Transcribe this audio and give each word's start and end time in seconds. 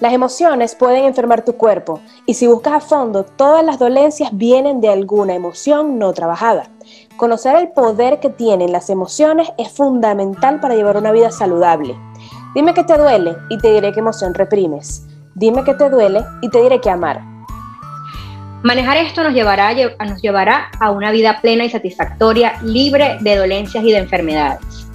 Las 0.00 0.12
emociones 0.12 0.76
pueden 0.76 1.06
enfermar 1.06 1.44
tu 1.44 1.54
cuerpo 1.54 2.00
y 2.24 2.34
si 2.34 2.46
buscas 2.46 2.74
a 2.74 2.80
fondo, 2.80 3.24
todas 3.24 3.64
las 3.64 3.80
dolencias 3.80 4.30
vienen 4.32 4.80
de 4.80 4.90
alguna 4.90 5.34
emoción 5.34 5.98
no 5.98 6.12
trabajada. 6.12 6.70
Conocer 7.16 7.56
el 7.56 7.70
poder 7.70 8.20
que 8.20 8.30
tienen 8.30 8.70
las 8.70 8.90
emociones 8.90 9.50
es 9.58 9.72
fundamental 9.72 10.60
para 10.60 10.76
llevar 10.76 10.98
una 10.98 11.10
vida 11.10 11.32
saludable. 11.32 11.96
Dime 12.54 12.74
que 12.74 12.84
te 12.84 12.96
duele 12.96 13.34
y 13.50 13.58
te 13.58 13.72
diré 13.72 13.92
qué 13.92 13.98
emoción 13.98 14.34
reprimes. 14.34 15.04
Dime 15.34 15.64
que 15.64 15.74
te 15.74 15.90
duele 15.90 16.24
y 16.42 16.48
te 16.48 16.62
diré 16.62 16.80
qué 16.80 16.90
amar. 16.90 17.20
Manejar 18.62 18.98
esto 18.98 19.24
nos 19.24 19.34
llevará, 19.34 19.74
nos 19.74 20.22
llevará 20.22 20.70
a 20.78 20.92
una 20.92 21.10
vida 21.10 21.40
plena 21.40 21.64
y 21.64 21.70
satisfactoria, 21.70 22.52
libre 22.62 23.18
de 23.20 23.34
dolencias 23.34 23.82
y 23.82 23.90
de 23.90 23.98
enfermedades. 23.98 24.86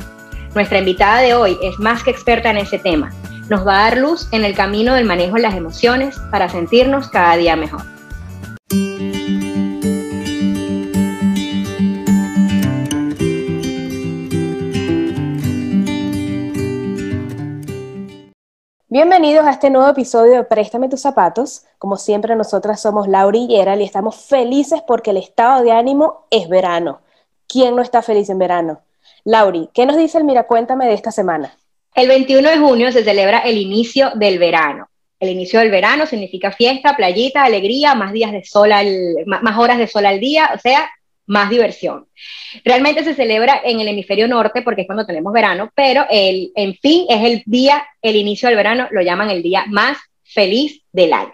Nuestra 0.55 0.79
invitada 0.79 1.17
de 1.17 1.33
hoy 1.33 1.57
es 1.61 1.77
más 1.77 2.03
que 2.03 2.11
experta 2.11 2.51
en 2.51 2.57
ese 2.57 2.79
tema 2.79 3.11
nos 3.49 3.67
va 3.67 3.79
a 3.79 3.89
dar 3.89 3.97
luz 3.97 4.27
en 4.31 4.45
el 4.45 4.55
camino 4.55 4.93
del 4.93 5.05
manejo 5.05 5.35
de 5.35 5.41
las 5.41 5.55
emociones 5.55 6.15
para 6.31 6.49
sentirnos 6.49 7.09
cada 7.09 7.35
día 7.35 7.55
mejor. 7.55 7.81
Bienvenidos 18.87 19.45
a 19.45 19.51
este 19.51 19.71
nuevo 19.71 19.89
episodio 19.89 20.33
de 20.33 20.43
Préstame 20.43 20.87
tus 20.87 21.01
zapatos. 21.01 21.65
Como 21.79 21.97
siempre, 21.97 22.35
nosotras 22.35 22.79
somos 22.79 23.07
Laura 23.07 23.37
y 23.37 23.47
Gerald 23.47 23.81
y 23.81 23.85
estamos 23.85 24.15
felices 24.15 24.83
porque 24.85 25.09
el 25.09 25.17
estado 25.17 25.63
de 25.63 25.71
ánimo 25.71 26.27
es 26.29 26.47
verano. 26.47 27.01
¿Quién 27.47 27.75
no 27.75 27.81
está 27.81 28.03
feliz 28.03 28.29
en 28.29 28.37
verano? 28.37 28.81
Lauri, 29.23 29.69
¿qué 29.73 29.85
nos 29.87 29.97
dice 29.97 30.19
el 30.19 30.25
Mira 30.25 30.45
Cuéntame 30.45 30.85
de 30.85 30.93
esta 30.93 31.11
semana? 31.11 31.57
El 31.95 32.07
21 32.07 32.49
de 32.49 32.57
junio 32.57 32.91
se 32.91 33.03
celebra 33.03 33.39
el 33.39 33.57
inicio 33.57 34.11
del 34.15 34.39
verano. 34.39 34.87
El 35.19 35.29
inicio 35.29 35.59
del 35.59 35.71
verano 35.71 36.05
significa 36.05 36.51
fiesta, 36.51 36.97
playita, 36.97 37.43
alegría, 37.43 37.95
más 37.95 38.11
días 38.11 38.31
de 38.31 38.43
sol 38.43 38.71
más 39.25 39.57
horas 39.57 39.77
de 39.77 39.87
sol 39.87 40.05
al 40.05 40.19
día, 40.19 40.51
o 40.53 40.59
sea, 40.59 40.89
más 41.25 41.49
diversión. 41.49 42.07
Realmente 42.65 43.03
se 43.03 43.13
celebra 43.13 43.61
en 43.63 43.79
el 43.79 43.87
hemisferio 43.87 44.27
norte 44.27 44.61
porque 44.61 44.81
es 44.81 44.87
cuando 44.87 45.05
tenemos 45.05 45.31
verano, 45.31 45.71
pero 45.75 46.05
el, 46.09 46.51
en 46.55 46.75
fin, 46.75 47.05
es 47.09 47.23
el 47.23 47.43
día, 47.45 47.85
el 48.01 48.15
inicio 48.15 48.49
del 48.49 48.57
verano, 48.57 48.87
lo 48.91 49.01
llaman 49.01 49.29
el 49.29 49.41
día 49.41 49.65
más 49.67 49.97
feliz 50.23 50.81
del 50.91 51.13
año. 51.13 51.33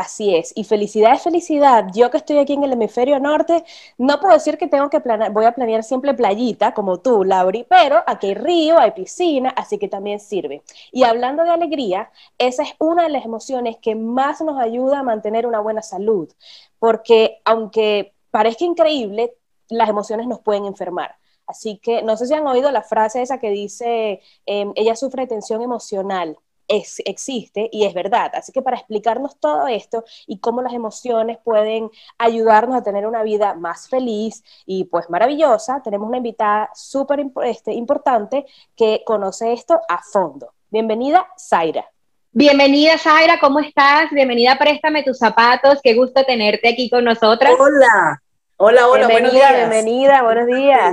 Así 0.00 0.34
es, 0.34 0.54
y 0.56 0.64
felicidad 0.64 1.12
es 1.12 1.22
felicidad. 1.22 1.88
Yo 1.92 2.10
que 2.10 2.16
estoy 2.16 2.38
aquí 2.38 2.54
en 2.54 2.64
el 2.64 2.72
hemisferio 2.72 3.20
norte, 3.20 3.64
no 3.98 4.18
puedo 4.18 4.32
decir 4.32 4.56
que 4.56 4.66
tengo 4.66 4.88
que 4.88 4.98
planear, 5.00 5.30
voy 5.30 5.44
a 5.44 5.52
planear 5.52 5.84
siempre 5.84 6.14
playita, 6.14 6.72
como 6.72 7.00
tú, 7.00 7.22
Lauri, 7.22 7.66
pero 7.68 8.02
aquí 8.06 8.28
hay 8.28 8.34
río, 8.34 8.78
hay 8.78 8.92
piscina, 8.92 9.50
así 9.50 9.76
que 9.76 9.88
también 9.88 10.18
sirve. 10.18 10.62
Y 10.90 11.02
hablando 11.02 11.42
de 11.42 11.50
alegría, 11.50 12.10
esa 12.38 12.62
es 12.62 12.70
una 12.78 13.02
de 13.02 13.10
las 13.10 13.26
emociones 13.26 13.76
que 13.76 13.94
más 13.94 14.40
nos 14.40 14.58
ayuda 14.58 15.00
a 15.00 15.02
mantener 15.02 15.46
una 15.46 15.60
buena 15.60 15.82
salud, 15.82 16.32
porque 16.78 17.42
aunque 17.44 18.14
parezca 18.30 18.64
increíble, 18.64 19.34
las 19.68 19.90
emociones 19.90 20.26
nos 20.26 20.40
pueden 20.40 20.64
enfermar. 20.64 21.16
Así 21.46 21.76
que 21.76 22.02
no 22.02 22.16
sé 22.16 22.26
si 22.26 22.32
han 22.32 22.46
oído 22.46 22.70
la 22.70 22.82
frase 22.82 23.20
esa 23.20 23.38
que 23.38 23.50
dice, 23.50 24.22
em, 24.46 24.72
ella 24.76 24.96
sufre 24.96 25.26
tensión 25.26 25.60
emocional 25.60 26.38
existe 26.70 27.68
y 27.72 27.84
es 27.84 27.94
verdad. 27.94 28.30
Así 28.34 28.52
que 28.52 28.62
para 28.62 28.76
explicarnos 28.76 29.38
todo 29.38 29.66
esto 29.66 30.04
y 30.26 30.38
cómo 30.38 30.62
las 30.62 30.72
emociones 30.72 31.38
pueden 31.42 31.90
ayudarnos 32.18 32.76
a 32.76 32.82
tener 32.82 33.06
una 33.06 33.22
vida 33.22 33.54
más 33.54 33.88
feliz 33.88 34.44
y 34.66 34.84
pues 34.84 35.10
maravillosa, 35.10 35.82
tenemos 35.82 36.08
una 36.08 36.18
invitada 36.18 36.70
súper 36.74 37.26
este, 37.44 37.72
importante 37.72 38.46
que 38.76 39.02
conoce 39.04 39.52
esto 39.52 39.80
a 39.88 40.02
fondo. 40.02 40.52
Bienvenida, 40.70 41.26
Zaira. 41.38 41.84
Bienvenida, 42.32 42.96
Zaira, 42.96 43.40
¿cómo 43.40 43.58
estás? 43.58 44.10
Bienvenida, 44.12 44.56
préstame 44.56 45.02
tus 45.02 45.18
zapatos. 45.18 45.80
Qué 45.82 45.94
gusto 45.94 46.22
tenerte 46.24 46.68
aquí 46.68 46.88
con 46.88 47.04
nosotras. 47.04 47.54
Hola, 47.58 48.22
hola, 48.56 48.88
hola, 48.88 49.08
buenos 49.08 49.32
días. 49.32 49.52
Bienvenida, 49.56 50.22
buenos 50.22 50.46
días. 50.46 50.92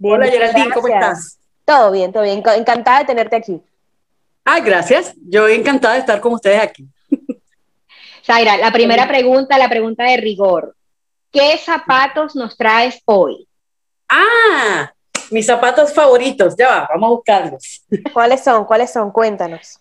hola, 0.00 0.26
Geraldine, 0.26 0.70
¿cómo 0.72 0.86
estás? 0.86 1.38
Todo 1.64 1.90
bien, 1.90 2.12
todo 2.12 2.22
bien. 2.22 2.42
Encantada 2.56 3.00
de 3.00 3.04
tenerte 3.06 3.34
aquí. 3.34 3.60
Ah, 4.44 4.60
gracias. 4.60 5.14
Yo 5.28 5.48
encantada 5.48 5.94
de 5.94 6.00
estar 6.00 6.20
con 6.20 6.34
ustedes 6.34 6.60
aquí. 6.60 6.86
Zaira, 8.24 8.56
la 8.56 8.72
primera 8.72 9.06
pregunta, 9.08 9.58
la 9.58 9.68
pregunta 9.68 10.04
de 10.04 10.16
rigor. 10.16 10.76
¿Qué 11.30 11.56
zapatos 11.58 12.36
nos 12.36 12.56
traes 12.56 13.00
hoy? 13.04 13.48
Ah, 14.08 14.92
mis 15.30 15.46
zapatos 15.46 15.92
favoritos. 15.92 16.54
Ya 16.56 16.68
va, 16.68 16.88
vamos 16.90 17.06
a 17.06 17.10
buscarlos. 17.10 17.84
¿Cuáles 18.12 18.44
son? 18.44 18.64
¿Cuáles 18.64 18.92
son? 18.92 19.10
Cuéntanos. 19.10 19.78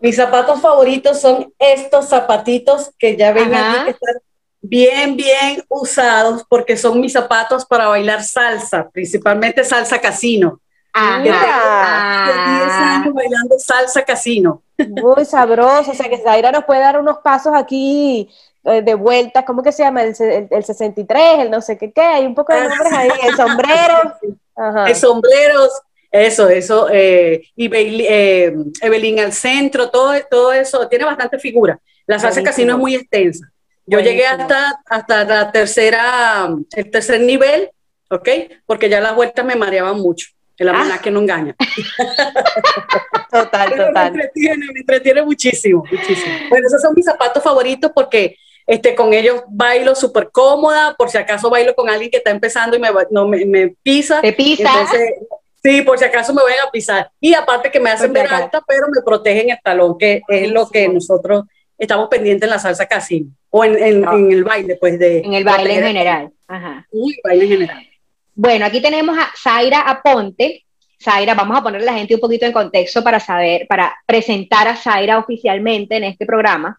Mis 0.00 0.16
zapatos 0.16 0.60
favoritos 0.60 1.20
son 1.20 1.52
estos 1.58 2.08
zapatitos 2.08 2.90
que 2.98 3.16
ya 3.16 3.32
ven 3.32 3.54
aquí 3.54 3.84
que 3.84 3.90
están 3.90 4.16
bien, 4.60 5.16
bien 5.16 5.64
usados 5.68 6.44
porque 6.48 6.76
son 6.76 7.00
mis 7.00 7.12
zapatos 7.12 7.64
para 7.64 7.88
bailar 7.88 8.22
salsa, 8.22 8.88
principalmente 8.90 9.64
salsa 9.64 10.00
casino. 10.00 10.60
Ah, 10.94 11.20
10 11.22 12.72
años 12.72 13.14
bailando 13.14 13.58
salsa 13.58 14.04
casino. 14.04 14.62
Muy 14.78 15.24
sabroso, 15.24 15.90
o 15.90 15.94
sea 15.94 16.08
que 16.08 16.18
Zaira 16.18 16.52
nos 16.52 16.64
puede 16.64 16.80
dar 16.80 16.98
unos 17.00 17.18
pasos 17.18 17.52
aquí 17.54 18.28
eh, 18.64 18.82
de 18.82 18.94
vuelta, 18.94 19.44
¿cómo 19.44 19.62
que 19.62 19.72
se 19.72 19.82
llama? 19.82 20.02
El, 20.02 20.14
63, 20.14 21.40
el 21.40 21.50
no 21.50 21.60
sé 21.60 21.78
qué, 21.78 21.92
qué, 21.92 22.00
hay 22.00 22.26
un 22.26 22.34
poco 22.34 22.52
de 22.52 22.60
nombres 22.60 22.92
ahí, 22.92 23.10
el 23.26 23.36
sombrero. 23.36 24.14
El 24.86 24.94
sombrero, 24.94 25.66
eso, 26.10 26.46
eso, 26.50 26.88
eh, 26.92 27.42
y 27.56 27.70
eh, 27.74 28.54
Evelyn 28.82 29.18
al 29.18 29.32
centro, 29.32 29.88
todo, 29.88 30.12
todo 30.30 30.52
eso, 30.52 30.86
tiene 30.86 31.06
bastante 31.06 31.38
figura. 31.38 31.80
La 32.06 32.18
salsa 32.18 32.42
casino 32.42 32.74
es 32.74 32.78
muy 32.78 32.94
extensa. 32.94 33.50
Yo 33.86 33.98
llegué 34.00 34.26
hasta, 34.26 34.82
hasta 34.84 35.24
la 35.24 35.50
tercera, 35.50 36.54
el 36.76 36.90
tercer 36.90 37.22
nivel, 37.22 37.70
¿ok? 38.10 38.28
Porque 38.66 38.90
ya 38.90 39.00
las 39.00 39.16
vueltas 39.16 39.44
me 39.44 39.56
mareaban 39.56 39.98
mucho. 39.98 40.28
La 40.64 40.72
ah. 40.74 41.00
que 41.02 41.10
no 41.10 41.20
engaña. 41.20 41.54
total, 43.30 43.70
total. 43.70 44.12
Me 44.12 44.22
entretiene, 44.22 44.66
me 44.72 44.80
entretiene 44.80 45.22
muchísimo, 45.22 45.84
muchísimo. 45.90 46.34
Bueno, 46.50 46.66
esos 46.66 46.82
son 46.82 46.94
mis 46.94 47.04
zapatos 47.04 47.42
favoritos 47.42 47.90
porque 47.94 48.36
este, 48.66 48.94
con 48.94 49.12
ellos 49.12 49.42
bailo 49.48 49.94
súper 49.94 50.30
cómoda, 50.30 50.94
por 50.96 51.10
si 51.10 51.18
acaso 51.18 51.50
bailo 51.50 51.74
con 51.74 51.88
alguien 51.88 52.10
que 52.10 52.18
está 52.18 52.30
empezando 52.30 52.76
y 52.76 52.80
me, 52.80 52.88
no, 53.10 53.26
me, 53.26 53.74
pisa. 53.82 54.20
¿Te 54.20 54.32
pisa? 54.32 54.70
sí, 55.62 55.82
por 55.82 55.98
si 55.98 56.04
acaso 56.04 56.32
me 56.34 56.42
vayan 56.42 56.66
a 56.66 56.70
pisar. 56.70 57.10
Y 57.20 57.34
aparte 57.34 57.70
que 57.70 57.80
me 57.80 57.90
hacen 57.90 58.12
ver 58.12 58.26
alta, 58.32 58.62
pero 58.66 58.86
me 58.94 59.02
protegen 59.02 59.50
el 59.50 59.58
talón, 59.62 59.98
que 59.98 60.22
es 60.28 60.50
lo 60.50 60.68
que 60.68 60.88
nosotros 60.88 61.44
estamos 61.78 62.08
pendientes 62.08 62.46
en 62.46 62.50
la 62.50 62.58
salsa 62.58 62.86
casino 62.86 63.30
o 63.50 63.64
en, 63.64 63.76
en, 63.82 64.32
el 64.32 64.44
baile, 64.44 64.76
pues 64.80 64.98
de... 64.98 65.18
En 65.18 65.34
el 65.34 65.44
baile 65.44 65.74
en 65.74 65.84
general. 65.84 66.32
Ajá. 66.46 66.86
el 66.92 67.20
baile 67.24 67.44
en 67.44 67.50
general. 67.50 67.86
Bueno, 68.34 68.66
aquí 68.66 68.80
tenemos 68.80 69.16
a 69.18 69.30
Zaira 69.36 69.80
Aponte. 69.80 70.64
Zaira, 71.02 71.34
vamos 71.34 71.58
a 71.58 71.62
ponerle 71.62 71.88
a 71.88 71.92
la 71.92 71.98
gente 71.98 72.14
un 72.14 72.20
poquito 72.20 72.46
en 72.46 72.52
contexto 72.52 73.02
para 73.02 73.20
saber, 73.20 73.66
para 73.66 73.94
presentar 74.06 74.68
a 74.68 74.76
Zaira 74.76 75.18
oficialmente 75.18 75.96
en 75.96 76.04
este 76.04 76.24
programa. 76.24 76.78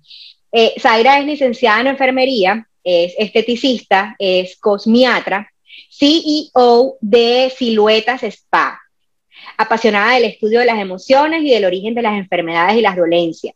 Eh, 0.52 0.74
Zaira 0.80 1.20
es 1.20 1.26
licenciada 1.26 1.82
en 1.82 1.88
enfermería, 1.88 2.68
es 2.84 3.14
esteticista, 3.18 4.16
es 4.18 4.58
cosmiatra, 4.58 5.50
CEO 5.90 6.98
de 7.02 7.52
Siluetas 7.56 8.24
Spa, 8.24 8.80
apasionada 9.58 10.14
del 10.14 10.26
estudio 10.26 10.60
de 10.60 10.66
las 10.66 10.80
emociones 10.80 11.44
y 11.44 11.52
del 11.52 11.66
origen 11.66 11.94
de 11.94 12.02
las 12.02 12.18
enfermedades 12.18 12.78
y 12.78 12.82
las 12.82 12.96
dolencias. 12.96 13.56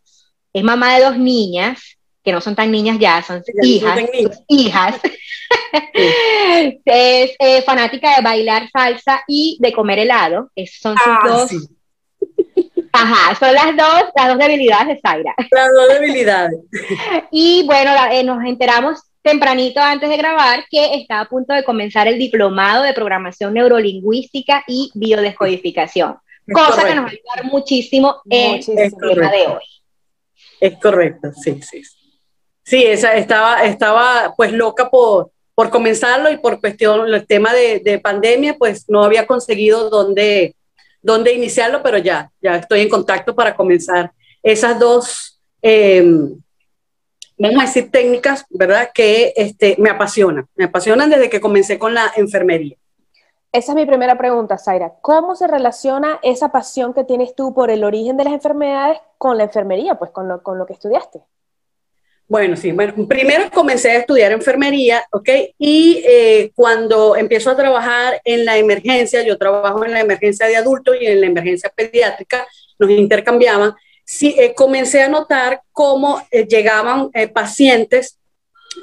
Es 0.54 0.64
mamá 0.64 0.96
de 0.96 1.06
dos 1.06 1.18
niñas, 1.18 1.98
que 2.24 2.32
no 2.32 2.42
son 2.42 2.56
tan 2.56 2.72
niñas 2.72 2.98
ya, 3.00 3.24
son 3.24 3.44
hijas, 3.62 4.00
hijas. 4.48 4.96
es 6.86 7.36
eh, 7.40 7.62
fanática 7.64 8.16
de 8.16 8.22
bailar 8.22 8.70
salsa 8.72 9.22
y 9.28 9.58
de 9.60 9.74
comer 9.74 10.00
helado. 10.00 10.52
son 10.80 10.96
sus 10.98 11.08
ah, 11.08 11.20
dos. 11.26 11.52
Ajá, 12.92 13.36
son 13.36 13.54
las 13.54 13.76
dos, 13.78 14.04
las 14.16 14.28
dos 14.30 14.38
debilidades 14.38 14.88
de 14.88 15.00
Zaira. 15.00 15.36
Las 15.52 15.70
dos 15.72 15.88
debilidades. 16.00 16.60
y 17.32 17.64
bueno, 17.68 17.92
eh, 18.12 18.24
nos 18.24 18.44
enteramos 18.44 19.00
tempranito 19.22 19.80
antes 19.80 20.10
de 20.10 20.18
grabar 20.18 20.66
que 20.70 20.96
está 20.96 21.20
a 21.20 21.26
punto 21.26 21.54
de 21.54 21.64
comenzar 21.64 22.08
el 22.08 22.18
diplomado 22.18 22.84
de 22.84 22.94
programación 22.94 23.54
neurolingüística 23.54 24.64
y 24.68 24.90
biodescodificación. 24.96 26.18
cosa 26.52 26.88
que 26.88 26.96
nos 26.96 27.06
va 27.06 27.10
a 27.10 27.12
ayudar 27.12 27.52
muchísimo 27.52 28.22
en 28.30 28.56
el 28.56 28.94
tema 28.96 29.32
de 29.32 29.48
hoy. 29.48 29.64
Es 30.60 30.80
correcto, 30.80 31.32
sí, 31.34 31.62
sí. 31.62 31.84
Sí, 32.64 32.84
esa, 32.84 33.16
estaba, 33.16 33.64
estaba 33.64 34.34
pues 34.36 34.52
loca 34.52 34.90
por, 34.90 35.32
por 35.58 35.72
comenzarlo 35.72 36.30
y 36.30 36.38
por 36.38 36.62
cuestión, 36.62 37.12
el 37.12 37.26
tema 37.26 37.52
de, 37.52 38.00
pandemia, 38.04 38.58
pues 38.60 38.88
no 38.88 39.04
había 39.04 39.26
conseguido 39.26 39.90
dónde, 39.90 40.56
dónde 41.02 41.34
iniciarlo, 41.34 41.82
pero 41.82 41.98
ya, 41.98 42.32
ya 42.40 42.58
estoy 42.58 42.82
en 42.82 42.90
contacto 42.90 43.34
para 43.34 43.56
comenzar 43.56 44.12
esas 44.44 44.80
dos, 44.80 45.42
em, 45.64 46.40
vamos 47.40 47.64
a 47.64 47.66
decir, 47.66 47.90
técnicas, 47.90 48.46
¿verdad? 48.52 48.92
Que 48.94 49.34
este, 49.36 49.76
me 49.80 49.90
apasionan, 49.90 50.48
me 50.54 50.66
apasionan 50.66 51.10
desde 51.10 51.28
que 51.28 51.42
comencé 51.42 51.80
con 51.80 51.96
la 51.96 52.14
enfermería. 52.16 52.78
Esa 53.52 53.72
es 53.72 53.76
mi 53.76 53.88
primera 53.88 54.16
pregunta, 54.16 54.60
Zaira. 54.60 54.94
¿Cómo 55.02 55.36
se 55.36 55.48
relaciona 55.48 56.20
esa 56.22 56.52
pasión 56.52 56.94
que 56.94 57.04
tienes 57.04 57.34
tú 57.34 57.56
por 57.56 57.72
el 57.72 57.84
origen 57.84 58.16
de 58.16 58.26
las 58.26 58.34
enfermedades 58.34 59.00
con 59.18 59.40
la 59.40 59.46
enfermería, 59.46 59.96
pues 59.96 60.12
con 60.12 60.28
lo, 60.28 60.44
con 60.44 60.60
lo 60.60 60.68
que 60.68 60.74
estudiaste? 60.74 61.24
Bueno, 62.30 62.58
sí, 62.58 62.74
bueno, 62.74 63.08
primero 63.08 63.50
comencé 63.50 63.92
a 63.92 64.00
estudiar 64.00 64.34
enfermería, 64.34 65.02
¿ok? 65.12 65.30
Y 65.58 66.04
eh, 66.06 66.52
cuando 66.56 67.16
empiezo 67.16 67.52
a 67.52 67.56
trabajar 67.56 68.20
en 68.26 68.44
la 68.44 68.58
emergencia, 68.58 69.24
yo 69.24 69.38
trabajo 69.38 69.86
en 69.86 69.94
la 69.94 70.02
emergencia 70.02 70.46
de 70.46 70.58
adultos 70.58 70.98
y 71.00 71.06
en 71.06 71.22
la 71.22 71.28
emergencia 71.28 71.72
pediátrica, 71.74 72.46
nos 72.80 72.90
intercambiaban, 72.90 73.76
sí, 74.04 74.36
eh, 74.38 74.54
comencé 74.54 75.02
a 75.02 75.08
notar 75.08 75.62
cómo 75.72 76.22
eh, 76.30 76.46
llegaban 76.46 77.12
pacientes 77.34 78.20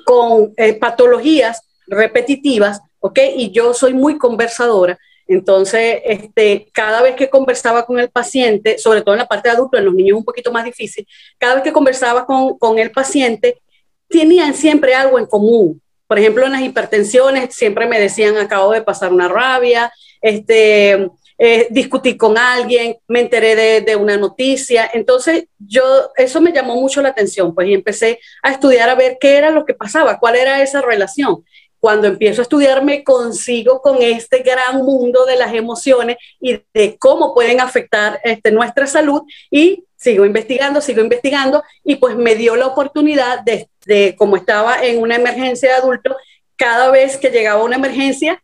con 0.06 0.54
patologías 0.80 1.60
repetitivas, 1.86 2.80
¿ok? 3.00 3.18
Y 3.36 3.50
yo 3.50 3.74
soy 3.74 3.92
muy 3.92 4.16
conversadora, 4.16 4.98
entonces, 5.26 6.00
este, 6.04 6.68
cada 6.72 7.02
vez 7.02 7.14
que 7.16 7.30
conversaba 7.30 7.86
con 7.86 7.98
el 7.98 8.10
paciente, 8.10 8.78
sobre 8.78 9.02
todo 9.02 9.14
en 9.14 9.20
la 9.20 9.26
parte 9.26 9.48
de 9.48 9.54
adulto, 9.54 9.78
en 9.78 9.86
los 9.86 9.94
niños 9.94 10.18
un 10.18 10.24
poquito 10.24 10.52
más 10.52 10.64
difícil, 10.64 11.06
cada 11.38 11.54
vez 11.54 11.64
que 11.64 11.72
conversaba 11.72 12.26
con, 12.26 12.58
con 12.58 12.78
el 12.78 12.90
paciente, 12.90 13.60
tenían 14.08 14.54
siempre 14.54 14.94
algo 14.94 15.18
en 15.18 15.26
común. 15.26 15.80
Por 16.06 16.18
ejemplo, 16.18 16.44
en 16.44 16.52
las 16.52 16.62
hipertensiones 16.62 17.54
siempre 17.54 17.86
me 17.86 17.98
decían, 17.98 18.36
acabo 18.36 18.72
de 18.72 18.82
pasar 18.82 19.12
una 19.12 19.28
rabia, 19.28 19.90
este, 20.20 21.08
eh, 21.38 21.66
discutí 21.70 22.16
con 22.16 22.36
alguien, 22.36 22.96
me 23.08 23.20
enteré 23.20 23.56
de, 23.56 23.80
de, 23.80 23.96
una 23.96 24.18
noticia. 24.18 24.88
Entonces, 24.92 25.46
yo, 25.58 25.82
eso 26.16 26.40
me 26.42 26.52
llamó 26.52 26.76
mucho 26.76 27.00
la 27.00 27.08
atención, 27.08 27.54
pues, 27.54 27.68
y 27.68 27.74
empecé 27.74 28.20
a 28.42 28.52
estudiar 28.52 28.90
a 28.90 28.94
ver 28.94 29.16
qué 29.18 29.38
era 29.38 29.50
lo 29.50 29.64
que 29.64 29.74
pasaba, 29.74 30.18
cuál 30.18 30.36
era 30.36 30.62
esa 30.62 30.82
relación 30.82 31.44
cuando 31.84 32.08
empiezo 32.08 32.40
a 32.40 32.44
estudiar 32.44 32.82
me 32.82 33.04
consigo 33.04 33.82
con 33.82 34.00
este 34.00 34.38
gran 34.38 34.78
mundo 34.78 35.26
de 35.26 35.36
las 35.36 35.52
emociones 35.52 36.16
y 36.40 36.58
de 36.72 36.96
cómo 36.98 37.34
pueden 37.34 37.60
afectar 37.60 38.18
este, 38.24 38.50
nuestra 38.50 38.86
salud 38.86 39.20
y 39.50 39.84
sigo 39.94 40.24
investigando, 40.24 40.80
sigo 40.80 41.02
investigando 41.02 41.62
y 41.84 41.96
pues 41.96 42.16
me 42.16 42.36
dio 42.36 42.56
la 42.56 42.68
oportunidad 42.68 43.40
de, 43.40 43.68
de 43.84 44.16
como 44.16 44.38
estaba 44.38 44.82
en 44.82 45.02
una 45.02 45.16
emergencia 45.16 45.68
de 45.68 45.74
adultos, 45.74 46.16
cada 46.56 46.90
vez 46.90 47.18
que 47.18 47.28
llegaba 47.28 47.62
una 47.62 47.76
emergencia, 47.76 48.42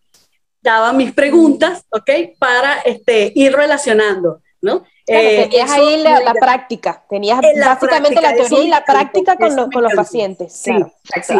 daba 0.60 0.92
mis 0.92 1.14
preguntas, 1.14 1.86
¿ok? 1.88 2.10
Para 2.38 2.80
este, 2.80 3.32
ir 3.34 3.54
relacionando, 3.54 4.42
¿no? 4.60 4.84
Eh, 5.12 5.48
tenías 5.48 5.70
ahí 5.72 6.02
la, 6.04 6.32
práctica, 6.34 7.02
tenías 7.10 7.40
básicamente 7.40 8.20
la 8.20 8.32
teoría 8.32 8.62
y 8.62 8.68
la 8.68 8.84
práctica 8.84 9.36
con, 9.36 9.82
los 9.82 9.92
pacientes. 9.92 10.52
Sí, 10.52 10.72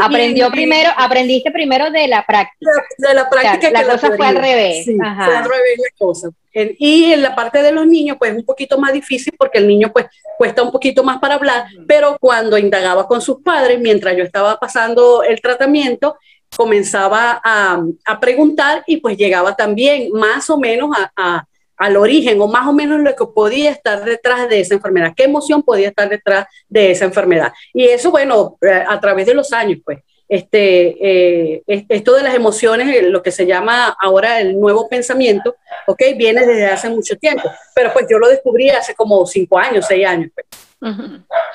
Aprendió 0.03 0.51
primero, 0.51 0.91
aprendiste 0.97 1.53
primero 1.53 1.89
de 1.89 2.09
la 2.09 2.27
práctica. 2.27 2.73
De, 2.99 3.15
la 3.15 3.31
práctica. 3.31 3.71
la, 3.71 3.85
cosa 3.85 4.11
fue 4.17 4.27
al 4.27 4.35
revés. 4.35 4.87
fue 4.87 5.07
al 5.07 5.45
revés 5.45 5.79
la 5.79 5.97
cosa. 6.07 6.31
Y 6.53 7.13
en 7.13 7.23
la 7.23 7.37
parte 7.37 7.63
de 7.63 7.71
los 7.71 7.87
niños, 7.87 8.17
pues 8.19 8.35
un 8.35 8.45
poquito 8.45 8.77
más 8.77 8.93
difícil 8.93 9.35
porque 9.39 9.59
el 9.59 9.69
niño 9.69 9.93
pues 9.93 10.07
cuesta 10.37 10.65
un 10.65 10.73
poquito 10.73 11.05
más 11.05 11.21
para 11.21 11.37
hablar, 11.37 11.67
pero 11.87 12.17
cuando 12.19 12.59
indagaba 12.59 13.07
con 13.07 13.21
sus 13.21 13.41
padres, 13.41 13.79
mientras 13.79 14.17
yo 14.17 14.25
estaba 14.25 14.59
pasando 14.59 15.23
el 15.23 15.41
tratamiento, 15.41 16.17
comenzaba 16.57 17.41
a, 17.45 17.81
a 18.05 18.19
preguntar 18.19 18.83
y 18.89 18.97
pues 18.97 19.17
llegaba 19.17 19.55
también 19.55 20.11
más 20.11 20.51
o 20.51 20.59
menos 20.59 20.91
a 21.15 21.47
al 21.81 21.97
origen 21.97 22.39
o 22.43 22.47
más 22.47 22.69
o 22.69 22.75
menos 22.75 23.01
lo 23.01 23.17
que 23.17 23.25
podía 23.35 23.71
estar 23.71 24.05
detrás 24.05 24.51
de 24.51 24.61
esa 24.61 24.75
enfermedad, 24.75 25.15
qué 25.17 25.25
emoción 25.25 25.63
podía 25.63 25.89
estar 25.89 26.11
detrás 26.11 26.47
de 26.69 26.91
esa 26.91 27.07
enfermedad. 27.07 27.55
Y 27.73 27.87
eso, 27.87 28.11
bueno, 28.11 28.59
eh, 28.61 28.85
a 28.87 29.01
través 29.01 29.25
de 29.25 29.33
los 29.33 29.51
años, 29.55 29.79
pues, 29.83 30.01
este, 30.29 30.95
eh, 31.01 31.63
esto 31.67 32.15
de 32.15 32.23
las 32.23 32.35
emociones, 32.35 32.95
eh, 32.95 33.03
lo 33.05 33.23
que 33.23 33.31
se 33.31 33.47
llama 33.47 33.97
ahora 33.99 34.41
el 34.41 34.61
nuevo 34.61 34.91
pensamiento, 34.91 35.57
ok, 35.87 36.03
viene 36.17 36.45
desde 36.45 36.67
hace 36.67 36.91
mucho 36.91 37.17
tiempo, 37.17 37.51
pero 37.75 37.95
pues 37.95 38.05
yo 38.11 38.19
lo 38.19 38.29
descubrí 38.29 38.69
hace 38.69 38.95
como 38.95 39.25
cinco 39.25 39.59
años, 39.59 39.87
seis 39.89 40.07
años. 40.07 40.31
Pues. 40.35 40.47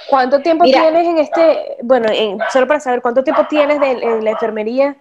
¿Cuánto 0.10 0.42
tiempo 0.42 0.66
tienes 0.66 1.08
en 1.08 1.20
este, 1.20 1.78
bueno, 1.84 2.10
solo 2.52 2.68
para 2.68 2.80
saber, 2.80 3.04
cuánto 3.04 3.24
tiempo 3.24 3.46
tienes 3.48 3.80
de, 3.80 3.96
de 3.96 4.22
la 4.24 4.32
enfermería? 4.32 4.98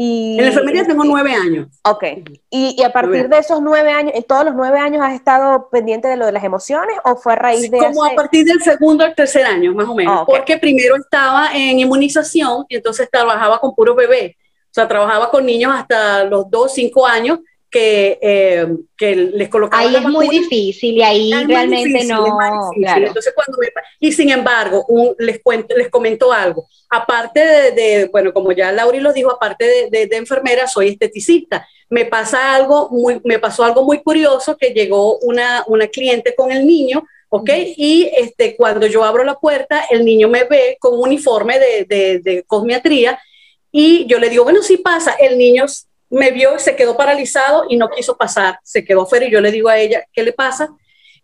En 0.00 0.36
la 0.36 0.46
enfermería 0.48 0.84
tengo 0.84 1.04
nueve 1.04 1.32
años. 1.34 1.68
Ok. 1.82 2.04
Y, 2.50 2.80
a 2.84 2.92
partir 2.92 3.28
de 3.28 3.38
esos 3.38 3.60
nueve 3.60 3.90
años, 3.90 4.12
¿en 4.14 4.22
todos 4.22 4.44
los 4.44 4.54
nueve 4.54 4.78
años 4.78 5.02
has 5.02 5.14
estado 5.14 5.68
pendiente 5.70 6.06
de 6.06 6.16
lo 6.16 6.26
de 6.26 6.32
las 6.32 6.44
emociones 6.44 6.96
o 7.04 7.16
fue 7.16 7.32
a 7.32 7.36
raíz 7.36 7.68
de... 7.70 7.78
Como 7.78 8.04
a 8.04 8.14
partir 8.14 8.44
del 8.44 8.62
segundo 8.62 9.04
o 9.04 9.12
tercer 9.12 9.44
año, 9.44 9.74
más 9.74 9.88
o 9.88 9.94
menos. 9.94 10.24
Porque 10.24 10.56
primero 10.56 10.94
estaba 10.96 11.50
en 11.52 11.80
inmunización 11.80 12.64
y 12.68 12.76
entonces 12.76 13.10
trabajaba 13.10 13.58
con 13.58 13.74
puros 13.74 13.96
bebés. 13.96 14.36
O 14.36 14.74
sea, 14.74 14.86
trabajaba 14.86 15.30
con 15.30 15.44
niños 15.44 15.72
hasta 15.74 16.24
los 16.24 16.48
dos, 16.48 16.74
cinco 16.74 17.04
años 17.04 17.40
que, 17.70 18.18
eh, 18.22 18.66
que 18.96 19.14
les 19.14 19.48
colocaban. 19.48 19.86
Ahí 19.86 19.96
es 19.96 20.02
muy 20.02 20.28
difícil 20.28 20.96
y 20.96 21.02
ahí 21.02 21.32
realmente 21.44 22.04
no. 22.04 22.26
Entonces, 22.74 23.32
cuando 23.34 23.58
y 24.00 24.12
sin 24.12 24.30
embargo, 24.30 24.84
un, 24.88 25.14
les, 25.18 25.42
cuento, 25.42 25.76
les 25.76 25.90
comento 25.90 26.32
algo. 26.32 26.66
Aparte 26.88 27.40
de, 27.40 28.08
bueno, 28.10 28.32
como 28.32 28.52
ya 28.52 28.72
Lauri 28.72 29.00
lo 29.00 29.12
dijo, 29.12 29.30
aparte 29.30 29.88
de, 29.90 30.06
de, 30.06 30.16
enfermera, 30.16 30.66
soy 30.66 30.88
esteticista. 30.88 31.66
Me 31.90 32.04
pasa 32.04 32.54
algo 32.54 32.88
muy, 32.90 33.20
me 33.24 33.38
pasó 33.38 33.64
algo 33.64 33.82
muy 33.82 34.02
curioso 34.02 34.56
que 34.56 34.70
llegó 34.70 35.18
una, 35.18 35.64
una 35.66 35.88
cliente 35.88 36.34
con 36.34 36.50
el 36.52 36.66
niño. 36.66 37.06
¿ok? 37.30 37.50
Y 37.76 38.10
este, 38.16 38.56
cuando 38.56 38.86
yo 38.86 39.04
abro 39.04 39.22
la 39.22 39.34
puerta, 39.34 39.84
el 39.90 40.04
niño 40.04 40.28
me 40.28 40.44
ve 40.44 40.78
con 40.80 40.94
un 40.94 41.00
uniforme 41.00 41.58
de, 41.58 41.84
de, 41.84 42.18
de 42.20 42.42
cosmiatría 42.44 43.18
y 43.70 44.06
yo 44.06 44.18
le 44.18 44.30
digo, 44.30 44.44
bueno, 44.44 44.62
sí 44.62 44.78
pasa, 44.78 45.12
el 45.12 45.36
niño 45.36 45.66
me 46.10 46.30
vio, 46.30 46.58
se 46.58 46.76
quedó 46.76 46.96
paralizado 46.96 47.64
y 47.68 47.76
no 47.76 47.88
quiso 47.90 48.16
pasar, 48.16 48.58
se 48.62 48.84
quedó 48.84 49.02
afuera 49.02 49.26
y 49.26 49.30
yo 49.30 49.40
le 49.40 49.50
digo 49.50 49.68
a 49.68 49.78
ella, 49.78 50.04
¿qué 50.12 50.22
le 50.22 50.32
pasa? 50.32 50.70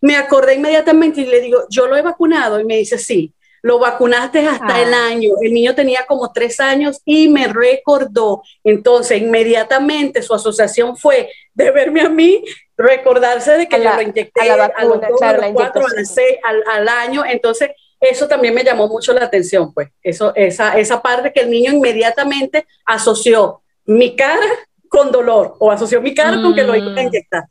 Me 0.01 0.17
acordé 0.17 0.55
inmediatamente 0.55 1.23
y 1.23 1.27
le 1.27 1.41
digo, 1.41 1.65
yo 1.71 1.87
lo 1.87 1.97
he 1.97 2.03
vacunado 2.03 2.61
y 2.61 2.65
me 2.65 2.77
dice, 2.77 2.99
sí, 2.99 3.33
lo 3.63 3.79
vacunaste 3.79 4.47
hasta 4.47 4.83
el 4.83 4.93
ah. 4.93 5.07
año. 5.07 5.31
El 5.41 5.55
niño 5.55 5.75
tenía 5.75 6.05
como 6.07 6.31
tres 6.33 6.61
años 6.61 7.01
y 7.07 7.29
me 7.29 7.47
recordó. 7.47 8.43
Entonces, 8.63 9.23
inmediatamente 9.23 10.21
su 10.21 10.35
asociación 10.35 10.99
fue 10.99 11.31
de 11.55 11.71
verme 11.71 12.03
a 12.03 12.11
mí, 12.11 12.45
recordarse 12.77 13.53
de 13.53 13.67
que 13.67 13.83
yo 13.83 13.95
lo 13.95 14.03
inyecté 14.03 14.43
a 14.43 14.57
la 14.57 14.69
vacuna, 14.69 15.09
claro, 15.17 15.41
la 15.41 15.53
cuatro, 15.55 15.87
al, 15.87 16.63
al, 16.71 16.89
año. 16.89 17.25
Entonces, 17.25 17.71
eso 18.01 18.29
también 18.29 18.53
me 18.53 18.65
llamó 18.65 18.87
mucho 18.87 19.15
la 19.15 19.25
atención, 19.25 19.73
pues, 19.73 19.89
eso, 20.03 20.35
esa, 20.35 20.79
esa 20.79 21.01
parte 21.01 21.33
que 21.33 21.41
el 21.41 21.51
niño 21.51 21.73
inmediatamente 21.73 22.67
asoció 22.85 23.63
mi 23.87 24.15
cara 24.15 24.47
con 24.95 25.11
dolor 25.11 25.57
o 25.59 25.71
asoció 25.71 26.01
mi 26.01 26.15
cara 26.15 26.41
con 26.41 26.55
que 26.55 26.63
lo 26.63 26.77
iba 26.77 26.87
a 26.87 26.95
mm. 26.95 27.07
inyectar. 27.07 27.45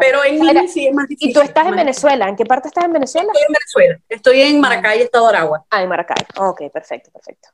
Pero 0.00 0.24
en 0.24 0.40
mí 0.40 0.68
sí 0.68 0.86
es 0.86 0.94
más 0.94 1.08
difícil. 1.08 1.30
¿Y 1.30 1.32
tú 1.34 1.40
estás 1.40 1.66
en 1.66 1.76
Venezuela? 1.76 2.28
¿En 2.28 2.36
qué 2.36 2.46
parte 2.46 2.68
estás 2.68 2.84
en 2.84 2.92
Venezuela? 2.92 3.28
Estoy 3.28 3.42
en 3.46 3.52
Venezuela. 3.52 4.00
Estoy 4.08 4.40
en 4.40 4.60
Maracay, 4.60 5.02
Estado 5.02 5.28
de 5.28 5.36
Aragua. 5.36 5.64
Ah, 5.68 5.82
en 5.82 5.88
Maracay. 5.88 6.24
Ok, 6.36 6.62
perfecto, 6.72 7.10
perfecto. 7.10 7.48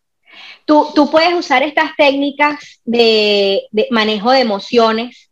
¿Tú, 0.65 0.89
tú 0.95 1.11
puedes 1.11 1.35
usar 1.35 1.63
estas 1.63 1.91
técnicas 1.97 2.81
de, 2.85 3.63
de, 3.71 3.89
manejo 3.91 4.31
de 4.31 4.41
emociones 4.41 5.31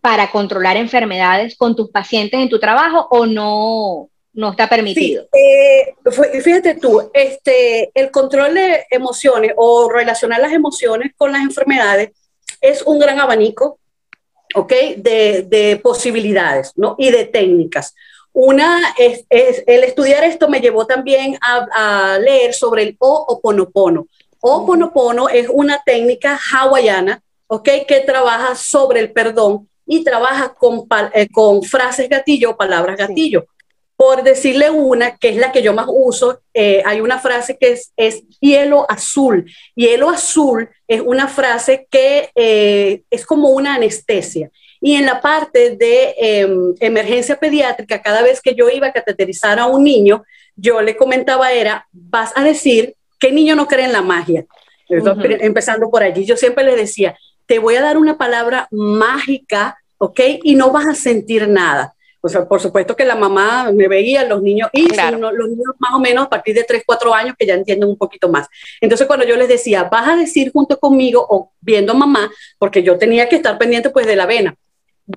para 0.00 0.30
controlar 0.30 0.76
enfermedades 0.76 1.56
con 1.56 1.74
tus 1.74 1.90
pacientes 1.90 2.38
en 2.38 2.50
tu 2.50 2.58
trabajo 2.58 3.06
o 3.10 3.24
no, 3.26 4.10
no 4.34 4.50
está 4.50 4.68
permitido? 4.68 5.26
Sí, 5.32 5.38
eh, 5.38 6.40
fíjate 6.42 6.74
tú, 6.74 7.10
este, 7.14 7.90
el 7.94 8.10
control 8.10 8.54
de 8.54 8.86
emociones 8.90 9.52
o 9.56 9.90
relacionar 9.90 10.40
las 10.40 10.52
emociones 10.52 11.12
con 11.16 11.32
las 11.32 11.42
enfermedades 11.42 12.10
es 12.64 12.82
un 12.82 12.98
gran 12.98 13.20
abanico, 13.20 13.78
¿ok? 14.54 14.72
De, 14.96 15.46
de 15.48 15.80
posibilidades, 15.82 16.72
¿no? 16.76 16.94
Y 16.98 17.10
de 17.10 17.26
técnicas. 17.26 17.94
Una 18.32 18.94
es, 18.98 19.24
es, 19.28 19.62
el 19.66 19.84
estudiar 19.84 20.24
esto 20.24 20.48
me 20.48 20.60
llevó 20.60 20.86
también 20.86 21.36
a, 21.40 22.14
a 22.14 22.18
leer 22.18 22.54
sobre 22.54 22.82
el 22.82 22.96
Ho'oponopono. 22.98 24.06
Ho'oponopono 24.40 25.28
es 25.28 25.46
una 25.48 25.82
técnica 25.84 26.40
hawaiana, 26.52 27.22
¿ok? 27.46 27.68
Que 27.86 28.00
trabaja 28.00 28.54
sobre 28.54 29.00
el 29.00 29.12
perdón 29.12 29.68
y 29.86 30.02
trabaja 30.02 30.54
con, 30.54 30.86
eh, 31.12 31.28
con 31.30 31.62
frases 31.62 32.08
gatillo 32.08 32.56
palabras 32.56 32.96
gatillo. 32.96 33.44
Por 33.96 34.24
decirle 34.24 34.70
una, 34.70 35.16
que 35.16 35.28
es 35.28 35.36
la 35.36 35.52
que 35.52 35.62
yo 35.62 35.72
más 35.72 35.86
uso, 35.88 36.40
eh, 36.52 36.82
hay 36.84 37.00
una 37.00 37.18
frase 37.18 37.56
que 37.58 37.72
es, 37.72 37.92
es, 37.96 38.22
hielo 38.40 38.90
azul. 38.90 39.50
Hielo 39.76 40.10
azul 40.10 40.68
es 40.88 41.00
una 41.00 41.28
frase 41.28 41.86
que 41.90 42.30
eh, 42.34 43.02
es 43.10 43.24
como 43.24 43.50
una 43.50 43.76
anestesia. 43.76 44.50
Y 44.80 44.96
en 44.96 45.06
la 45.06 45.20
parte 45.20 45.76
de 45.76 46.14
em, 46.18 46.74
emergencia 46.80 47.36
pediátrica, 47.36 48.02
cada 48.02 48.22
vez 48.22 48.42
que 48.42 48.54
yo 48.54 48.68
iba 48.68 48.88
a 48.88 48.92
cateterizar 48.92 49.58
a 49.58 49.66
un 49.66 49.82
niño, 49.82 50.24
yo 50.56 50.82
le 50.82 50.96
comentaba 50.96 51.52
era, 51.52 51.88
vas 51.92 52.32
a 52.34 52.44
decir, 52.44 52.94
¿qué 53.18 53.32
niño 53.32 53.56
no 53.56 53.66
cree 53.66 53.86
en 53.86 53.92
la 53.92 54.02
magia? 54.02 54.44
Empezando 54.88 55.90
por 55.90 56.02
allí, 56.02 56.26
yo 56.26 56.36
siempre 56.36 56.64
le 56.64 56.76
decía, 56.76 57.16
te 57.46 57.58
voy 57.58 57.76
a 57.76 57.82
dar 57.82 57.96
una 57.96 58.18
palabra 58.18 58.68
mágica, 58.70 59.78
¿ok? 59.98 60.20
Y 60.42 60.54
no 60.54 60.70
vas 60.70 60.86
a 60.86 60.94
sentir 60.94 61.48
nada. 61.48 61.93
O 62.26 62.28
sea, 62.30 62.48
por 62.48 62.58
supuesto 62.58 62.96
que 62.96 63.04
la 63.04 63.16
mamá 63.16 63.70
me 63.70 63.86
veía, 63.86 64.24
los 64.24 64.40
niños, 64.40 64.70
y 64.72 64.88
los 64.88 65.48
niños 65.50 65.74
más 65.78 65.92
o 65.92 65.98
menos 66.00 66.24
a 66.24 66.30
partir 66.30 66.54
de 66.54 66.64
3, 66.64 66.82
4 66.86 67.12
años 67.12 67.34
que 67.38 67.44
ya 67.44 67.52
entienden 67.52 67.86
un 67.86 67.98
poquito 67.98 68.30
más. 68.30 68.48
Entonces, 68.80 69.06
cuando 69.06 69.26
yo 69.26 69.36
les 69.36 69.46
decía, 69.46 69.84
vas 69.84 70.08
a 70.08 70.16
decir 70.16 70.50
junto 70.50 70.80
conmigo 70.80 71.26
o 71.28 71.52
viendo 71.60 71.92
a 71.92 71.96
mamá, 71.96 72.30
porque 72.58 72.82
yo 72.82 72.96
tenía 72.96 73.28
que 73.28 73.36
estar 73.36 73.58
pendiente 73.58 73.90
pues 73.90 74.06
de 74.06 74.16
la 74.16 74.22
avena, 74.22 74.56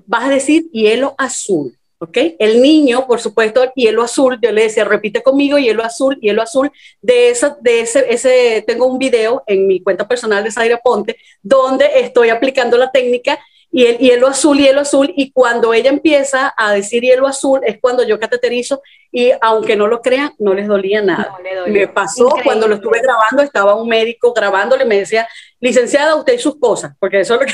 vas 0.05 0.25
a 0.25 0.29
decir 0.31 0.69
hielo 0.71 1.15
azul. 1.17 1.77
¿ok? 1.99 2.17
El 2.39 2.61
niño, 2.61 3.07
por 3.07 3.21
supuesto, 3.21 3.71
hielo 3.73 4.03
azul, 4.03 4.37
yo 4.41 4.51
le 4.51 4.63
decía, 4.63 4.83
repite 4.83 5.23
conmigo, 5.23 5.57
hielo 5.57 5.85
azul, 5.85 6.19
hielo 6.19 6.41
azul, 6.41 6.69
de, 7.01 7.29
esa, 7.29 7.57
de 7.61 7.79
ese, 7.79 8.05
ese, 8.09 8.65
tengo 8.67 8.85
un 8.85 8.99
video 8.99 9.43
en 9.47 9.65
mi 9.65 9.81
cuenta 9.81 10.05
personal 10.05 10.43
de 10.43 10.51
Zaira 10.51 10.81
Ponte, 10.83 11.15
donde 11.41 11.89
estoy 12.01 12.31
aplicando 12.31 12.77
la 12.77 12.91
técnica 12.91 13.39
hielo 13.71 14.27
azul, 14.27 14.57
hielo 14.57 14.81
azul, 14.81 15.13
y 15.15 15.31
cuando 15.31 15.73
ella 15.73 15.89
empieza 15.89 16.53
a 16.57 16.73
decir 16.73 17.03
hielo 17.03 17.27
azul 17.27 17.61
es 17.65 17.77
cuando 17.79 18.03
yo 18.03 18.19
cateterizo 18.19 18.81
y 19.11 19.31
aunque 19.41 19.75
no 19.75 19.87
lo 19.87 20.01
crean, 20.01 20.33
no 20.39 20.53
les 20.53 20.67
dolía 20.67 21.01
nada. 21.01 21.35
me 21.67 21.87
pasó 21.87 22.29
cuando 22.43 22.67
lo 22.67 22.75
estuve 22.75 23.01
grabando, 23.01 23.43
estaba 23.43 23.75
un 23.75 23.87
médico 23.87 24.33
grabándole 24.33 24.83
y 24.83 24.87
me 24.87 24.99
decía, 24.99 25.27
licenciada, 25.59 26.15
usted 26.15 26.33
y 26.33 26.39
sus 26.39 26.59
cosas, 26.59 26.93
porque 26.99 27.21
eso 27.21 27.35
es 27.35 27.39
lo 27.41 27.45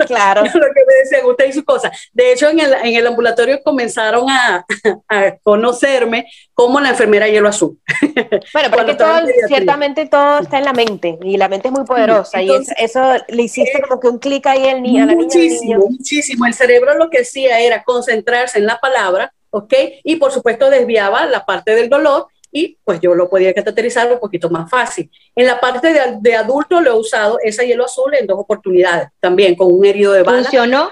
que, 0.00 0.04
claro. 0.06 0.42
lo 0.42 0.50
que 0.50 0.84
me 0.86 0.94
decían, 1.02 1.24
usted 1.26 1.48
y 1.48 1.52
sus 1.52 1.64
cosas. 1.64 2.10
De 2.12 2.32
hecho, 2.32 2.48
en 2.48 2.60
el, 2.60 2.74
en 2.74 2.94
el 2.94 3.06
ambulatorio 3.06 3.62
comenzaron 3.62 4.28
a, 4.28 4.66
a, 5.08 5.36
conocerme 5.42 6.26
como 6.52 6.80
la 6.80 6.90
enfermera 6.90 7.28
hielo 7.28 7.48
azul. 7.48 7.78
Bueno, 8.52 8.70
porque 8.70 8.94
todo, 8.94 9.20
ciertamente 9.46 10.06
todo 10.06 10.40
está 10.40 10.58
en 10.58 10.64
la 10.64 10.72
mente 10.72 11.18
y 11.22 11.36
la 11.36 11.48
mente 11.48 11.68
es 11.68 11.72
muy 11.72 11.84
poderosa 11.84 12.42
y 12.42 12.50
eso, 12.76 13.00
le 13.28 13.42
hiciste 13.42 13.80
como 13.82 14.00
que 14.00 14.08
un 14.08 14.18
clic 14.18 14.46
ahí 14.46 14.66
en 14.66 14.82
niño, 14.82 15.02
a 15.04 15.06
la 15.06 15.12
niña. 15.12 15.24
Muchísimo, 15.24 15.86
muchísimo. 15.88 16.46
El 16.46 16.54
cerebro 16.54 16.94
lo 16.94 17.10
que 17.10 17.20
hacía 17.20 17.60
era 17.60 17.84
concentrarse 17.84 18.58
en 18.58 18.66
la 18.66 18.78
palabra, 18.78 19.32
¿ok? 19.50 19.74
Y 20.04 20.16
por 20.16 20.32
supuesto 20.32 20.70
desviaba 20.70 21.26
la 21.26 21.44
parte 21.44 21.74
del 21.74 21.88
dolor 21.88 22.26
y 22.50 22.78
pues 22.84 23.00
yo 23.00 23.14
lo 23.14 23.28
podía 23.28 23.52
cateterizar 23.52 24.10
un 24.12 24.18
poquito 24.18 24.48
más 24.50 24.70
fácil. 24.70 25.10
En 25.34 25.46
la 25.46 25.60
parte 25.60 25.92
de, 25.92 26.00
de 26.20 26.34
adulto 26.34 26.80
lo 26.80 26.90
he 26.90 26.98
usado 26.98 27.38
ese 27.42 27.66
hielo 27.66 27.84
azul 27.84 28.14
en 28.14 28.26
dos 28.26 28.38
oportunidades, 28.38 29.08
también 29.20 29.54
con 29.54 29.72
un 29.72 29.84
herido 29.84 30.12
de 30.12 30.22
bala. 30.22 30.42
¿Funcionó? 30.42 30.90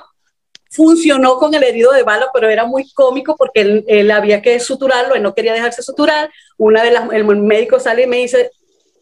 Funcionó 0.68 1.38
con 1.38 1.54
el 1.54 1.62
herido 1.62 1.92
de 1.92 2.02
bala, 2.02 2.28
pero 2.34 2.50
era 2.50 2.66
muy 2.66 2.90
cómico 2.92 3.36
porque 3.36 3.84
él, 3.86 4.10
había 4.10 4.42
que 4.42 4.60
suturarlo, 4.60 5.14
él 5.14 5.22
no 5.22 5.34
quería 5.34 5.54
dejarse 5.54 5.82
suturar. 5.82 6.30
Una 6.58 6.82
de 6.82 6.90
las, 6.90 7.10
el 7.12 7.24
médico 7.24 7.80
sale 7.80 8.02
y 8.02 8.06
me 8.06 8.18
dice, 8.18 8.50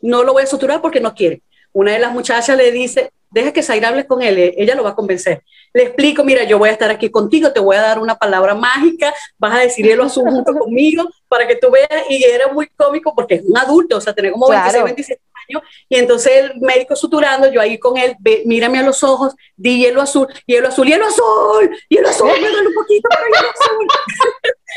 no 0.01 0.23
lo 0.23 0.35
voy 0.35 0.45
a 0.45 0.47
suturar 0.47 0.81
porque 0.81 1.01
no 1.01 1.15
quiere. 1.15 1.43
Una 1.73 1.93
de 1.93 1.99
las 1.99 2.13
muchachas 2.13 2.57
le 2.57 2.71
dice, 2.71 3.11
deja 3.31 3.53
que 3.53 3.63
Zaira 3.63 3.89
hable 3.89 4.07
con 4.07 4.23
él, 4.23 4.39
eh, 4.39 4.55
ella 4.57 4.77
lo 4.77 4.85
va 4.85 4.91
a 4.91 4.95
convencer. 4.95 5.43
Le 5.75 5.83
explico, 5.83 6.23
mira, 6.23 6.45
yo 6.45 6.57
voy 6.57 6.69
a 6.69 6.73
estar 6.73 6.89
aquí 6.89 7.11
contigo, 7.11 7.53
te 7.53 7.59
voy 7.59 7.75
a 7.75 7.83
dar 7.83 7.99
una 7.99 8.15
palabra 8.15 8.55
mágica, 8.55 9.13
vas 9.37 9.57
a 9.57 9.59
decir 9.59 9.85
hielo 9.85 10.05
azul 10.05 10.31
junto 10.31 10.55
conmigo 10.59 11.05
para 11.27 11.49
que 11.49 11.57
tú 11.57 11.69
veas, 11.69 12.05
y 12.09 12.23
era 12.23 12.53
muy 12.53 12.69
cómico 12.69 13.13
porque 13.13 13.35
es 13.35 13.43
un 13.45 13.59
adulto, 13.59 13.97
o 13.97 14.01
sea, 14.01 14.15
tiene 14.15 14.31
como 14.31 14.49
26, 14.49 14.85
27 14.85 15.23
años, 15.49 15.63
y 15.89 15.97
entonces 15.97 16.33
el 16.33 16.61
médico 16.61 16.95
suturando, 16.95 17.51
yo 17.51 17.61
ahí 17.61 17.77
con 17.77 17.99
él, 17.99 18.15
mírame 18.45 18.79
a 18.79 18.85
los 18.85 19.03
ojos, 19.03 19.35
di 19.57 19.79
hielo 19.79 20.01
azul, 20.01 20.29
hielo 20.47 20.69
azul, 20.69 20.87
hielo 20.87 21.07
azul, 21.07 21.77
hielo 21.89 22.09
azul, 22.09 22.29
me 22.41 22.51
duele 22.51 22.69
un 22.69 22.75
poquito, 22.75 23.09
pero 23.11 23.25
hielo 23.27 23.51
azul. 23.51 23.87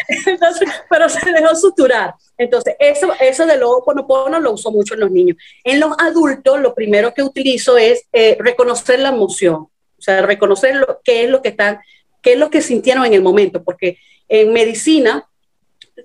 entonces, 0.25 0.69
pero 0.89 1.09
se 1.09 1.31
dejó 1.31 1.55
suturar. 1.55 2.15
Entonces, 2.39 2.75
eso, 2.79 3.13
eso 3.19 3.45
de 3.45 3.57
lo 3.57 3.83
ponopono 3.83 4.39
lo 4.39 4.53
uso 4.53 4.71
mucho 4.71 4.95
en 4.95 5.01
los 5.01 5.11
niños. 5.11 5.37
En 5.63 5.79
los 5.79 5.91
adultos, 5.99 6.59
lo 6.59 6.73
primero 6.73 7.13
que 7.13 7.21
utilizo 7.21 7.77
es 7.77 8.05
eh, 8.11 8.35
reconocer 8.39 8.99
la 8.99 9.09
emoción, 9.09 9.67
o 9.97 10.01
sea, 10.01 10.21
reconocer 10.21 10.75
lo, 10.75 11.01
qué 11.03 11.23
es 11.23 11.29
lo 11.29 11.41
que 11.41 11.49
están, 11.49 11.79
qué 12.21 12.33
es 12.33 12.39
lo 12.39 12.49
que 12.49 12.61
sintieron 12.61 13.05
en 13.05 13.13
el 13.13 13.21
momento, 13.21 13.63
porque 13.63 13.97
en 14.27 14.53
medicina, 14.53 15.27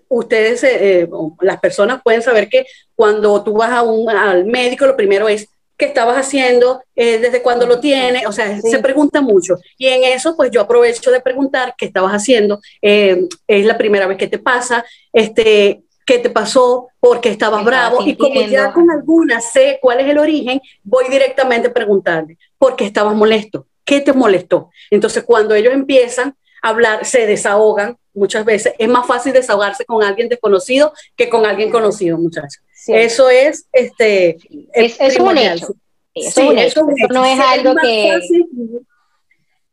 ustedes, 0.08 0.62
eh, 0.64 1.00
eh, 1.00 1.08
las 1.40 1.60
personas 1.60 2.00
pueden 2.02 2.22
saber 2.22 2.48
que 2.48 2.66
cuando 2.94 3.42
tú 3.42 3.54
vas 3.54 3.70
a 3.70 3.82
un, 3.82 4.08
al 4.08 4.44
médico, 4.46 4.86
lo 4.86 4.96
primero 4.96 5.28
es, 5.28 5.48
¿qué 5.76 5.86
estabas 5.86 6.16
haciendo? 6.16 6.80
¿Desde 6.94 7.42
cuándo 7.42 7.66
lo 7.66 7.80
tienes? 7.80 8.24
O 8.26 8.32
sea, 8.32 8.60
se 8.60 8.78
pregunta 8.78 9.20
mucho. 9.20 9.56
Y 9.76 9.88
en 9.88 10.04
eso, 10.04 10.36
pues 10.36 10.52
yo 10.52 10.60
aprovecho 10.60 11.10
de 11.10 11.20
preguntar 11.20 11.74
qué 11.76 11.86
estabas 11.86 12.12
haciendo, 12.12 12.60
es 12.80 13.66
la 13.66 13.76
primera 13.76 14.06
vez 14.06 14.16
que 14.16 14.28
te 14.28 14.38
pasa, 14.38 14.84
este, 15.12 15.82
qué 16.06 16.18
te 16.18 16.30
pasó, 16.30 16.88
por 17.00 17.20
qué 17.20 17.30
estabas 17.30 17.64
bravo. 17.64 18.06
Y 18.06 18.16
como 18.16 18.42
ya 18.42 18.72
con 18.72 18.90
algunas 18.90 19.52
sé 19.52 19.78
cuál 19.80 20.00
es 20.00 20.08
el 20.08 20.18
origen, 20.18 20.60
voy 20.82 21.04
directamente 21.10 21.68
a 21.68 21.72
preguntarle, 21.72 22.38
¿por 22.58 22.76
qué 22.76 22.84
estabas 22.84 23.14
molesto? 23.14 23.66
¿Qué 23.84 24.00
te 24.00 24.12
molestó? 24.12 24.70
Entonces, 24.90 25.24
cuando 25.24 25.54
ellos 25.54 25.72
empiezan 25.72 26.36
a 26.62 26.68
hablar, 26.68 27.04
se 27.04 27.26
desahogan 27.26 27.96
muchas 28.14 28.44
veces. 28.44 28.74
Es 28.78 28.88
más 28.88 29.06
fácil 29.06 29.32
desahogarse 29.32 29.84
con 29.84 30.02
alguien 30.02 30.28
desconocido 30.28 30.92
que 31.16 31.28
con 31.28 31.46
alguien 31.46 31.70
conocido, 31.70 32.18
muchachos. 32.18 32.62
Eso 32.86 33.30
es, 33.30 33.66
este, 33.72 34.38
es, 34.72 35.00
es 35.00 35.18
un 35.18 35.38
hecho. 35.38 35.68
Sí, 36.14 36.48
eso, 36.56 36.86
no 37.10 37.24
es 37.24 37.40
algo 37.40 37.74
que 37.80 38.20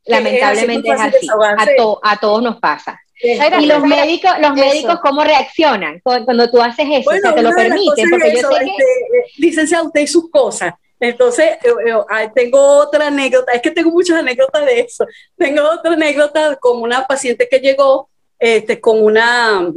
lamentablemente 0.05 0.89
es 0.89 0.99
así. 0.99 1.27
A, 1.27 2.11
a 2.11 2.17
todos 2.19 2.41
nos 2.41 2.59
pasa. 2.59 2.99
Y 3.21 3.65
los 3.65 3.83
médicos, 3.83 4.31
los 4.39 4.53
médicos 4.53 4.99
¿cómo 5.01 5.23
reaccionan 5.23 5.99
cuando 6.01 6.49
tú 6.49 6.61
haces 6.61 6.85
eso? 6.89 7.03
Bueno, 7.03 7.33
¿Te 7.35 7.41
lo 7.41 7.51
permiten? 7.51 8.09
Porque 8.09 8.33
yo 8.33 8.49
sé 8.49 8.65
que... 8.65 9.41
Licenciado, 9.41 9.87
usted 9.87 10.01
y 10.01 10.07
sus 10.07 10.29
cosas. 10.29 10.73
Entonces, 10.99 11.51
eh, 11.63 11.73
eh, 11.87 12.29
tengo 12.35 12.59
otra 12.79 13.07
anécdota, 13.07 13.53
es 13.53 13.61
que 13.61 13.71
tengo 13.71 13.91
muchas 13.91 14.17
anécdotas 14.17 14.65
de 14.65 14.81
eso. 14.81 15.05
Tengo 15.37 15.63
otra 15.69 15.93
anécdota 15.93 16.55
con 16.57 16.81
una 16.81 17.05
paciente 17.07 17.47
que 17.49 17.59
llegó 17.59 18.09
este, 18.37 18.79
con 18.79 19.03
una 19.03 19.71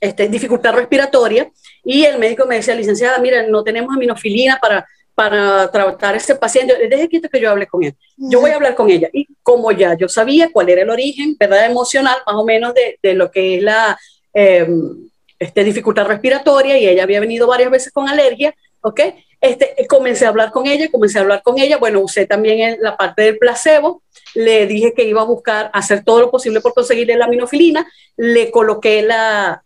este, 0.00 0.28
dificultad 0.28 0.74
respiratoria 0.74 1.50
y 1.84 2.04
el 2.04 2.18
médico 2.18 2.46
me 2.46 2.56
decía, 2.56 2.74
licenciada, 2.74 3.18
mira, 3.18 3.46
no 3.46 3.62
tenemos 3.62 3.94
aminofilina 3.94 4.58
para 4.60 4.86
tratar 5.70 6.14
a 6.14 6.16
ese 6.16 6.34
paciente. 6.34 6.88
Deje 6.88 7.08
quieto 7.08 7.28
que 7.28 7.40
yo 7.40 7.50
hable 7.50 7.66
con 7.66 7.82
él. 7.82 7.94
Yo 8.16 8.40
voy 8.40 8.50
a 8.50 8.56
hablar 8.56 8.74
con 8.74 8.90
ella. 8.90 9.08
Y 9.12 9.28
como 9.42 9.70
ya 9.72 9.96
yo 9.96 10.08
sabía 10.08 10.50
cuál 10.50 10.68
era 10.70 10.82
el 10.82 10.90
origen, 10.90 11.36
¿verdad? 11.38 11.66
Emocional, 11.66 12.16
más 12.26 12.36
o 12.36 12.44
menos 12.44 12.74
de, 12.74 12.98
de 13.02 13.14
lo 13.14 13.30
que 13.30 13.56
es 13.56 13.62
la 13.62 13.98
em, 14.32 15.10
este, 15.38 15.64
dificultad 15.64 16.06
respiratoria 16.06 16.78
y 16.78 16.86
ella 16.86 17.02
había 17.02 17.20
venido 17.20 17.46
varias 17.46 17.70
veces 17.70 17.92
con 17.92 18.08
alergia, 18.08 18.54
¿ok? 18.80 19.00
Este, 19.42 19.74
comencé 19.88 20.24
a 20.24 20.28
hablar 20.28 20.52
con 20.52 20.68
ella, 20.68 20.88
comencé 20.88 21.18
a 21.18 21.22
hablar 21.22 21.42
con 21.42 21.58
ella, 21.58 21.76
bueno, 21.76 21.98
usé 21.98 22.26
también 22.26 22.78
la 22.80 22.96
parte 22.96 23.22
del 23.22 23.38
placebo, 23.38 24.04
le 24.34 24.68
dije 24.68 24.94
que 24.94 25.02
iba 25.02 25.20
a 25.20 25.24
buscar 25.24 25.68
hacer 25.74 26.04
todo 26.04 26.20
lo 26.20 26.30
posible 26.30 26.60
por 26.60 26.74
conseguirle 26.74 27.16
la 27.16 27.24
aminofilina, 27.24 27.84
le 28.16 28.52
coloqué 28.52 29.02
la, 29.02 29.64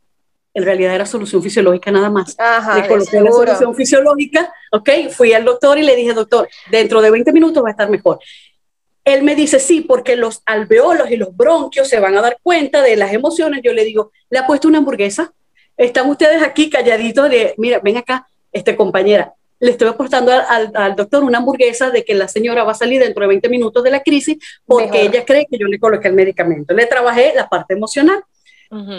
en 0.54 0.64
realidad 0.64 0.94
era 0.94 1.04
solución 1.04 1.42
fisiológica 1.42 1.90
nada 1.90 2.08
más. 2.08 2.34
le 2.74 2.88
coloqué 2.88 3.20
la 3.20 3.30
solución 3.30 3.74
fisiológica, 3.74 4.50
ok, 4.72 4.88
fui 5.10 5.34
al 5.34 5.44
doctor 5.44 5.78
y 5.78 5.82
le 5.82 5.94
dije, 5.94 6.14
doctor, 6.14 6.48
dentro 6.70 7.02
de 7.02 7.10
20 7.10 7.30
minutos 7.34 7.62
va 7.62 7.68
a 7.68 7.72
estar 7.72 7.90
mejor. 7.90 8.18
Él 9.04 9.24
me 9.24 9.34
dice, 9.34 9.60
sí, 9.60 9.82
porque 9.82 10.16
los 10.16 10.40
alveolos 10.46 11.10
y 11.10 11.16
los 11.16 11.36
bronquios 11.36 11.86
se 11.86 12.00
van 12.00 12.16
a 12.16 12.22
dar 12.22 12.38
cuenta 12.42 12.80
de 12.80 12.96
las 12.96 13.12
emociones. 13.12 13.60
Yo 13.62 13.74
le 13.74 13.84
digo, 13.84 14.10
¿le 14.30 14.38
ha 14.38 14.46
puesto 14.46 14.68
una 14.68 14.78
hamburguesa? 14.78 15.34
Están 15.76 16.08
ustedes 16.08 16.42
aquí 16.42 16.70
calladitos 16.70 17.28
de, 17.28 17.54
mira, 17.58 17.78
ven 17.84 17.98
acá, 17.98 18.26
este 18.50 18.74
compañera, 18.74 19.34
le 19.58 19.70
estoy 19.70 19.88
aportando 19.88 20.32
al, 20.32 20.70
al, 20.74 20.96
doctor 20.96 21.24
una 21.24 21.38
hamburguesa 21.38 21.90
de 21.90 22.04
que 22.04 22.14
la 22.14 22.28
señora 22.28 22.64
va 22.64 22.72
a 22.72 22.74
salir 22.74 23.00
dentro 23.00 23.22
de 23.22 23.28
20 23.28 23.48
minutos 23.48 23.82
de 23.82 23.90
la 23.90 24.00
crisis 24.00 24.38
porque 24.66 25.02
ella 25.02 25.24
cree 25.24 25.46
que 25.50 25.58
yo 25.58 25.66
le 25.66 25.78
coloqué 25.78 26.08
el 26.08 26.14
medicamento. 26.14 26.74
Le 26.74 26.86
trabajé 26.86 27.32
la 27.34 27.48
parte 27.48 27.74
emocional. 27.74 28.22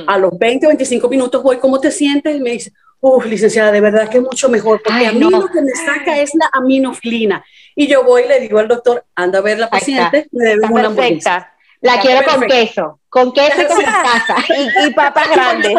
A 0.08 0.18
los 0.18 0.38
20 0.40 0.66
o 0.66 0.70
25 0.70 1.10
minutos 1.10 1.44
voy, 1.44 1.58
¿cómo 1.58 1.80
te 1.80 1.92
sientes? 1.92 2.36
Y 2.36 2.40
me 2.40 2.52
dice, 2.52 2.72
uff, 3.02 3.26
licenciada, 3.26 3.72
de 3.72 3.82
verdad 3.82 4.10
que 4.10 4.18
es 4.18 4.24
mucho 4.24 4.48
mejor, 4.48 4.82
porque 4.82 5.06
a 5.06 5.12
mí 5.12 5.20
lo 5.20 5.46
que 5.48 5.62
me 5.62 5.72
saca 5.72 6.20
es 6.20 6.34
la 6.36 6.50
aminofilina. 6.54 7.44
Y 7.76 7.88
yo 7.88 8.04
voy 8.04 8.24
y 8.24 8.28
le 8.30 8.40
digo 8.40 8.60
al 8.60 8.70
doctor, 8.70 9.04
anda 9.14 9.40
a 9.40 9.42
ver 9.42 9.60
la 9.60 9.70
paciente, 9.70 10.28
me 10.32 10.46
debe 10.46 10.68
una 10.68 10.88
hamburguesa. 10.88 11.52
La 11.82 12.00
quiero 12.00 12.26
con 12.26 12.42
queso, 12.48 13.00
con 13.10 13.34
queso 13.34 13.62
y 13.62 13.66
con 13.66 13.84
pasta. 13.84 14.36
y, 14.50 14.88
y 14.88 14.94
papas 14.94 15.30
grandes 15.34 15.76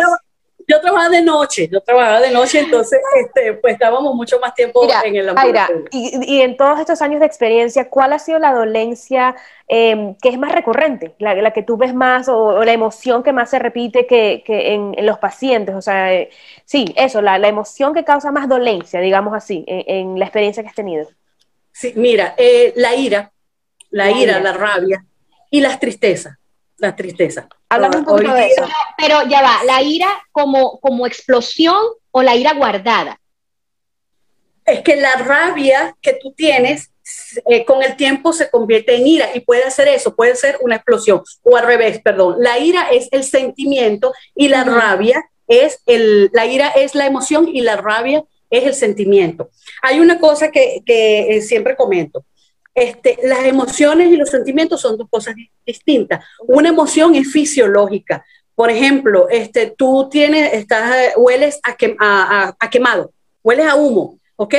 yo 0.68 0.80
trabajaba 0.82 1.08
de 1.08 1.22
noche, 1.22 1.66
yo 1.72 1.80
trabajaba 1.80 2.20
de 2.20 2.30
noche, 2.30 2.60
entonces 2.60 3.00
este, 3.24 3.54
pues 3.54 3.72
estábamos 3.72 4.14
mucho 4.14 4.38
más 4.38 4.54
tiempo 4.54 4.86
en 5.02 5.16
el 5.16 5.30
ambulatorio. 5.30 5.86
y, 5.90 6.36
y, 6.36 6.42
en 6.42 6.58
todos 6.58 6.78
estos 6.78 7.00
años 7.00 7.20
de 7.20 7.26
experiencia, 7.26 7.88
¿cuál 7.88 8.12
ha 8.12 8.18
sido 8.18 8.38
la 8.38 8.52
dolencia 8.52 9.34
em, 9.66 10.14
que 10.16 10.28
es 10.28 10.38
más 10.38 10.52
recurrente, 10.52 11.14
la, 11.18 11.34
la, 11.34 11.52
que 11.52 11.62
tú 11.62 11.78
ves 11.78 11.94
más 11.94 12.28
o, 12.28 12.62
la 12.64 12.72
emoción 12.72 13.22
que 13.22 13.32
más 13.32 13.48
se 13.48 13.58
repite 13.58 14.06
que, 14.06 14.42
que 14.44 14.74
en, 14.74 14.94
los 15.06 15.18
pacientes? 15.18 15.74
O 15.74 15.80
sea, 15.80 16.12
eh, 16.12 16.28
sí, 16.66 16.92
eso, 16.96 17.22
la, 17.22 17.38
la, 17.38 17.48
emoción 17.48 17.94
que 17.94 18.04
causa 18.04 18.30
más 18.30 18.46
dolencia, 18.46 19.00
digamos 19.00 19.34
así, 19.34 19.64
en, 19.66 20.18
la 20.18 20.26
experiencia 20.26 20.62
que 20.62 20.68
has 20.68 20.74
tenido. 20.74 21.08
Sí, 21.72 21.94
mira, 21.96 22.34
eh, 22.36 22.74
la 22.76 22.94
ira, 22.94 23.32
la, 23.90 24.10
ira, 24.10 24.38
la 24.38 24.52
rabia 24.52 25.02
y 25.50 25.62
las 25.62 25.80
tristezas 25.80 26.37
la 26.78 26.96
tristeza. 26.96 27.48
Hablamos 27.68 27.96
un 27.96 28.04
poquito 28.04 28.34
de 28.34 28.46
eso. 28.46 28.66
Pero 28.96 29.22
ya 29.28 29.42
va, 29.42 29.64
la 29.64 29.82
ira 29.82 30.08
como, 30.32 30.80
como 30.80 31.06
explosión 31.06 31.76
o 32.10 32.22
la 32.22 32.36
ira 32.36 32.54
guardada. 32.54 33.20
Es 34.64 34.80
que 34.82 34.96
la 34.96 35.16
rabia 35.16 35.96
que 36.00 36.14
tú 36.14 36.32
tienes 36.32 36.90
eh, 37.46 37.64
con 37.64 37.82
el 37.82 37.96
tiempo 37.96 38.32
se 38.32 38.50
convierte 38.50 38.94
en 38.94 39.06
ira 39.06 39.30
y 39.34 39.40
puede 39.40 39.64
hacer 39.64 39.88
eso, 39.88 40.14
puede 40.14 40.36
ser 40.36 40.58
una 40.60 40.76
explosión 40.76 41.22
o 41.42 41.56
al 41.56 41.66
revés, 41.66 42.00
perdón. 42.02 42.36
La 42.38 42.58
ira 42.58 42.88
es 42.90 43.08
el 43.12 43.24
sentimiento 43.24 44.12
y 44.34 44.48
la 44.48 44.64
rabia 44.64 45.24
es 45.46 45.80
el, 45.86 46.30
la 46.32 46.46
ira 46.46 46.68
es 46.68 46.94
la 46.94 47.06
emoción 47.06 47.48
y 47.48 47.62
la 47.62 47.76
rabia 47.76 48.22
es 48.50 48.64
el 48.64 48.74
sentimiento. 48.74 49.50
Hay 49.82 50.00
una 50.00 50.18
cosa 50.20 50.50
que, 50.50 50.82
que 50.84 51.36
eh, 51.36 51.40
siempre 51.40 51.76
comento. 51.76 52.24
Este, 52.80 53.18
las 53.22 53.44
emociones 53.44 54.10
y 54.12 54.16
los 54.16 54.30
sentimientos 54.30 54.80
son 54.80 54.96
dos 54.96 55.08
cosas 55.10 55.34
distintas. 55.66 56.24
Una 56.46 56.68
emoción 56.68 57.14
es 57.14 57.30
fisiológica. 57.30 58.24
Por 58.54 58.70
ejemplo, 58.70 59.28
este, 59.28 59.74
tú 59.76 60.08
tienes, 60.10 60.52
estás, 60.52 61.12
hueles 61.16 61.60
a, 61.62 61.76
a, 62.00 62.56
a 62.58 62.70
quemado, 62.70 63.12
hueles 63.42 63.66
a 63.66 63.76
humo, 63.76 64.18
¿ok? 64.36 64.54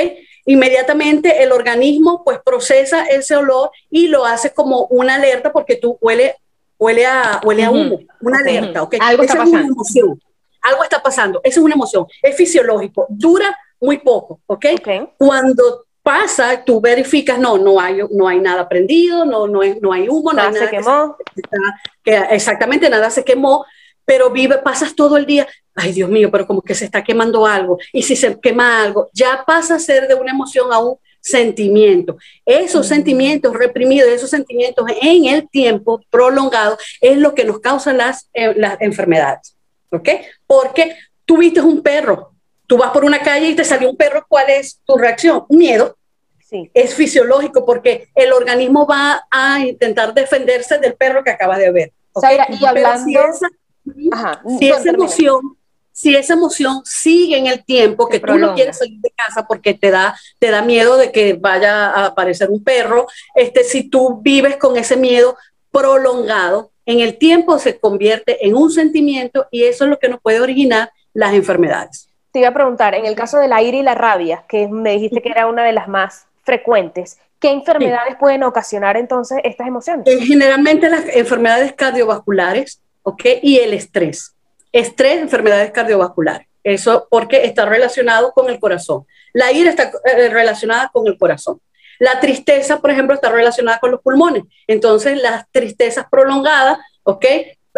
inmediatamente 0.46 1.42
el 1.42 1.52
organismo 1.52 2.24
pues 2.24 2.40
procesa 2.44 3.04
ese 3.04 3.36
olor 3.36 3.70
y 3.90 4.08
lo 4.08 4.24
hace 4.24 4.52
como 4.52 4.86
una 4.86 5.16
alerta 5.16 5.52
porque 5.52 5.76
tú 5.76 5.98
huele, 6.00 6.36
huele, 6.78 7.06
a, 7.06 7.40
huele 7.44 7.64
a 7.64 7.70
humo, 7.70 8.00
una 8.20 8.38
alerta, 8.38 8.82
¿ok? 8.82 8.96
Algo 9.00 9.22
está 9.22 9.36
pasando. 9.36 9.58
Es 9.58 9.64
una 9.64 9.72
emoción. 9.72 10.22
Algo 10.62 10.82
está 10.82 11.02
pasando, 11.02 11.40
esa 11.42 11.60
es 11.60 11.64
una 11.64 11.74
emoción, 11.74 12.06
es 12.20 12.36
fisiológico, 12.36 13.06
dura 13.08 13.56
muy 13.80 13.98
poco, 13.98 14.40
¿ok? 14.46 14.66
Cuando 15.16 15.86
pasa, 16.10 16.64
tú 16.64 16.80
verificas, 16.80 17.38
no, 17.38 17.56
no 17.56 17.80
hay, 17.80 18.00
no 18.10 18.26
hay 18.26 18.40
nada 18.40 18.68
prendido, 18.68 19.24
no, 19.24 19.46
no, 19.46 19.60
no 19.80 19.92
hay 19.92 20.08
humo, 20.08 20.32
nada 20.32 20.50
no 20.50 20.56
se 20.56 20.68
quemó. 20.68 21.16
Que, 22.02 22.16
exactamente, 22.30 22.90
nada 22.90 23.10
se 23.10 23.22
quemó, 23.22 23.64
pero 24.04 24.28
vive, 24.28 24.58
pasas 24.58 24.96
todo 24.96 25.16
el 25.16 25.24
día, 25.24 25.46
ay 25.76 25.92
Dios 25.92 26.10
mío, 26.10 26.28
pero 26.32 26.48
como 26.48 26.62
que 26.62 26.74
se 26.74 26.84
está 26.84 27.04
quemando 27.04 27.46
algo, 27.46 27.78
y 27.92 28.02
si 28.02 28.16
se 28.16 28.40
quema 28.40 28.82
algo, 28.82 29.08
ya 29.12 29.44
pasa 29.46 29.76
a 29.76 29.78
ser 29.78 30.08
de 30.08 30.16
una 30.16 30.32
emoción 30.32 30.72
a 30.72 30.80
un 30.80 30.96
sentimiento. 31.20 32.16
Esos 32.44 32.88
sentimientos 32.88 33.54
reprimidos, 33.54 34.10
esos 34.10 34.30
sentimientos 34.30 34.86
en 35.00 35.26
el 35.26 35.48
tiempo 35.48 36.00
prolongado 36.10 36.76
es 37.00 37.18
lo 37.18 37.36
que 37.36 37.44
nos 37.44 37.60
causa 37.60 37.92
las, 37.92 38.28
eh, 38.34 38.52
las 38.56 38.80
enfermedades, 38.80 39.56
¿ok? 39.92 40.08
Porque 40.44 40.96
tú 41.24 41.36
viste 41.36 41.60
un 41.60 41.82
perro, 41.82 42.32
tú 42.66 42.78
vas 42.78 42.90
por 42.90 43.04
una 43.04 43.22
calle 43.22 43.50
y 43.50 43.54
te 43.54 43.64
salió 43.64 43.88
un 43.88 43.96
perro, 43.96 44.26
¿cuál 44.28 44.50
es 44.50 44.80
tu 44.84 44.96
reacción? 44.96 45.44
Miedo. 45.50 45.96
Sí. 46.50 46.68
Es 46.74 46.94
fisiológico 46.94 47.64
porque 47.64 48.08
el 48.12 48.32
organismo 48.32 48.84
va 48.84 49.24
a 49.30 49.60
intentar 49.60 50.12
defenderse 50.12 50.78
del 50.78 50.94
perro 50.94 51.22
que 51.22 51.30
acabas 51.30 51.58
de 51.58 51.70
ver. 51.70 51.92
¿okay? 52.12 52.38
y 52.60 52.64
hablando... 52.64 53.06
Si 54.58 54.68
esa 54.68 54.90
emoción, 54.90 55.56
si 55.92 56.16
esa 56.16 56.34
emoción 56.34 56.82
sigue 56.84 57.38
en 57.38 57.46
el 57.46 57.64
tiempo, 57.64 58.08
que 58.08 58.18
tú 58.18 58.36
no 58.36 58.54
quieres 58.54 58.78
salir 58.78 59.00
de 59.00 59.10
casa 59.10 59.46
porque 59.46 59.74
te 59.74 59.90
da, 59.90 60.16
te 60.38 60.50
da 60.50 60.62
miedo 60.62 60.96
de 60.96 61.12
que 61.12 61.34
vaya 61.34 61.90
a 61.90 62.06
aparecer 62.06 62.50
un 62.50 62.62
perro, 62.64 63.06
este, 63.34 63.62
si 63.62 63.88
tú 63.88 64.20
vives 64.20 64.56
con 64.56 64.76
ese 64.76 64.96
miedo 64.96 65.36
prolongado, 65.70 66.72
en 66.84 66.98
el 66.98 67.16
tiempo 67.16 67.58
se 67.58 67.78
convierte 67.78 68.44
en 68.44 68.56
un 68.56 68.70
sentimiento 68.70 69.46
y 69.52 69.64
eso 69.64 69.84
es 69.84 69.90
lo 69.90 69.98
que 69.98 70.08
nos 70.08 70.20
puede 70.20 70.40
originar 70.40 70.90
las 71.14 71.32
enfermedades. 71.34 72.08
Te 72.32 72.40
iba 72.40 72.48
a 72.48 72.54
preguntar, 72.54 72.94
en 72.94 73.06
el 73.06 73.14
caso 73.14 73.38
del 73.38 73.52
aire 73.52 73.78
y 73.78 73.82
la 73.82 73.94
rabia, 73.94 74.44
que 74.48 74.68
me 74.68 74.92
dijiste 74.92 75.22
que 75.22 75.30
era 75.30 75.46
una 75.46 75.64
de 75.64 75.72
las 75.72 75.88
más 75.88 76.26
frecuentes, 76.42 77.18
¿qué 77.38 77.50
enfermedades 77.50 78.16
pueden 78.18 78.42
ocasionar 78.42 78.96
entonces 78.96 79.38
estas 79.44 79.66
emociones? 79.66 80.06
Eh, 80.06 80.20
generalmente 80.24 80.88
las 80.88 81.04
enfermedades 81.08 81.72
cardiovasculares, 81.72 82.82
¿ok? 83.02 83.24
Y 83.42 83.58
el 83.58 83.74
estrés. 83.74 84.34
Estrés, 84.72 85.20
enfermedades 85.20 85.70
cardiovasculares. 85.72 86.46
Eso 86.62 87.08
porque 87.10 87.44
está 87.44 87.64
relacionado 87.64 88.32
con 88.32 88.50
el 88.50 88.60
corazón. 88.60 89.06
La 89.32 89.52
ira 89.52 89.70
está 89.70 89.90
eh, 90.04 90.28
relacionada 90.28 90.90
con 90.92 91.06
el 91.06 91.16
corazón. 91.18 91.60
La 91.98 92.20
tristeza, 92.20 92.80
por 92.80 92.90
ejemplo, 92.90 93.14
está 93.14 93.30
relacionada 93.30 93.78
con 93.78 93.90
los 93.90 94.00
pulmones. 94.00 94.44
Entonces, 94.66 95.20
las 95.20 95.44
tristezas 95.50 96.06
prolongadas, 96.10 96.78
¿ok? 97.02 97.24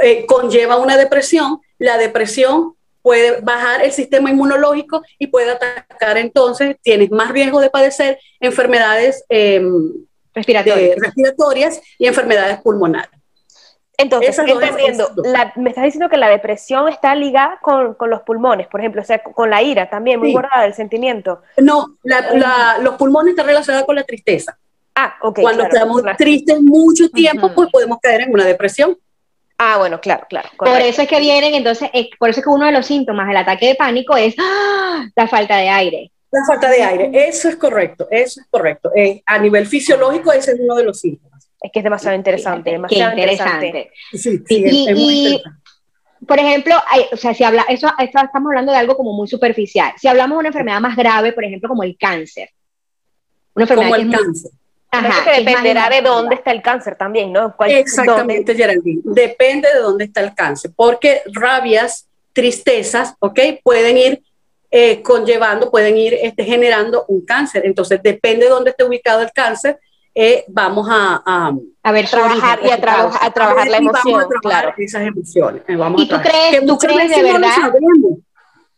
Eh, 0.02 0.26
conlleva 0.26 0.78
una 0.78 0.96
depresión. 0.96 1.60
La 1.78 1.98
depresión 1.98 2.74
puede 3.02 3.40
bajar 3.40 3.82
el 3.82 3.92
sistema 3.92 4.30
inmunológico 4.30 5.02
y 5.18 5.26
puede 5.26 5.50
atacar 5.50 6.16
entonces, 6.16 6.76
tienes 6.82 7.10
más 7.10 7.30
riesgo 7.30 7.60
de 7.60 7.70
padecer 7.70 8.18
enfermedades 8.40 9.24
em, 9.28 9.92
respiratorias 10.34 11.80
y 11.98 12.06
enfermedades 12.06 12.60
pulmonares. 12.62 13.10
Entonces, 13.98 14.36
entendiendo, 14.38 15.10
me 15.56 15.68
estás 15.68 15.84
diciendo 15.84 16.08
que 16.08 16.16
la 16.16 16.28
depresión 16.28 16.88
está 16.88 17.14
ligada 17.14 17.58
con, 17.62 17.94
con, 17.94 18.10
los 18.10 18.22
pulmones, 18.22 18.66
por 18.66 18.80
ejemplo, 18.80 19.02
o 19.02 19.04
sea, 19.04 19.22
con 19.22 19.50
la 19.50 19.62
ira 19.62 19.90
también, 19.90 20.18
muy 20.18 20.32
guardada, 20.32 20.64
el 20.64 20.74
sentimiento. 20.74 21.42
No, 21.58 21.98
la, 22.02 22.78
los 22.80 22.94
pulmones 22.94 23.32
están 23.32 23.46
relacionados 23.46 23.86
con 23.86 23.94
la 23.94 24.02
tristeza. 24.02 24.58
Ah, 24.94 25.14
ok. 25.22 25.40
Cuando 25.40 25.64
estamos 25.64 26.02
tristes 26.16 26.60
mucho 26.60 27.08
tiempo, 27.10 27.52
pues 27.54 27.70
podemos 27.70 27.98
caer 28.00 28.22
en 28.22 28.32
una 28.32 28.44
depresión. 28.44 28.96
Ah, 29.64 29.78
bueno, 29.78 30.00
claro, 30.00 30.26
claro. 30.28 30.48
Por 30.56 30.80
eso 30.80 31.02
es 31.02 31.08
que 31.08 31.20
vienen, 31.20 31.54
entonces, 31.54 31.88
por 32.18 32.28
eso 32.28 32.40
es 32.40 32.44
que 32.44 32.50
uno 32.50 32.66
de 32.66 32.72
los 32.72 32.84
síntomas 32.84 33.28
del 33.28 33.36
ataque 33.36 33.68
de 33.68 33.74
pánico 33.76 34.16
es 34.16 34.34
¡ah! 34.38 35.06
la 35.14 35.28
falta 35.28 35.56
de 35.56 35.68
aire. 35.68 36.10
La 36.32 36.40
falta 36.44 36.68
de 36.68 36.82
aire, 36.82 37.10
eso 37.28 37.48
es 37.48 37.56
correcto, 37.56 38.08
eso 38.10 38.40
es 38.40 38.46
correcto. 38.50 38.90
Eh, 38.96 39.22
a 39.24 39.38
nivel 39.38 39.66
fisiológico, 39.66 40.32
ese 40.32 40.52
es 40.52 40.60
uno 40.60 40.74
de 40.74 40.84
los 40.84 40.98
síntomas. 40.98 41.48
Es 41.60 41.70
que 41.70 41.78
es 41.78 41.84
demasiado 41.84 42.16
interesante, 42.16 42.70
demasiado 42.70 43.12
interesante. 43.12 43.92
Sí, 44.12 44.42
y, 44.48 45.42
por 46.26 46.38
ejemplo, 46.40 46.74
o 47.12 47.16
sea, 47.16 47.32
si 47.32 47.44
habla, 47.44 47.64
eso, 47.68 47.88
estamos 47.98 48.50
hablando 48.50 48.72
de 48.72 48.78
algo 48.78 48.96
como 48.96 49.12
muy 49.12 49.28
superficial. 49.28 49.92
Si 49.96 50.08
hablamos 50.08 50.36
de 50.36 50.40
una 50.40 50.48
enfermedad 50.48 50.80
más 50.80 50.96
grave, 50.96 51.32
por 51.32 51.44
ejemplo, 51.44 51.68
como 51.68 51.84
el 51.84 51.96
cáncer. 51.96 52.50
Una 53.54 53.64
enfermedad 53.64 53.90
como 53.90 54.02
el 54.02 54.10
cáncer. 54.10 54.50
Ajá, 54.92 55.24
que 55.24 55.42
dependerá 55.42 55.88
de 55.88 56.02
dónde 56.02 56.34
está 56.34 56.50
el 56.50 56.60
cáncer 56.60 56.96
también, 56.96 57.32
¿no? 57.32 57.54
Exactamente, 57.66 58.54
Geraldine. 58.54 59.00
Depende 59.04 59.68
de 59.72 59.80
dónde 59.80 60.04
está 60.04 60.20
el 60.20 60.34
cáncer, 60.34 60.70
porque 60.76 61.22
rabias, 61.32 62.06
tristezas, 62.34 63.14
¿ok? 63.18 63.40
Pueden 63.64 63.96
ir 63.96 64.22
eh, 64.70 65.02
conllevando, 65.02 65.70
pueden 65.70 65.96
ir 65.96 66.14
este, 66.20 66.44
generando 66.44 67.06
un 67.08 67.24
cáncer. 67.24 67.62
Entonces, 67.64 68.02
depende 68.02 68.44
de 68.44 68.50
dónde 68.50 68.70
esté 68.70 68.84
ubicado 68.84 69.22
el 69.22 69.32
cáncer, 69.32 69.78
eh, 70.14 70.44
vamos 70.48 70.86
a, 70.90 71.22
a, 71.82 71.92
ver, 71.92 72.06
trabajar 72.06 72.60
y 72.62 72.70
a, 72.70 72.74
a 72.74 73.30
trabajar 73.30 73.68
la 73.68 73.78
emoción, 73.78 74.24
claro. 74.42 74.74
esas 74.76 75.06
emociones. 75.06 75.62
Eh, 75.66 75.78
¿Y 75.96 76.06
tú 76.06 76.16
crees, 76.20 76.66
tú 76.66 76.76
crees 76.76 77.16
de 77.16 77.22
verdad? 77.22 77.72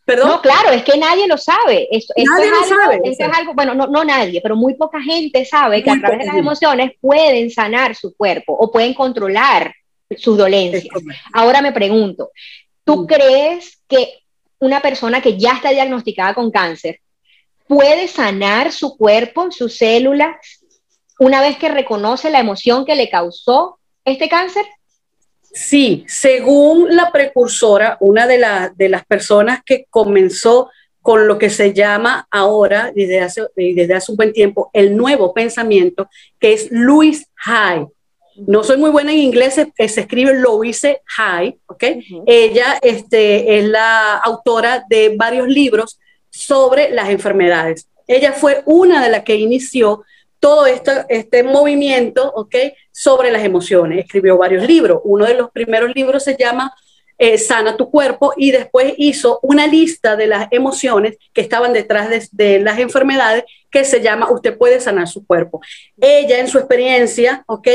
¿Perdón? 0.05 0.29
No, 0.29 0.41
claro, 0.41 0.69
es 0.69 0.83
que 0.83 0.97
nadie 0.99 1.27
lo 1.27 1.37
sabe. 1.37 1.87
Esto, 1.89 2.13
nadie 2.15 2.51
lo 2.51 2.63
sabe. 2.63 3.01
es 3.03 3.19
algo, 3.19 3.55
bueno, 3.55 3.73
no, 3.73 3.87
no, 3.87 4.05
nadie, 4.05 4.39
pero 4.39 4.55
muy 4.55 4.75
poca 4.75 5.01
gente 5.01 5.43
sabe 5.45 5.83
que 5.83 5.89
a 5.89 5.99
través 5.99 6.19
de 6.19 6.25
las 6.27 6.35
emociones 6.35 6.91
pueden 7.01 7.49
sanar 7.49 7.95
su 7.95 8.15
cuerpo 8.15 8.53
o 8.53 8.71
pueden 8.71 8.93
controlar 8.93 9.73
sus 10.15 10.37
dolencias. 10.37 10.85
Ahora 11.33 11.61
me 11.61 11.71
pregunto, 11.71 12.29
¿tú 12.83 13.01
mm. 13.01 13.05
crees 13.07 13.81
que 13.87 14.19
una 14.59 14.79
persona 14.79 15.21
que 15.21 15.37
ya 15.37 15.53
está 15.53 15.71
diagnosticada 15.71 16.35
con 16.35 16.51
cáncer 16.51 16.99
puede 17.67 18.07
sanar 18.07 18.71
su 18.71 18.95
cuerpo, 18.97 19.51
sus 19.51 19.75
células, 19.75 20.35
una 21.17 21.41
vez 21.41 21.57
que 21.57 21.69
reconoce 21.69 22.29
la 22.29 22.39
emoción 22.39 22.85
que 22.85 22.95
le 22.95 23.09
causó 23.09 23.79
este 24.03 24.29
cáncer? 24.29 24.65
Sí, 25.55 26.03
según 26.05 26.93
la 26.93 27.13
precursora, 27.13 27.95
una 28.01 28.27
de, 28.27 28.45
de 28.75 28.89
las 28.89 29.05
personas 29.05 29.61
que 29.65 29.85
comenzó 29.89 30.69
con 31.01 31.29
lo 31.29 31.37
que 31.37 31.49
se 31.49 31.71
llama 31.71 32.27
ahora, 32.29 32.91
desde 32.93 33.21
hace, 33.21 33.43
desde 33.55 33.93
hace 33.93 34.11
un 34.11 34.17
buen 34.17 34.33
tiempo, 34.33 34.69
el 34.73 34.97
nuevo 34.97 35.33
pensamiento, 35.33 36.09
que 36.41 36.51
es 36.51 36.67
Louise 36.71 37.27
Hay. 37.45 37.85
No 38.35 38.65
soy 38.65 38.75
muy 38.75 38.89
buena 38.89 39.13
en 39.13 39.19
inglés, 39.19 39.53
se, 39.53 39.71
escribe 39.77 40.33
Louise 40.33 40.99
Hay, 41.17 41.57
¿ok? 41.67 41.83
Ella 42.25 42.77
este, 42.81 43.57
es 43.57 43.65
la 43.65 44.17
autora 44.17 44.83
de 44.89 45.15
varios 45.15 45.47
libros 45.47 45.99
sobre 46.29 46.89
las 46.89 47.09
enfermedades. 47.09 47.87
Ella 48.07 48.33
fue 48.33 48.61
una 48.65 49.01
de 49.01 49.09
las 49.09 49.23
que 49.23 49.35
inició 49.35 50.03
todo 50.45 50.67
esto, 50.67 50.91
este 51.09 51.41
movimiento 51.41 52.31
¿ok? 52.35 52.55
sobre 52.91 53.31
las 53.31 53.43
emociones. 53.43 54.05
Escribió 54.05 54.37
varios 54.37 54.67
libros. 54.67 55.01
Uno 55.03 55.25
de 55.25 55.33
los 55.33 55.49
primeros 55.49 55.95
libros 55.95 56.23
se 56.23 56.37
llama 56.37 56.71
eh, 57.17 57.39
Sana 57.39 57.75
tu 57.75 57.89
cuerpo 57.89 58.31
y 58.37 58.51
después 58.51 58.93
hizo 58.99 59.39
una 59.41 59.65
lista 59.65 60.15
de 60.15 60.27
las 60.27 60.47
emociones 60.51 61.17
que 61.33 61.41
estaban 61.41 61.73
detrás 61.73 62.29
de, 62.31 62.59
las 62.59 62.77
enfermedades 62.77 63.45
que 63.71 63.85
se 63.85 64.01
llama 64.01 64.29
Usted 64.29 64.55
puede 64.55 64.79
sanar 64.79 65.07
su 65.07 65.25
cuerpo. 65.25 65.61
Ella 65.99 66.37
en 66.37 66.47
su 66.47 66.59
experiencia, 66.59 67.43
¿ok? 67.47 67.67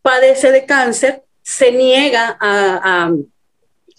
Padece 0.00 0.52
de 0.52 0.64
cáncer, 0.64 1.24
se 1.42 1.72
niega 1.72 2.38
a 2.40 3.10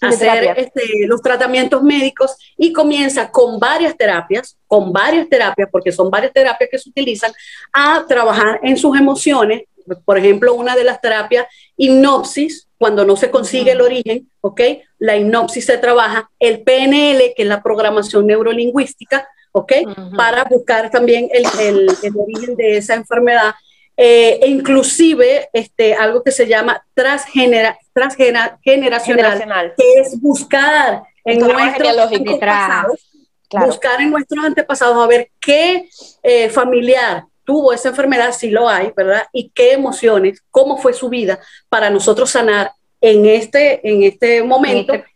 hacer 0.00 0.54
este, 0.56 1.06
los 1.06 1.20
tratamientos 1.20 1.82
médicos 1.82 2.36
y 2.56 2.72
comienza 2.72 3.30
con 3.30 3.60
varias 3.60 3.94
terapias, 3.94 4.57
con 4.68 4.92
varias 4.92 5.28
terapias, 5.28 5.68
porque 5.72 5.90
son 5.90 6.10
varias 6.10 6.32
terapias 6.32 6.70
que 6.70 6.78
se 6.78 6.90
utilizan, 6.90 7.32
a 7.72 8.04
trabajar 8.06 8.60
en 8.62 8.76
sus 8.76 8.96
emociones. 8.96 9.62
Por 10.04 10.18
ejemplo, 10.18 10.54
una 10.54 10.76
de 10.76 10.84
las 10.84 11.00
terapias, 11.00 11.46
hipnosis, 11.76 12.68
cuando 12.78 13.04
no 13.04 13.16
se 13.16 13.30
consigue 13.30 13.72
el 13.72 13.80
origen, 13.80 14.30
¿ok? 14.42 14.60
La 14.98 15.16
hipnosis 15.16 15.64
se 15.64 15.78
trabaja, 15.78 16.30
el 16.38 16.62
PNL, 16.62 17.32
que 17.34 17.42
es 17.42 17.46
la 17.46 17.62
programación 17.62 18.26
neurolingüística, 18.26 19.26
¿ok? 19.52 19.72
Para 20.16 20.44
buscar 20.44 20.90
también 20.90 21.28
el, 21.32 21.44
el, 21.60 21.90
el, 22.02 22.12
origen 22.16 22.54
de 22.54 22.76
esa 22.76 22.94
enfermedad. 22.94 23.54
Eh, 23.96 24.38
e 24.42 24.48
inclusive 24.48 25.48
este, 25.52 25.92
algo 25.94 26.22
que 26.22 26.30
se 26.30 26.46
llama 26.46 26.86
transgenera, 26.94 27.76
transgeneracional, 27.92 29.74
que 29.76 30.00
es 30.00 30.20
buscar 30.20 31.02
en 31.24 31.40
nuestros 31.40 32.10
buscar 33.50 34.00
en 34.00 34.10
nuestros 34.10 34.44
antepasados 34.44 35.02
a 35.02 35.06
ver 35.06 35.30
qué 35.40 35.88
eh, 36.22 36.48
familiar 36.50 37.24
tuvo 37.44 37.72
esa 37.72 37.88
enfermedad, 37.88 38.32
si 38.32 38.50
lo 38.50 38.68
hay, 38.68 38.92
¿verdad? 38.94 39.22
Y 39.32 39.50
qué 39.50 39.72
emociones, 39.72 40.42
cómo 40.50 40.76
fue 40.76 40.92
su 40.92 41.08
vida 41.08 41.40
para 41.68 41.88
nosotros 41.88 42.30
sanar 42.30 42.72
en 43.00 43.24
este, 43.26 43.88
en 43.88 44.02
este 44.02 44.42
momento 44.42 44.92
este 44.92 45.08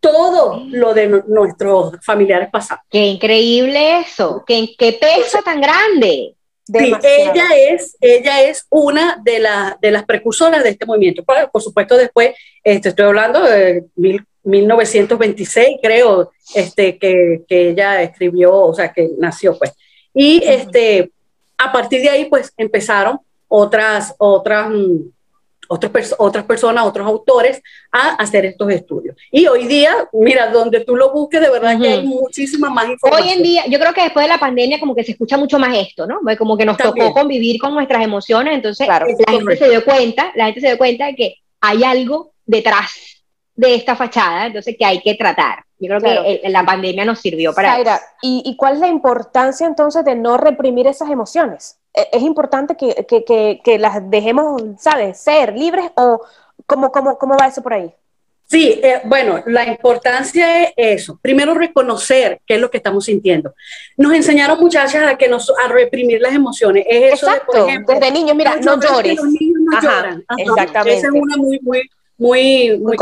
todo 0.00 0.62
lo 0.68 0.94
de 0.94 1.22
nuestros 1.26 1.94
familiares 2.04 2.48
pasados. 2.50 2.84
Qué 2.88 3.06
increíble 3.06 4.00
eso, 4.00 4.44
qué, 4.46 4.74
qué 4.78 4.92
peso 4.92 5.42
tan 5.44 5.60
grande. 5.60 6.34
Sí, 6.64 6.92
ella 7.02 7.48
es, 7.56 7.96
ella 8.00 8.42
es 8.42 8.66
una 8.70 9.20
de, 9.24 9.44
de 9.80 9.90
las 9.90 10.04
precursoras 10.04 10.62
de 10.62 10.70
este 10.70 10.86
movimiento. 10.86 11.24
Por, 11.24 11.50
por 11.50 11.62
supuesto, 11.62 11.96
después, 11.96 12.34
este, 12.62 12.90
estoy 12.90 13.06
hablando 13.06 13.42
de 13.42 13.84
1926, 14.46 15.78
creo, 15.82 16.30
este, 16.54 16.98
que, 16.98 17.42
que, 17.48 17.70
ella 17.70 18.02
escribió, 18.02 18.54
o 18.54 18.74
sea, 18.74 18.92
que 18.92 19.10
nació, 19.18 19.58
pues. 19.58 19.72
Y 20.14 20.42
este, 20.44 21.10
a 21.58 21.72
partir 21.72 22.00
de 22.00 22.08
ahí, 22.08 22.24
pues, 22.26 22.52
empezaron 22.56 23.20
otras, 23.48 24.14
otras 24.18 24.70
mm, 24.70 25.10
otras 25.68 26.44
personas, 26.44 26.84
otros 26.84 27.06
autores 27.06 27.62
a 27.90 28.10
hacer 28.14 28.44
estos 28.46 28.70
estudios. 28.70 29.16
Y 29.30 29.46
hoy 29.46 29.66
día, 29.66 30.08
mira, 30.12 30.48
donde 30.50 30.84
tú 30.84 30.96
lo 30.96 31.12
busques, 31.12 31.40
de 31.40 31.50
verdad 31.50 31.78
que 31.80 31.88
hay 31.88 32.06
muchísima 32.06 32.70
más 32.70 32.88
información. 32.88 33.28
Hoy 33.28 33.36
en 33.36 33.42
día, 33.42 33.64
yo 33.68 33.78
creo 33.78 33.92
que 33.92 34.02
después 34.02 34.24
de 34.24 34.32
la 34.32 34.38
pandemia 34.38 34.78
como 34.78 34.94
que 34.94 35.04
se 35.04 35.12
escucha 35.12 35.36
mucho 35.36 35.58
más 35.58 35.76
esto, 35.76 36.06
¿no? 36.06 36.20
Como 36.38 36.56
que 36.56 36.64
nos 36.64 36.76
tocó 36.76 37.12
convivir 37.12 37.60
con 37.60 37.74
nuestras 37.74 38.02
emociones, 38.02 38.54
entonces 38.54 38.86
la 38.86 39.06
gente 39.06 39.56
se 39.56 39.70
dio 39.70 39.84
cuenta, 39.84 40.32
la 40.34 40.46
gente 40.46 40.60
se 40.60 40.68
dio 40.68 40.78
cuenta 40.78 41.06
de 41.06 41.16
que 41.16 41.34
hay 41.60 41.84
algo 41.84 42.32
detrás 42.44 43.15
de 43.56 43.74
esta 43.74 43.96
fachada, 43.96 44.46
entonces 44.46 44.76
que 44.78 44.84
hay 44.84 45.00
que 45.00 45.14
tratar. 45.14 45.64
Yo 45.78 45.88
creo 45.88 46.00
que 46.00 46.48
la 46.48 46.64
pandemia 46.64 47.04
nos 47.04 47.20
sirvió 47.20 47.52
para 47.52 47.80
eso. 47.80 47.90
¿y, 48.22 48.42
¿y 48.44 48.56
cuál 48.56 48.74
es 48.74 48.80
la 48.80 48.88
importancia 48.88 49.66
entonces 49.66 50.04
de 50.04 50.14
no 50.14 50.36
reprimir 50.36 50.86
esas 50.86 51.10
emociones? 51.10 51.78
E, 51.92 52.08
es 52.12 52.22
importante 52.22 52.76
que, 52.76 53.06
que, 53.06 53.60
que, 53.62 53.78
las 53.78 54.08
dejemos, 54.10 54.62
¿sabes?, 54.78 55.18
ser 55.18 55.54
libres 55.54 55.90
o 55.96 56.22
cómo, 56.66 56.92
cómo, 56.92 57.18
cómo 57.18 57.36
va 57.36 57.48
eso 57.48 57.62
por 57.62 57.74
ahí. 57.74 57.92
Sí, 58.48 58.78
eh, 58.80 59.00
bueno, 59.04 59.42
la 59.46 59.66
importancia 59.66 60.62
es 60.62 60.72
eso. 60.76 61.18
Primero, 61.20 61.52
reconocer 61.52 62.40
qué 62.46 62.54
es 62.54 62.60
lo 62.60 62.70
que 62.70 62.76
estamos 62.76 63.06
sintiendo. 63.06 63.54
Nos 63.96 64.14
enseñaron 64.14 64.60
muchachas 64.60 65.12
a 65.12 65.18
que 65.18 65.28
nos 65.28 65.50
a 65.50 65.66
reprimir 65.66 66.20
las 66.20 66.32
emociones. 66.32 66.86
Es 66.88 67.14
eso 67.14 67.26
Exacto. 67.26 67.52
por 67.52 67.68
ejemplo, 67.68 67.94
desde 67.94 68.12
niños, 68.12 68.36
mira, 68.36 68.56
no 68.56 68.80
llores. 68.80 69.16
Los 69.16 69.26
niños 69.26 69.60
no 69.62 69.80
lloran. 69.80 70.24
Exactamente. 70.38 70.98
Esa 70.98 71.08
es 71.08 71.12
una 71.12 71.36
muy, 71.38 71.58
muy, 71.60 71.90
muy, 72.18 72.78
muy, 72.78 72.96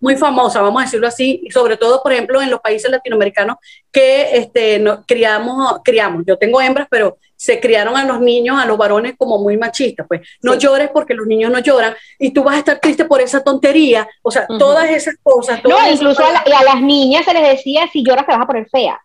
muy 0.00 0.16
famosa, 0.16 0.62
vamos 0.62 0.82
a 0.82 0.84
decirlo 0.84 1.06
así, 1.06 1.40
y 1.44 1.50
sobre 1.50 1.76
todo, 1.76 2.02
por 2.02 2.12
ejemplo, 2.12 2.40
en 2.40 2.50
los 2.50 2.60
países 2.60 2.90
latinoamericanos 2.90 3.56
que 3.90 4.36
este, 4.36 4.78
no, 4.78 5.04
criamos, 5.06 5.80
criamos, 5.84 6.24
yo 6.26 6.38
tengo 6.38 6.60
hembras, 6.60 6.88
pero 6.90 7.18
se 7.36 7.60
criaron 7.60 7.96
a 7.96 8.04
los 8.04 8.20
niños, 8.20 8.56
a 8.58 8.64
los 8.64 8.78
varones 8.78 9.14
como 9.18 9.36
muy 9.38 9.56
machistas, 9.56 10.06
pues. 10.08 10.20
No 10.42 10.54
llores 10.54 10.90
porque 10.90 11.12
los 11.12 11.26
niños 11.26 11.50
no 11.50 11.58
lloran 11.58 11.94
y 12.18 12.30
tú 12.30 12.44
vas 12.44 12.54
a 12.54 12.58
estar 12.58 12.78
triste 12.78 13.04
por 13.04 13.20
esa 13.20 13.42
tontería, 13.42 14.08
o 14.22 14.30
sea, 14.30 14.46
todas 14.46 14.88
esas 14.90 15.16
cosas. 15.22 15.60
no, 15.64 15.76
incluso 15.90 16.22
a, 16.22 16.38
a, 16.38 16.64
las 16.64 16.80
niñas 16.80 17.24
se 17.24 17.34
les 17.34 17.56
decía, 17.56 17.88
si 17.92 18.04
lloras 18.04 18.26
te 18.26 18.32
vas 18.32 18.42
a 18.42 18.46
poner 18.46 18.68
fea. 18.70 19.00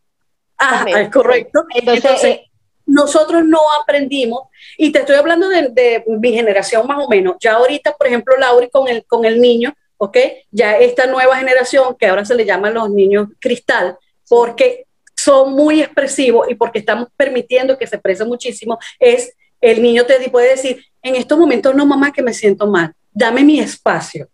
Ah, 0.59 0.85
es 0.87 1.09
correcto. 1.09 1.65
Entonces, 1.73 2.23
eh, 2.23 2.46
nosotros 2.87 3.43
no 3.45 3.59
aprendimos, 3.81 4.47
y 4.77 4.91
te 4.91 4.99
estoy 4.99 5.17
hablando 5.17 5.49
de, 5.49 6.03
mi 6.07 6.33
generación 6.33 6.87
más 6.87 7.05
o 7.05 7.07
menos, 7.07 7.35
ya 7.39 7.53
ahorita, 7.53 7.95
por 7.95 8.07
ejemplo, 8.07 8.35
Lauri 8.37 8.69
con 8.69 8.87
el, 8.87 9.05
con 9.05 9.25
el 9.25 9.39
niño, 9.39 9.75
¿ok? 9.97 10.17
Ya 10.51 10.77
esta 10.77 11.05
nueva 11.05 11.37
generación, 11.37 11.95
que 11.99 12.07
ahora 12.07 12.25
se 12.25 12.33
le 12.33 12.45
llaman 12.45 12.73
los 12.73 12.89
niños 12.89 13.27
cristal, 13.39 13.97
porque 14.27 14.85
son 15.15 15.53
muy 15.53 15.81
expresivos 15.81 16.49
y 16.49 16.55
porque 16.55 16.79
estamos 16.79 17.09
permitiendo 17.15 17.77
que 17.77 17.87
se 17.87 17.97
exprese 17.97 18.23
muchísimo, 18.23 18.79
es 18.99 19.33
el 19.59 19.81
niño 19.81 20.05
te 20.05 20.29
puede 20.29 20.51
decir, 20.51 20.85
en 21.01 21.15
estos 21.15 21.37
momentos 21.37 21.75
no, 21.75 21.85
mamá, 21.85 22.11
que 22.11 22.21
me 22.21 22.33
siento 22.33 22.67
mal, 22.67 22.93
dame 23.11 23.43
mi 23.43 23.59
espacio. 23.59 24.29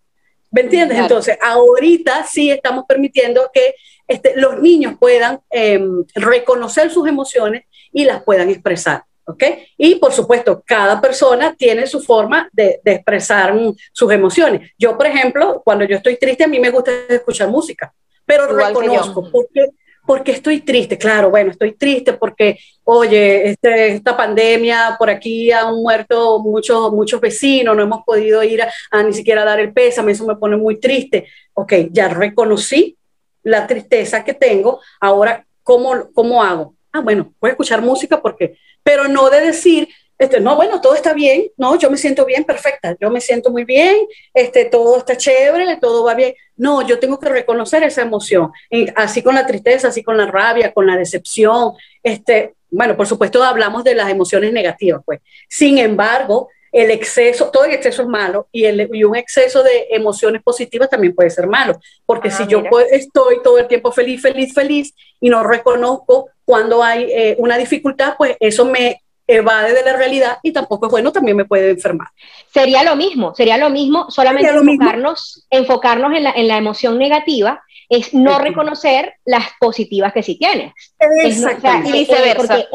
¿Me 0.51 0.61
entiendes? 0.61 0.99
Entonces, 0.99 1.35
ahorita 1.41 2.27
sí 2.27 2.51
estamos 2.51 2.85
permitiendo 2.87 3.49
que 3.51 3.73
este, 4.07 4.33
los 4.35 4.59
niños 4.59 4.95
puedan 4.99 5.39
em, 5.49 6.03
reconocer 6.13 6.91
sus 6.91 7.07
emociones 7.07 7.63
y 7.93 8.05
las 8.05 8.23
puedan 8.23 8.49
expresar. 8.49 9.03
¿ok? 9.25 9.43
Y 9.77 9.95
por 9.95 10.11
supuesto, 10.11 10.61
cada 10.65 10.99
persona 10.99 11.55
tiene 11.55 11.87
su 11.87 12.01
forma 12.01 12.49
de, 12.51 12.81
de, 12.83 12.93
expresar 12.93 13.55
sus 13.93 14.11
emociones. 14.11 14.71
Yo, 14.77 14.97
por 14.97 15.07
ejemplo, 15.07 15.61
cuando 15.63 15.85
yo 15.85 15.95
estoy 15.95 16.17
triste, 16.17 16.43
a 16.43 16.47
mí 16.47 16.59
me 16.59 16.71
gusta 16.71 16.91
escuchar 17.07 17.49
música, 17.49 17.93
pero 18.25 18.47
reconozco 18.47 19.29
porque 19.31 19.69
porque 20.05 20.31
estoy 20.31 20.61
triste, 20.61 20.97
claro, 20.97 21.29
bueno, 21.29 21.51
estoy 21.51 21.73
triste 21.73 22.13
porque, 22.13 22.59
oye, 22.83 23.49
este, 23.51 23.93
esta 23.93 24.17
pandemia, 24.17 24.95
por 24.99 25.09
aquí 25.09 25.51
han 25.51 25.75
muerto 25.75 26.39
muchos, 26.39 26.91
muchos 26.91 27.21
vecinos, 27.21 27.75
no 27.75 27.83
hemos 27.83 28.03
podido 28.03 28.43
ir 28.43 28.61
a, 28.61 29.03
ni 29.03 29.13
siquiera 29.13 29.45
dar 29.45 29.59
el 29.59 29.71
pésame, 29.71 30.11
eso 30.11 30.25
me 30.25 30.35
pone 30.35 30.57
muy 30.57 30.79
triste. 30.79 31.27
Ok, 31.53 31.73
ya 31.91 32.09
reconocí 32.09 32.97
la 33.43 33.65
tristeza 33.65 34.23
que 34.23 34.33
tengo, 34.33 34.81
ahora, 34.99 35.45
¿cómo, 35.63 36.09
cómo 36.13 36.43
hago? 36.43 36.75
Ah, 36.93 37.01
bueno, 37.01 37.33
voy 37.41 37.49
a 37.49 37.53
escuchar 37.53 37.81
música 37.81 38.21
porque, 38.21 38.55
pero 38.83 39.07
no 39.07 39.29
de 39.31 39.41
decir, 39.41 39.89
este, 40.19 40.39
no, 40.39 40.55
bueno, 40.55 40.79
todo 40.79 40.93
está 40.93 41.13
bien, 41.13 41.47
no, 41.57 41.77
yo 41.77 41.89
me 41.89 41.97
siento 41.97 42.23
bien, 42.23 42.43
perfecta, 42.43 42.95
yo 43.01 43.09
me 43.09 43.19
siento 43.19 43.49
muy 43.49 43.65
bien, 43.65 43.97
este, 44.33 44.65
todo 44.65 44.99
está 44.99 45.17
chévere, 45.17 45.77
todo 45.77 46.03
va 46.03 46.13
bien. 46.13 46.35
No, 46.55 46.85
yo 46.87 46.99
tengo 46.99 47.19
que 47.19 47.29
reconocer 47.29 47.81
esa 47.81 48.03
emoción, 48.03 48.51
así 48.95 49.23
con 49.23 49.33
la 49.33 49.47
tristeza, 49.47 49.87
así 49.87 50.03
con 50.03 50.15
la 50.17 50.27
rabia, 50.27 50.71
con 50.71 50.85
la 50.85 50.95
decepción, 50.95 51.73
este, 52.03 52.53
bueno, 52.69 52.95
por 52.95 53.07
supuesto 53.07 53.43
hablamos 53.43 53.83
de 53.83 53.95
las 53.95 54.09
emociones 54.09 54.53
negativas, 54.53 55.01
pues. 55.03 55.19
Sin 55.49 55.79
embargo, 55.79 56.49
el 56.73 56.89
exceso, 56.89 57.51
todo 57.51 57.65
el 57.65 57.73
exceso 57.73 58.01
es 58.01 58.07
malo 58.07 58.47
y, 58.51 58.65
el, 58.65 58.89
y 58.91 59.03
un 59.03 59.15
exceso 59.15 59.61
de 59.61 59.87
emociones 59.91 60.41
positivas 60.41 60.89
también 60.89 61.13
puede 61.13 61.29
ser 61.29 61.45
malo, 61.47 61.79
porque 62.05 62.29
ah, 62.29 62.31
si 62.31 62.47
yo 62.47 62.63
estoy 62.91 63.41
todo 63.43 63.59
el 63.59 63.67
tiempo 63.67 63.91
feliz, 63.91 64.21
feliz, 64.21 64.53
feliz 64.53 64.93
y 65.21 65.29
no 65.29 65.43
reconozco 65.43 66.29
cuando 66.43 66.83
hay 66.83 67.03
eh, 67.11 67.35
una 67.37 67.57
dificultad, 67.57 68.15
pues 68.17 68.35
eso 68.39 68.65
me 68.65 69.01
evade 69.27 69.73
de 69.73 69.83
la 69.83 69.95
realidad 69.95 70.39
y 70.41 70.51
tampoco 70.51 70.87
es 70.87 70.91
bueno, 70.91 71.11
también 71.11 71.37
me 71.37 71.45
puede 71.45 71.69
enfermar. 71.69 72.07
Sería 72.51 72.83
lo 72.83 72.95
mismo, 72.95 73.35
sería 73.35 73.57
lo 73.57 73.69
mismo, 73.69 74.09
solamente 74.09 74.49
enfocarnos, 74.49 75.45
enfocarnos 75.51 76.13
en 76.17 76.23
la, 76.23 76.31
en 76.31 76.47
la 76.47 76.57
emoción 76.57 76.97
negativa 76.97 77.63
es 77.89 78.13
no 78.13 78.39
reconocer 78.39 79.15
las 79.25 79.49
positivas 79.59 80.13
que 80.13 80.23
sí 80.23 80.37
tienes. 80.37 80.73
Exacto. 80.99 81.67
y 81.85 81.91
viceversa. 81.91 82.65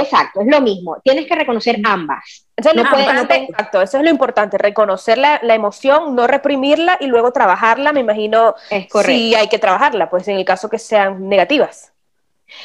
Exacto, 0.00 0.40
es 0.40 0.46
lo 0.48 0.60
mismo. 0.60 1.00
Tienes 1.04 1.26
que 1.26 1.34
reconocer 1.36 1.78
ambas. 1.84 2.43
Eso 2.56 2.70
es, 2.70 2.76
lo 2.76 2.82
exacto, 2.82 3.82
eso 3.82 3.98
es 3.98 4.04
lo 4.04 4.10
importante, 4.10 4.58
reconocer 4.58 5.18
la, 5.18 5.40
la, 5.42 5.54
emoción, 5.54 6.14
no 6.14 6.28
reprimirla 6.28 6.98
y 7.00 7.08
luego 7.08 7.32
trabajarla, 7.32 7.92
me 7.92 7.98
imagino, 8.00 8.54
es 8.70 8.86
si 9.04 9.34
hay 9.34 9.48
que 9.48 9.58
trabajarla, 9.58 10.08
pues 10.08 10.28
en 10.28 10.36
el 10.36 10.44
caso 10.44 10.70
que 10.70 10.78
sean 10.78 11.28
negativas. 11.28 11.92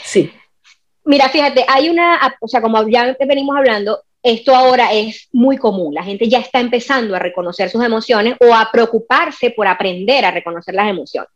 Sí. 0.04 0.32
Mira, 1.06 1.28
fíjate, 1.30 1.66
hay 1.68 1.90
una, 1.90 2.20
o 2.40 2.48
sea, 2.48 2.62
como 2.62 2.88
ya 2.88 3.16
venimos 3.20 3.58
hablando, 3.58 4.04
esto 4.22 4.56
ahora 4.56 4.94
es 4.94 5.28
muy 5.32 5.58
común. 5.58 5.94
La 5.94 6.04
gente 6.04 6.28
ya 6.28 6.40
está 6.40 6.60
empezando 6.60 7.16
a 7.16 7.20
reconocer 7.20 7.70
sus 7.70 7.84
emociones 7.84 8.36
o 8.40 8.54
a 8.54 8.70
preocuparse 8.72 9.52
por 9.52 9.68
aprender 9.68 10.26
a 10.26 10.32
reconocer 10.32 10.76
las 10.76 10.90
emociones. 10.90 11.32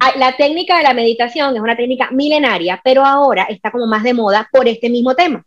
Ah, 0.00 0.12
la 0.16 0.36
técnica 0.36 0.76
de 0.76 0.82
la 0.82 0.92
meditación 0.92 1.54
es 1.56 1.62
una 1.62 1.76
técnica 1.76 2.10
milenaria, 2.10 2.80
pero 2.84 3.04
ahora 3.04 3.44
está 3.48 3.70
como 3.70 3.86
más 3.86 4.02
de 4.02 4.14
moda 4.14 4.48
por 4.52 4.68
este 4.68 4.90
mismo 4.90 5.14
tema. 5.14 5.42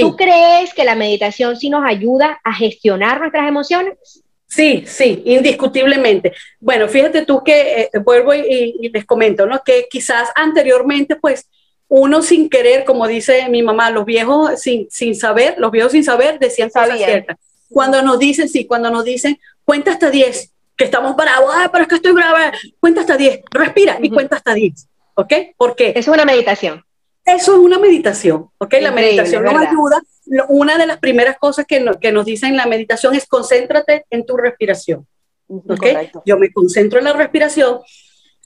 ¿Tú 0.00 0.16
crees 0.16 0.74
que 0.74 0.84
la 0.84 0.94
meditación 0.94 1.56
sí 1.56 1.70
nos 1.70 1.84
ayuda 1.84 2.40
a 2.44 2.54
gestionar 2.54 3.20
nuestras 3.20 3.48
emociones? 3.48 4.22
Sí, 4.46 4.84
sí, 4.86 5.22
indiscutiblemente. 5.24 6.34
Bueno, 6.60 6.86
fíjate 6.86 7.24
tú 7.24 7.42
que 7.42 7.90
eh, 7.92 7.98
vuelvo 8.04 8.34
y, 8.34 8.76
y, 8.80 8.88
les 8.90 9.06
comento, 9.06 9.46
¿no? 9.46 9.62
Que 9.64 9.86
quizás 9.90 10.28
anteriormente, 10.34 11.16
pues, 11.16 11.48
uno 11.88 12.22
sin 12.22 12.48
querer, 12.48 12.84
como 12.84 13.06
dice 13.06 13.48
mi 13.48 13.62
mamá, 13.62 13.90
los 13.90 14.04
viejos 14.04 14.60
sin, 14.60 14.90
sin 14.90 15.14
saber, 15.14 15.54
los 15.58 15.70
viejos 15.70 15.92
sin 15.92 16.04
saber 16.04 16.38
decían 16.38 16.70
cosas 16.70 16.98
ciertas. 16.98 17.36
Cuando 17.68 18.02
nos 18.02 18.18
dicen, 18.18 18.48
sí, 18.48 18.66
cuando 18.66 18.90
nos 18.90 19.04
dicen, 19.04 19.38
cuenta 19.64 19.92
hasta 19.92 20.10
10, 20.10 20.52
que 20.76 20.84
estamos 20.84 21.16
bravos, 21.16 21.52
ah, 21.54 21.68
pero 21.70 21.82
es 21.82 21.88
que 21.88 21.94
estoy 21.96 22.12
brava, 22.12 22.52
cuenta 22.80 23.02
hasta 23.02 23.16
10, 23.16 23.40
respira 23.50 23.98
y 24.02 24.10
cuenta 24.10 24.36
hasta 24.36 24.54
10, 24.54 24.88
¿ok? 25.14 25.32
Porque 25.56 25.92
es 25.96 26.08
una 26.08 26.24
meditación. 26.24 26.82
Eso 27.24 27.52
es 27.52 27.58
una 27.58 27.78
meditación, 27.78 28.50
¿ok? 28.58 28.74
la 28.80 28.90
meditación 28.90 29.44
nos 29.44 29.54
ayuda. 29.54 30.02
Una 30.48 30.76
de 30.76 30.86
las 30.86 30.98
primeras 30.98 31.36
cosas 31.38 31.66
que, 31.66 31.84
que 32.00 32.12
nos 32.12 32.24
dicen 32.24 32.50
en 32.50 32.56
la 32.56 32.66
meditación 32.66 33.14
es 33.14 33.26
concéntrate 33.26 34.06
en 34.10 34.24
tu 34.26 34.36
respiración, 34.36 35.06
¿ok? 35.48 35.86
Yo 36.24 36.36
me 36.38 36.52
concentro 36.52 36.98
en 36.98 37.04
la 37.04 37.12
respiración, 37.12 37.80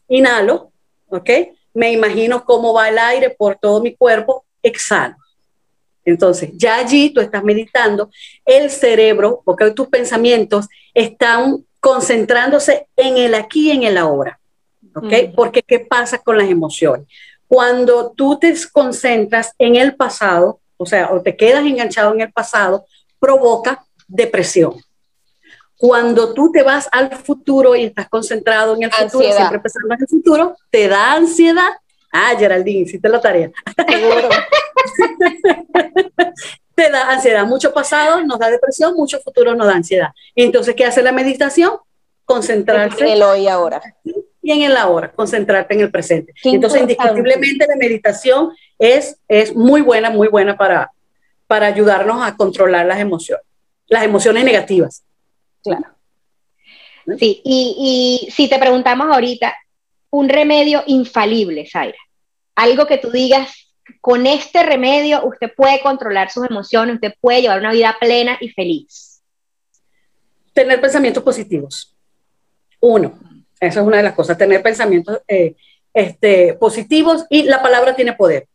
inhalo, 0.09 0.73
¿ok? 1.09 1.31
me 1.77 1.93
imagino 1.93 2.43
cómo 2.43 2.73
va 2.73 2.89
el 2.89 2.99
aire 2.99 3.29
por 3.29 3.57
todo 3.57 3.83
mi 3.83 3.95
cuerpo, 3.95 4.47
exhalo. 4.63 5.17
Entonces, 6.07 6.51
ya 6.55 6.77
allí 6.77 7.11
tú 7.11 7.21
estás 7.21 7.45
meditando, 7.45 8.09
el 8.47 8.71
cerebro, 8.71 9.43
porque 9.45 9.71
tus 9.73 9.89
pensamientos 9.89 10.69
están 10.95 11.67
concentrándose 11.79 12.89
en 12.97 13.19
el 13.19 13.35
aquí 13.35 13.69
y 13.69 13.73
en 13.73 13.83
el 13.83 13.99
ahora. 13.99 14.41
¿Ok? 14.95 15.13
Porque 15.35 15.63
¿qué 15.63 15.81
pasa 15.81 16.17
con 16.17 16.39
las 16.39 16.49
emociones? 16.49 17.07
Cuando 17.49 18.13
tú 18.13 18.39
te 18.39 18.55
concentras 18.73 19.53
en 19.59 19.77
el 19.77 19.95
pasado, 19.95 20.61
o 20.77 20.87
sea, 20.87 21.13
o 21.13 21.23
te 21.23 21.37
quedas 21.37 21.65
enganchado 21.65 22.13
en 22.15 22.23
el 22.23 22.33
pasado, 22.33 22.87
provoca 23.19 23.85
depresión. 24.09 24.75
Cuando 25.77 26.33
tú 26.33 26.51
te 26.51 26.63
vas 26.63 26.89
al 26.91 27.15
futuro 27.17 27.77
y 27.77 27.85
estás 27.85 28.09
concentrado 28.09 28.75
en 28.75 28.85
el 28.85 28.93
futuro, 28.93 29.33
siempre 29.33 29.61
pensando 29.61 29.95
en 29.95 30.01
el 30.01 30.09
futuro, 30.09 30.57
te 30.71 30.89
da 30.89 31.13
ansiedad. 31.13 31.69
Ah, 32.13 32.35
Geraldine, 32.39 32.81
hiciste 32.81 33.09
la 33.09 33.21
tarea. 33.21 33.51
te 36.75 36.91
da 36.91 37.11
ansiedad. 37.11 37.45
Mucho 37.45 37.75
pasado 37.75 38.25
nos 38.25 38.39
da 38.39 38.51
depresión, 38.51 38.95
mucho 38.95 39.21
futuro 39.21 39.55
nos 39.55 39.67
da 39.67 39.75
ansiedad. 39.75 40.09
Entonces, 40.35 40.75
¿qué 40.75 40.87
hace 40.87 41.03
la 41.03 41.13
meditación? 41.13 41.73
Concentrarse. 42.25 43.05
En 43.05 43.09
el 43.09 43.23
hoy 43.23 43.47
ahora. 43.47 43.83
Y 44.47 44.53
en 44.53 44.63
el 44.63 44.77
ahora, 44.77 45.11
concentrarte 45.11 45.75
en 45.75 45.81
el 45.81 45.91
presente. 45.91 46.33
Entonces, 46.45 46.83
indiscutiblemente 46.83 47.67
la 47.67 47.75
meditación 47.75 48.53
es, 48.79 49.19
es 49.27 49.57
muy 49.57 49.81
buena, 49.81 50.09
muy 50.09 50.29
buena 50.29 50.57
para, 50.57 50.93
para 51.49 51.67
ayudarnos 51.67 52.25
a 52.25 52.37
controlar 52.37 52.87
las 52.87 53.01
emociones, 53.01 53.45
las 53.89 54.05
emociones 54.05 54.45
negativas. 54.45 55.03
Claro. 55.65 55.87
Sí, 57.19 57.41
y, 57.45 58.23
y 58.25 58.31
si 58.31 58.49
te 58.49 58.61
preguntamos 58.61 59.09
ahorita, 59.13 59.53
un 60.11 60.29
remedio 60.29 60.85
infalible, 60.87 61.69
Zaira, 61.69 61.99
algo 62.55 62.87
que 62.87 62.99
tú 62.99 63.11
digas, 63.11 63.75
con 64.01 64.29
este 64.29 64.63
remedio 64.63 65.27
usted 65.27 65.51
puede 65.57 65.81
controlar 65.81 66.31
sus 66.31 66.49
emociones, 66.49 66.95
usted 66.95 67.15
puede 67.21 67.43
llevar 67.43 67.59
una 67.59 67.73
vida 67.73 67.97
plena 67.99 68.39
y 68.41 68.51
feliz. 68.51 69.21
Tener 70.53 70.81
pensamientos 70.81 71.25
positivos. 71.25 71.97
Uno, 72.79 73.19
esa 73.67 73.81
es 73.81 73.87
una 73.87 73.99
de 73.99 74.03
las 74.03 74.15
cosas, 74.15 74.39
tener 74.39 74.63
pensamientos 74.63 75.21
eh, 75.29 75.55
este, 75.93 76.55
positivos 76.55 77.25
y 77.31 77.45
la 77.45 77.63
palabra 77.63 77.97
tiene 77.97 78.13
poder. 78.13 78.47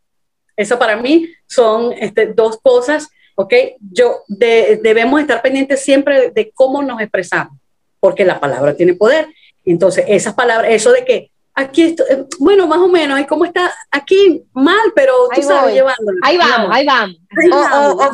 Eso 0.56 0.78
para 0.78 0.96
mí 0.98 1.30
son 1.48 1.94
este, 1.94 2.28
dos 2.28 2.60
cosas, 2.62 3.10
¿ok? 3.36 3.54
Yo 3.80 4.20
debemos 4.28 5.20
estar 5.22 5.42
pendientes 5.42 5.82
siempre 5.82 6.32
de 6.32 6.52
cómo 6.54 6.84
nos 6.84 7.02
expresamos, 7.02 7.58
porque 8.00 8.26
la 8.26 8.40
palabra 8.40 8.76
tiene 8.76 8.94
poder. 8.94 9.28
Entonces, 9.66 10.06
esas 10.08 10.34
palabras, 10.34 10.72
eso 10.72 10.92
de 10.92 11.06
que 11.06 11.31
aquí 11.54 11.84
estoy, 11.84 12.06
eh, 12.10 12.26
bueno, 12.40 12.68
más 12.68 12.80
o 12.80 12.88
menos, 12.88 13.18
ahí 13.18 13.26
cómo 13.26 13.46
está, 13.46 13.74
aquí 13.90 14.44
mal, 14.54 14.92
pero 14.96 15.14
tú 15.34 15.42
sabes, 15.42 15.74
llevándolo. 15.74 16.20
Ahí 16.24 16.38
vamos, 16.38 16.70
ahí 16.72 16.86
vamos. 16.86 17.18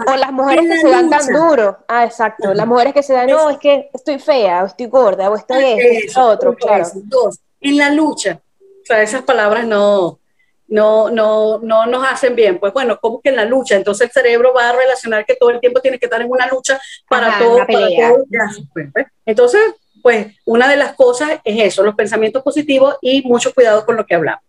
o, 0.07 0.15
las 0.15 0.31
mujeres 0.31 0.65
que 0.67 0.77
se 0.79 0.89
dan 0.89 1.09
tan 1.09 1.27
duro. 1.27 1.77
Ah, 1.87 2.05
exacto. 2.05 2.53
Las 2.53 2.67
mujeres 2.67 2.93
que 2.93 3.03
se 3.03 3.13
dan, 3.13 3.27
no, 3.27 3.49
es 3.49 3.57
que 3.57 3.89
estoy 3.93 4.19
fea, 4.19 4.63
o 4.63 4.67
estoy 4.67 4.87
gorda, 4.87 5.29
o 5.29 5.35
estoy 5.35 5.63
esto, 5.79 6.25
otro, 6.25 6.55
claro. 6.55 6.85
Dos, 6.93 7.39
en 7.61 7.77
la 7.77 7.89
lucha. 7.91 8.41
O 8.59 8.85
sea, 8.85 9.01
esas 9.01 9.23
palabras 9.23 9.65
no, 9.65 10.19
no, 10.67 11.09
no, 11.09 11.59
no 11.59 11.85
nos 11.85 12.07
hacen 12.07 12.35
bien. 12.35 12.59
Pues 12.59 12.73
bueno, 12.73 12.99
como 12.99 13.21
que 13.21 13.29
en 13.29 13.35
la 13.35 13.45
lucha, 13.45 13.75
entonces 13.75 14.07
el 14.07 14.13
cerebro 14.13 14.53
va 14.53 14.69
a 14.69 14.73
relacionar 14.73 15.25
que 15.25 15.35
todo 15.35 15.49
el 15.49 15.59
tiempo 15.59 15.81
tiene 15.81 15.99
que 15.99 16.05
estar 16.05 16.21
en 16.21 16.31
una 16.31 16.47
lucha 16.47 16.79
para 17.09 17.37
todo. 17.39 17.57
Para 17.57 17.67
todo 17.67 18.25
pues, 18.73 18.91
pues. 18.93 19.07
Entonces, 19.25 19.61
pues 20.07 20.37
una 20.45 20.69
de 20.69 20.77
las 20.77 20.95
cosas 20.95 21.31
es 21.43 21.59
eso, 21.65 21.83
los 21.83 21.93
pensamientos 21.93 22.41
positivos 22.41 22.95
y 23.01 23.23
mucho 23.23 23.53
cuidado 23.53 23.85
con 23.85 23.97
lo 23.97 24.05
que 24.05 24.15
hablamos. 24.15 24.41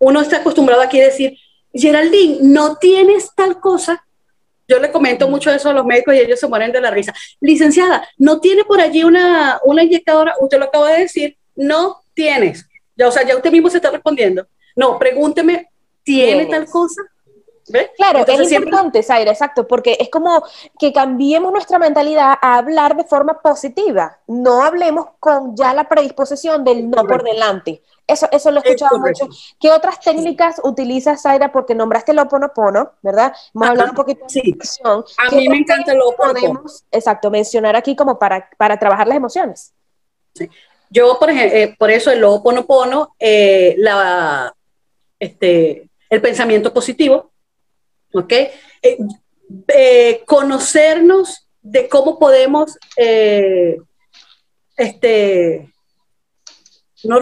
Uno 0.00 0.20
está 0.20 0.38
acostumbrado 0.38 0.82
aquí 0.82 1.00
a 1.00 1.04
decir, 1.04 1.38
Geraldine, 1.72 2.38
no 2.42 2.74
tienes 2.74 3.32
tal 3.36 3.60
cosa. 3.60 4.04
Yo 4.66 4.80
le 4.80 4.90
comento 4.90 5.28
mucho 5.28 5.48
eso 5.52 5.70
a 5.70 5.72
los 5.72 5.86
médicos 5.86 6.16
y 6.16 6.18
ellos 6.18 6.40
se 6.40 6.48
mueren 6.48 6.72
de 6.72 6.80
la 6.80 6.90
risa. 6.90 7.14
Licenciada, 7.40 8.04
¿no 8.18 8.40
tiene 8.40 8.64
por 8.64 8.80
allí 8.80 9.04
una, 9.04 9.60
una 9.62 9.84
inyectadora? 9.84 10.34
Usted 10.40 10.58
lo 10.58 10.64
acaba 10.64 10.90
de 10.90 11.02
decir, 11.02 11.36
no 11.54 12.02
tienes. 12.12 12.66
Ya, 12.96 13.06
o 13.06 13.12
sea, 13.12 13.24
ya 13.24 13.36
usted 13.36 13.52
mismo 13.52 13.70
se 13.70 13.76
está 13.76 13.92
respondiendo. 13.92 14.44
No, 14.74 14.98
pregúnteme, 14.98 15.68
¿tiene 16.02 16.46
tal 16.46 16.66
cosa? 16.66 17.00
Claro, 17.96 18.24
es 18.26 18.52
importante, 18.52 19.02
Zaira, 19.02 19.30
exacto, 19.30 19.66
porque 19.66 19.96
es 20.00 20.08
como 20.08 20.42
que 20.78 20.92
cambiemos 20.92 21.52
nuestra 21.52 21.78
mentalidad 21.78 22.34
a 22.40 22.58
hablar 22.58 22.96
de 22.96 23.04
forma 23.04 23.40
positiva, 23.40 24.18
no 24.26 24.62
hablemos 24.62 25.06
con 25.18 25.56
ya 25.56 25.74
la 25.74 25.88
predisposición 25.88 26.64
del 26.64 26.88
no 26.90 27.04
por 27.04 27.22
delante. 27.22 27.82
Eso, 28.06 28.28
eso 28.32 28.50
lo 28.50 28.60
he 28.60 28.66
escuchado 28.66 28.98
mucho. 28.98 29.28
¿Qué 29.60 29.70
otras 29.70 30.00
técnicas 30.00 30.60
utilizas, 30.64 31.22
Zaira? 31.22 31.52
Porque 31.52 31.76
nombraste 31.76 32.10
el 32.10 32.18
oponopono, 32.18 32.92
¿verdad? 33.02 33.32
Vamos 33.54 33.68
a 33.68 33.70
hablar 33.70 33.90
un 33.90 33.94
poquito 33.94 34.24
de 34.24 34.30
sí. 34.30 34.58
A 34.84 35.30
mí 35.34 35.48
me 35.48 35.58
encanta 35.58 35.92
el 35.92 36.00
oponopono. 36.00 36.64
Exacto, 36.90 37.30
mencionar 37.30 37.76
aquí 37.76 37.94
como 37.94 38.18
para, 38.18 38.50
para 38.56 38.76
trabajar 38.78 39.06
las 39.06 39.16
emociones. 39.16 39.72
Sí. 40.34 40.50
Yo, 40.90 41.18
por 41.20 41.30
ejemplo, 41.30 41.56
eh, 41.56 41.76
por 41.78 41.90
eso 41.90 42.10
el 42.10 42.24
oponopono, 42.24 43.14
eh, 43.16 43.76
la, 43.78 44.52
este, 45.20 45.88
el 46.08 46.20
pensamiento 46.20 46.74
positivo, 46.74 47.30
¿ok? 48.12 48.32
Eh, 48.32 48.98
eh, 49.68 50.22
conocernos 50.26 51.48
de 51.62 51.88
cómo 51.88 52.18
podemos 52.18 52.78
eh, 52.96 53.76
este, 54.76 55.68
no, 57.04 57.18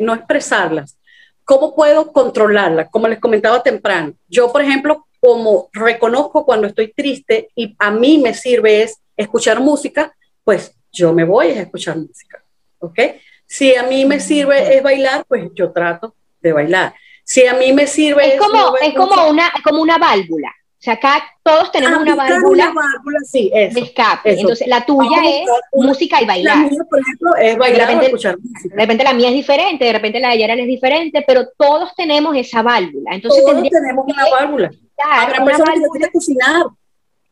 no 0.00 0.14
expresarlas, 0.14 0.98
cómo 1.44 1.74
puedo 1.74 2.12
controlarlas, 2.12 2.90
como 2.90 3.08
les 3.08 3.18
comentaba 3.18 3.62
temprano. 3.62 4.14
Yo, 4.28 4.52
por 4.52 4.62
ejemplo, 4.62 5.06
como 5.20 5.68
reconozco 5.72 6.44
cuando 6.44 6.66
estoy 6.66 6.92
triste 6.92 7.50
y 7.54 7.74
a 7.78 7.90
mí 7.90 8.18
me 8.18 8.34
sirve 8.34 8.82
es 8.82 8.98
escuchar 9.16 9.60
música, 9.60 10.14
pues 10.44 10.74
yo 10.92 11.12
me 11.12 11.24
voy 11.24 11.48
a 11.48 11.62
escuchar 11.62 11.96
música, 11.96 12.42
¿ok? 12.78 12.98
Si 13.46 13.74
a 13.74 13.82
mí 13.82 14.04
me 14.04 14.20
sirve 14.20 14.76
es 14.76 14.82
bailar, 14.82 15.24
pues 15.28 15.50
yo 15.54 15.72
trato 15.72 16.14
de 16.40 16.52
bailar. 16.52 16.94
Si 17.24 17.46
a 17.46 17.54
mí 17.54 17.72
me 17.72 17.86
sirve... 17.86 18.34
Es 18.34 18.40
como, 18.40 18.76
es 18.76 18.94
como, 18.94 19.28
una, 19.28 19.52
como 19.64 19.82
una 19.82 19.98
válvula. 19.98 20.52
O 20.80 20.82
sea, 20.82 20.94
acá 20.94 21.22
todos 21.42 21.70
tenemos 21.72 21.98
ah, 21.98 22.02
una 22.02 22.14
válvula, 22.14 22.70
una 22.70 22.72
válvula 22.72 23.18
sí, 23.30 23.50
eso, 23.52 23.74
de 23.78 23.86
escape. 23.86 24.40
Entonces, 24.40 24.66
la 24.66 24.86
tuya 24.86 25.18
es 25.26 25.46
música 25.74 26.22
y 26.22 26.24
bailar. 26.24 26.56
La 26.56 26.70
mía, 26.70 26.80
por 26.88 27.00
ejemplo, 27.00 27.36
es 27.36 27.58
bailar 27.58 27.80
de 27.80 27.84
repente, 27.84 28.06
escuchar 28.06 28.38
música. 28.38 28.74
De 28.74 28.80
repente 28.80 29.04
la 29.04 29.12
mía 29.12 29.28
es 29.28 29.34
diferente, 29.34 29.84
de 29.84 29.92
repente 29.92 30.20
la 30.20 30.30
de 30.30 30.38
Yara 30.38 30.54
es 30.54 30.66
diferente, 30.66 31.22
pero 31.26 31.48
todos 31.58 31.94
tenemos 31.94 32.34
esa 32.34 32.62
válvula. 32.62 33.10
Entonces, 33.12 33.44
todos 33.44 33.68
tenemos 33.68 34.06
una 34.06 34.30
válvula. 34.30 34.70
Habrá 35.04 35.44
personas 35.44 35.74
que 35.92 35.98
les 35.98 36.10
cocinar. 36.10 36.64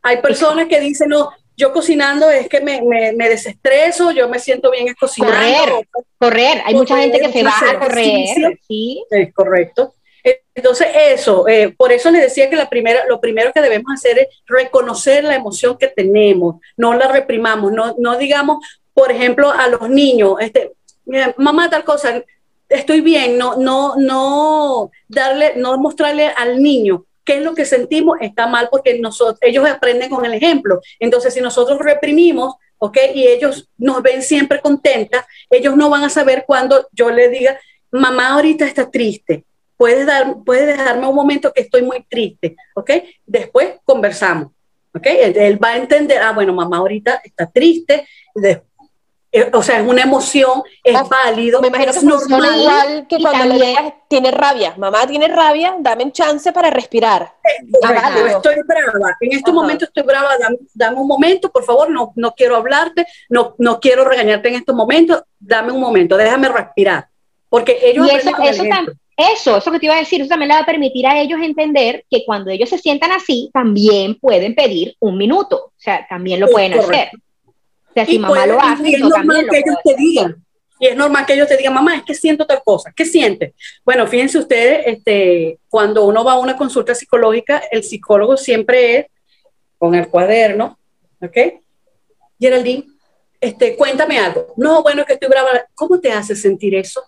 Hay 0.03 0.17
personas 0.17 0.67
que 0.67 0.79
dicen, 0.79 1.09
no, 1.09 1.31
yo 1.59 1.73
cocinando 1.73 2.31
es 2.31 2.47
que 2.47 2.61
me, 2.61 2.81
me, 2.81 3.11
me, 3.11 3.27
desestreso, 3.27 4.11
yo 4.11 4.29
me 4.29 4.39
siento 4.39 4.71
bien 4.71 4.87
es 4.87 4.95
cocinando. 4.95 5.35
Correr, 5.35 5.87
correr. 6.17 6.61
Hay 6.65 6.73
mucha 6.73 6.97
gente 6.97 7.19
que 7.19 7.31
se 7.33 7.43
va 7.43 7.51
a 7.51 7.79
correr. 7.79 8.57
Sí. 8.65 9.03
Es 9.09 9.33
correcto. 9.33 9.93
Entonces, 10.55 10.87
eso, 10.95 11.47
eh, 11.49 11.75
por 11.77 11.91
eso 11.91 12.11
les 12.11 12.21
decía 12.21 12.49
que 12.49 12.55
la 12.55 12.69
primera, 12.69 13.05
lo 13.07 13.19
primero 13.19 13.51
que 13.53 13.61
debemos 13.61 13.91
hacer 13.93 14.19
es 14.19 14.27
reconocer 14.45 15.25
la 15.25 15.35
emoción 15.35 15.77
que 15.77 15.87
tenemos, 15.87 16.55
no 16.77 16.93
la 16.93 17.09
reprimamos, 17.09 17.71
no, 17.71 17.95
no 17.97 18.17
digamos, 18.17 18.65
por 18.93 19.11
ejemplo, 19.11 19.51
a 19.51 19.67
los 19.67 19.89
niños, 19.89 20.35
este, 20.41 20.73
mamá 21.37 21.69
tal 21.69 21.85
cosa, 21.85 22.23
estoy 22.67 22.99
bien, 22.99 23.37
no, 23.37 23.55
no, 23.55 23.95
no 23.95 24.91
darle, 25.07 25.53
no 25.55 25.77
mostrarle 25.77 26.27
al 26.27 26.61
niño 26.61 27.05
qué 27.29 27.37
es 27.37 27.43
lo 27.43 27.53
que 27.53 27.65
sentimos 27.65 28.17
está 28.21 28.47
mal 28.47 28.69
porque 28.71 28.97
nosotros, 28.97 29.37
ellos 29.41 29.63
aprenden 29.69 30.09
con 30.09 30.25
el 30.25 30.33
ejemplo. 30.33 30.81
Entonces, 30.99 31.31
si 31.31 31.41
nosotros 31.41 31.77
reprimimos, 31.77 32.55
¿ok? 32.79 32.97
Y 33.13 33.27
ellos 33.27 33.69
nos 33.77 34.01
ven 34.01 34.23
siempre 34.23 34.59
contentas, 34.61 35.27
ellos 35.47 35.77
no 35.77 35.91
van 35.91 36.03
a 36.03 36.09
saber 36.09 36.43
cuando 36.47 36.87
yo 36.91 37.11
le 37.11 37.29
diga, 37.29 37.59
mamá 37.91 38.29
ahorita 38.33 38.65
está 38.65 38.89
triste, 38.89 39.45
puedes, 39.77 40.07
dar, 40.07 40.37
puedes 40.43 40.65
dejarme 40.65 41.05
un 41.05 41.13
momento 41.13 41.53
que 41.53 41.61
estoy 41.61 41.83
muy 41.83 42.03
triste, 42.09 42.55
¿ok? 42.73 42.93
Después 43.27 43.75
conversamos, 43.83 44.47
¿ok? 44.95 45.05
Él, 45.05 45.63
va 45.63 45.73
a 45.73 45.77
entender, 45.77 46.23
ah, 46.23 46.31
bueno, 46.31 46.51
mamá 46.51 46.77
ahorita 46.77 47.21
está 47.23 47.45
triste, 47.45 48.07
o 49.53 49.61
sea, 49.61 49.79
es 49.79 49.87
una 49.87 50.01
emoción, 50.01 50.63
es 50.83 50.97
válido. 51.07 51.61
Me 51.61 51.67
imagino 51.67 51.93
que 51.93 52.01
normal. 52.01 52.59
igual 52.59 53.07
que 53.07 53.19
cuando 53.19 53.45
le 53.45 53.65
digas, 53.65 53.93
tiene 54.07 54.31
rabia, 54.31 54.73
mamá 54.77 55.05
tiene 55.05 55.27
rabia, 55.27 55.75
dame 55.79 56.05
un 56.05 56.11
chance 56.11 56.51
para 56.51 56.69
respirar. 56.71 57.33
estoy 57.43 58.55
brava, 58.65 59.17
en 59.19 59.31
este 59.33 59.51
momento 59.51 59.85
estoy 59.85 60.03
brava, 60.03 60.31
dame, 60.73 60.97
un 60.97 61.07
momento, 61.07 61.51
por 61.51 61.63
favor, 61.63 61.89
no, 61.91 62.11
no 62.15 62.33
quiero 62.33 62.55
hablarte, 62.55 63.05
no, 63.29 63.55
no 63.59 63.79
quiero 63.79 64.03
regañarte 64.03 64.49
en 64.49 64.55
estos 64.55 64.75
momentos, 64.75 65.21
dame 65.39 65.71
un 65.71 65.79
momento, 65.79 66.17
déjame 66.17 66.49
respirar. 66.49 67.07
Porque 67.49 67.79
ellos 67.83 68.07
y 68.07 68.15
eso, 68.15 68.31
eso, 68.43 68.63
eso, 69.17 69.57
eso 69.57 69.71
que 69.71 69.79
te 69.79 69.85
iba 69.85 69.95
a 69.95 69.99
decir, 69.99 70.21
eso 70.21 70.29
también 70.29 70.49
le 70.49 70.55
va 70.55 70.61
a 70.61 70.65
permitir 70.65 71.05
a 71.05 71.19
ellos 71.19 71.39
entender 71.41 72.05
que 72.09 72.23
cuando 72.25 72.49
ellos 72.49 72.69
se 72.69 72.77
sientan 72.77 73.11
así, 73.11 73.49
también 73.53 74.15
pueden 74.15 74.55
pedir 74.55 74.95
un 74.99 75.17
minuto, 75.17 75.57
o 75.57 75.73
sea, 75.77 76.07
también 76.07 76.39
lo 76.39 76.47
pueden 76.47 76.79
hacer. 76.79 77.09
O 78.01 78.05
sea, 78.05 78.13
si 78.13 78.19
mamá 78.19 78.45
lo 78.45 78.61
hace, 78.61 78.99
yo 78.99 79.09
también 79.09 79.45
lo 79.45 79.51
que 79.51 79.57
ellos 79.59 79.75
te 79.83 79.95
digan. 79.95 80.45
Y 80.79 80.87
es 80.87 80.95
normal 80.95 81.25
que 81.25 81.33
ellos 81.33 81.47
te 81.47 81.57
digan, 81.57 81.73
mamá, 81.73 81.97
es 81.97 82.03
que 82.03 82.15
siento 82.15 82.45
tal 82.45 82.61
cosa. 82.63 82.93
¿Qué 82.95 83.03
sientes? 83.03 83.53
Bueno, 83.83 84.07
fíjense 84.07 84.37
ustedes, 84.37 84.83
este, 84.85 85.59
cuando 85.67 86.05
uno 86.05 86.23
va 86.23 86.33
a 86.33 86.39
una 86.39 86.55
consulta 86.55 86.95
psicológica, 86.95 87.61
el 87.69 87.83
psicólogo 87.83 88.37
siempre 88.37 88.97
es 88.97 89.05
con 89.77 89.93
el 89.95 90.07
cuaderno, 90.07 90.79
¿ok? 91.21 91.37
Geraldine, 92.39 92.85
este, 93.41 93.75
cuéntame 93.75 94.19
algo. 94.19 94.53
No, 94.55 94.81
bueno, 94.81 95.05
que 95.05 95.13
estoy 95.13 95.27
brava. 95.27 95.49
¿Cómo 95.75 95.99
te 95.99 96.11
hace 96.11 96.35
sentir 96.35 96.75
eso? 96.75 97.03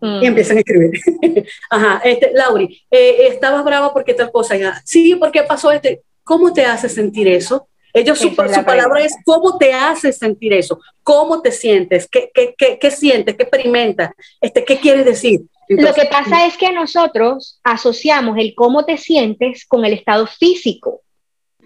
Y 0.00 0.26
empiezan 0.26 0.56
a 0.56 0.60
escribir. 0.60 0.92
Ajá, 1.70 2.00
este, 2.04 2.32
Lauri, 2.32 2.82
eh, 2.90 3.28
estabas 3.28 3.62
brava 3.62 3.92
porque 3.92 4.14
tal 4.14 4.32
cosa. 4.32 4.56
Ya. 4.56 4.80
Sí, 4.84 5.16
porque 5.16 5.42
pasó 5.42 5.70
este. 5.70 6.02
¿Cómo 6.24 6.52
te 6.52 6.64
hace 6.64 6.88
sentir 6.88 7.28
eso? 7.28 7.68
Ellos, 7.94 8.18
su, 8.18 8.34
palabra 8.34 9.00
es 9.00 9.14
cómo 9.24 9.58
te 9.58 9.72
hace 9.72 10.12
sentir 10.12 10.54
eso, 10.54 10.80
cómo 11.02 11.42
te 11.42 11.52
sientes, 11.52 12.08
qué, 12.08 12.30
qué, 12.32 12.54
qué, 12.56 12.78
qué 12.78 12.90
sientes, 12.90 13.36
qué 13.36 13.42
experimentas, 13.42 14.12
este, 14.40 14.64
qué 14.64 14.78
quieres 14.78 15.04
decir. 15.04 15.42
Lo 15.68 15.92
que 15.92 16.06
pasa 16.06 16.46
es 16.46 16.56
que 16.56 16.72
nosotros 16.72 17.60
asociamos 17.62 18.36
el 18.38 18.54
cómo 18.54 18.84
te 18.84 18.96
sientes 18.96 19.66
con 19.66 19.84
el 19.84 19.92
estado 19.92 20.26
físico. 20.26 21.02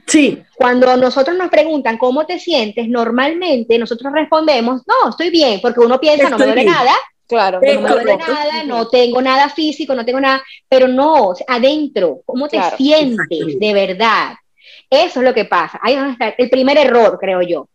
Sí. 0.07 0.43
Cuando 0.55 0.97
nosotros 0.97 1.37
nos 1.37 1.51
preguntan 1.51 1.99
cómo 1.99 2.27
te 2.27 2.39
sientes, 2.39 2.89
normalmente 2.89 3.79
nosotros 3.79 4.13
respondemos, 4.13 4.83
no, 4.87 5.11
estoy 5.11 5.31
bien, 5.31 5.61
porque 5.61 5.81
uno 5.81 5.99
piensa, 5.99 6.31
no 6.31 6.39
me 6.39 6.47
duele 6.47 6.65
nada. 6.65 6.93
Claro, 7.29 7.61
no 7.61 7.81
me 7.81 7.89
duele 7.91 8.17
nada, 8.17 8.63
no 8.65 8.89
tengo 8.89 9.21
nada 9.21 9.49
físico, 9.49 9.95
no 9.95 10.05
tengo 10.05 10.21
nada, 10.21 10.43
pero 10.69 10.87
no, 10.87 11.35
adentro, 11.49 12.21
¿cómo 12.25 12.47
te 12.47 12.61
sientes 12.77 13.59
de 13.59 13.73
verdad? 13.73 14.35
Eso 14.91 15.21
es 15.21 15.25
lo 15.25 15.35
que 15.35 15.45
pasa. 15.45 15.81
Ahí 15.83 15.95
es 15.95 16.35
el 16.39 16.51
primer 16.51 16.79
error, 16.79 17.19
creo 17.21 17.43
yo. 17.43 17.69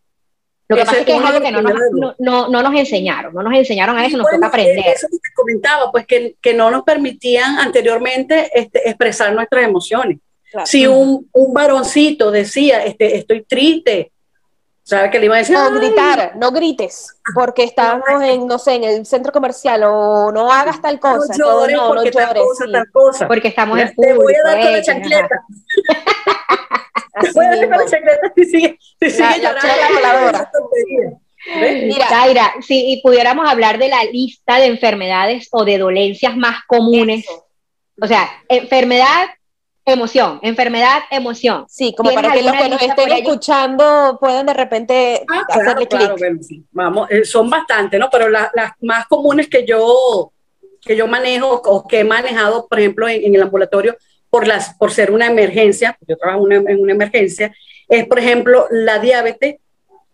Lo 0.71 0.77
que 0.77 0.85
pasa 0.85 0.99
es 0.99 1.05
que 1.05 1.17
es 1.17 1.21
algo 1.21 1.41
que 1.41 1.51
no 1.51 1.61
nos, 1.61 1.73
no, 2.17 2.47
no, 2.47 2.63
nos, 2.63 2.73
enseñaron, 2.79 3.33
no 3.33 3.43
nos 3.43 3.53
enseñaron 3.53 3.97
a 3.97 4.05
eso, 4.05 4.15
nos 4.15 4.31
toca 4.31 4.47
aprender. 4.47 4.85
Eso 4.87 5.07
que 5.11 5.17
te 5.17 5.29
comentaba, 5.35 5.91
pues 5.91 6.07
que, 6.07 6.37
que, 6.41 6.53
no 6.53 6.71
nos 6.71 6.83
permitían 6.83 7.59
anteriormente 7.59 8.49
este, 8.53 8.87
expresar 8.87 9.33
nuestras 9.33 9.65
emociones. 9.65 10.19
Si 10.63 10.87
un, 10.87 11.27
un, 11.33 11.53
varoncito 11.53 12.31
decía, 12.31 12.85
este, 12.85 13.17
estoy 13.17 13.43
triste, 13.43 14.13
¿sabe 14.81 15.09
qué 15.09 15.19
le 15.19 15.25
iba 15.25 15.35
a 15.35 15.39
decir? 15.39 15.57
No 15.57 15.71
gritar, 15.71 16.37
no 16.37 16.51
grites, 16.51 17.17
porque 17.33 17.65
estamos 17.65 18.05
en, 18.21 18.47
no 18.47 18.57
sé, 18.57 18.75
en 18.75 18.85
el 18.85 19.05
centro 19.05 19.33
comercial, 19.33 19.83
o 19.83 20.31
no 20.31 20.49
hagas 20.49 20.81
tal 20.81 21.01
cosa. 21.01 21.33
No 21.37 21.67
llores, 21.67 21.75
no, 21.75 21.87
porque 21.89 22.11
no 22.11 22.19
llores, 22.19 22.33
tal 22.33 22.43
cosa, 22.43 22.65
tal 22.71 22.91
cosa. 22.91 23.27
Porque 23.27 23.47
estamos 23.49 23.77
en 23.77 23.93
público. 23.93 24.19
Te 24.19 24.23
voy 24.23 24.35
a 24.35 24.43
dar 24.43 24.61
con 24.61 24.71
la 24.71 24.81
chancleta. 24.81 25.45
Mira, 31.45 32.07
Zaira, 32.07 32.53
si 32.61 32.99
pudiéramos 33.03 33.49
hablar 33.49 33.79
de 33.79 33.89
la 33.89 34.03
lista 34.05 34.57
de 34.57 34.67
enfermedades 34.67 35.47
o 35.51 35.65
de 35.65 35.77
dolencias 35.77 36.37
más 36.37 36.63
comunes, 36.67 37.25
o 37.99 38.07
sea, 38.07 38.29
enfermedad, 38.47 39.27
emoción, 39.83 40.39
enfermedad, 40.43 40.99
emoción. 41.09 41.65
Sí, 41.67 41.95
como 41.97 42.13
para 42.13 42.31
que 42.31 42.43
los 42.43 42.53
que 42.53 42.69
nos 42.69 42.81
estén 42.81 43.11
escuchando 43.11 44.17
puedan 44.19 44.45
de 44.45 44.53
repente 44.53 45.23
ah, 45.27 45.43
hacerle 45.49 45.87
clic. 45.87 46.63
Vamos, 46.71 47.09
eh, 47.09 47.25
son 47.25 47.49
bastantes, 47.49 47.99
¿no? 47.99 48.09
Pero 48.11 48.29
las 48.29 48.51
más 48.81 49.07
comunes 49.07 49.47
que 49.47 49.65
yo 49.65 50.31
que 50.81 50.95
yo 50.95 51.07
manejo 51.07 51.61
o 51.63 51.87
que 51.87 51.99
he 51.99 52.03
manejado, 52.03 52.67
por 52.67 52.79
ejemplo, 52.79 53.07
en 53.07 53.35
el 53.35 53.41
ambulatorio, 53.43 53.95
por, 54.31 54.47
las, 54.47 54.73
por 54.75 54.91
ser 54.91 55.11
una 55.11 55.27
emergencia, 55.27 55.95
yo 56.07 56.17
trabajo 56.17 56.49
en 56.49 56.79
una 56.79 56.93
emergencia, 56.93 57.53
es, 57.87 58.07
por 58.07 58.17
ejemplo, 58.17 58.65
la 58.71 58.99
diabetes, 58.99 59.57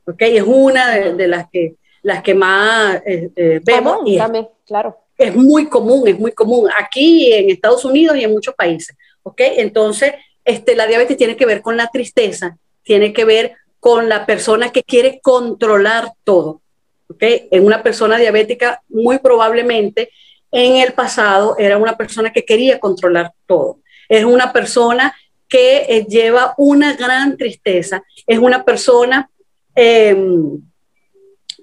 ¿ok? 0.06 0.22
Es 0.22 0.44
una 0.44 0.90
de, 0.90 1.28
las, 1.28 1.48
que, 1.52 1.76
las 2.02 2.24
que 2.24 2.34
más 2.34 2.96
eh, 3.06 3.30
eh, 3.36 3.62
vemos. 3.64 4.00
y 4.06 4.18
también, 4.18 4.50
claro. 4.66 4.98
Es 5.16 5.36
muy 5.36 5.68
común, 5.68 6.08
es 6.08 6.18
muy 6.18 6.32
común 6.32 6.68
aquí 6.76 7.32
en 7.32 7.52
Estados 7.52 7.86
Unidos 7.86 8.18
y 8.18 8.24
en 8.24 8.32
muchos 8.32 8.56
países, 8.56 8.98
¿ok? 9.22 9.40
Entonces, 9.58 10.14
este, 10.44 10.76
la 10.76 10.88
diabetes 10.88 11.18
tiene 11.18 11.38
que 11.38 11.46
ver 11.46 11.62
con 11.62 11.78
la 11.78 11.88
tristeza, 11.88 12.58
tiene 12.82 13.14
que 13.14 13.24
ver 13.24 13.54
con 13.80 14.10
la 14.10 14.26
persona 14.26 14.72
que 14.72 14.84
quiere 14.84 15.20
controlar 15.22 16.12
todo, 16.24 16.62
¿ok? 17.08 17.24
En 17.52 17.64
una 17.64 17.84
persona 17.84 18.18
diabética, 18.18 18.82
muy 18.90 19.20
probablemente 19.20 20.10
en 20.52 20.78
el 20.78 20.94
pasado 20.94 21.56
era 21.60 21.78
una 21.78 21.96
persona 21.96 22.34
que 22.34 22.46
quería 22.46 22.80
controlar 22.80 23.34
todo 23.46 23.78
es 24.10 24.26
una 24.26 24.54
persona 24.54 25.16
que 25.48 25.86
eh, 25.90 26.06
lleva 26.08 26.54
una 26.58 26.94
gran 26.96 27.38
tristeza, 27.38 28.04
es 28.26 28.38
una 28.40 28.64
persona 28.64 29.30
em, 29.76 30.62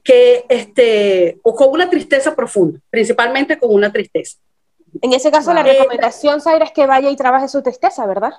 que, 0.02 0.44
este, 0.48 1.38
o 1.42 1.54
con 1.54 1.70
una 1.70 1.88
tristeza 1.88 2.34
profunda, 2.34 2.78
principalmente 2.90 3.58
con 3.58 3.74
una 3.74 3.92
tristeza. 3.92 4.38
En 5.02 5.12
ese 5.12 5.30
caso, 5.30 5.52
la 5.52 5.62
recomendación, 5.62 6.40
Zaira, 6.40 6.66
es 6.66 6.72
que 6.72 6.86
vaya 6.86 7.10
y 7.10 7.16
trabaje 7.16 7.48
su 7.48 7.62
tristeza, 7.62 8.06
¿verdad? 8.06 8.32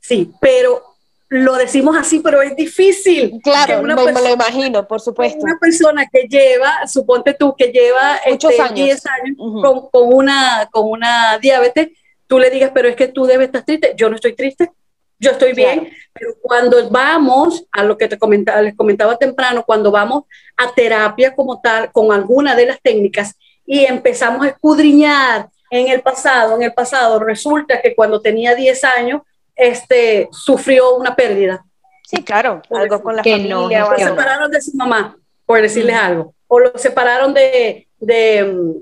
Sí, 0.00 0.32
pero 0.40 0.96
lo 1.28 1.54
decimos 1.56 1.96
así, 1.96 2.20
pero 2.20 2.40
es 2.42 2.54
difícil. 2.54 3.40
Claro, 3.42 3.82
me, 3.82 3.94
lo 3.94 4.30
imagino, 4.30 4.86
por 4.86 5.00
supuesto. 5.00 5.40
Una 5.42 5.58
persona 5.58 6.06
que 6.06 6.28
lleva, 6.28 6.86
suponte 6.86 7.34
tú, 7.34 7.54
que 7.56 7.72
lleva 7.72 8.20
Muchos 8.28 8.52
este, 8.52 8.62
años, 8.62 8.74
10 8.74 9.06
años 9.06 9.36
con, 9.36 9.88
con, 9.90 10.14
una, 10.14 10.68
con 10.70 10.88
una 10.88 11.38
diabetes, 11.38 11.88
tú 12.26 12.38
le 12.38 12.50
digas, 12.50 12.70
pero 12.74 12.88
es 12.88 12.96
que 12.96 13.08
tú 13.08 13.24
debes 13.24 13.46
estar 13.46 13.64
triste. 13.64 13.94
Yo 13.96 14.08
no 14.08 14.16
estoy 14.16 14.34
triste, 14.34 14.70
yo 15.18 15.30
estoy 15.30 15.54
bien, 15.54 15.90
pero 16.12 16.34
cuando 16.42 16.90
vamos 16.90 17.64
a 17.72 17.82
lo 17.82 17.96
que 17.96 18.08
te 18.08 18.18
comentaba, 18.18 18.60
les 18.60 18.76
comentaba 18.76 19.16
temprano, 19.16 19.64
cuando 19.64 19.90
vamos 19.90 20.24
a 20.56 20.72
terapia 20.74 21.34
como 21.34 21.60
tal, 21.60 21.90
con 21.90 22.12
alguna 22.12 22.54
de 22.54 22.66
las 22.66 22.80
técnicas 22.80 23.34
y 23.64 23.84
empezamos 23.84 24.44
a 24.44 24.50
escudriñar 24.50 25.48
en 25.70 25.88
el 25.88 26.02
pasado, 26.02 26.56
en 26.56 26.62
el 26.62 26.72
pasado 26.72 27.18
resulta 27.18 27.80
que 27.80 27.94
cuando 27.94 28.20
tenía 28.20 28.54
10 28.54 28.84
años, 28.84 29.22
este, 29.54 30.28
sufrió 30.30 30.94
una 30.96 31.16
pérdida. 31.16 31.64
Sí, 32.04 32.22
claro, 32.22 32.62
algo 32.70 33.02
con 33.02 33.16
la 33.16 33.24
familia. 33.24 33.86
o 33.86 33.90
lo 33.90 33.98
separaron 33.98 34.50
de 34.50 34.60
su 34.60 34.76
mamá, 34.76 35.16
por 35.44 35.60
decirles 35.60 35.96
algo, 35.96 36.34
o 36.46 36.60
lo 36.60 36.72
separaron 36.76 37.34
de, 37.34 37.88
de, 37.98 38.74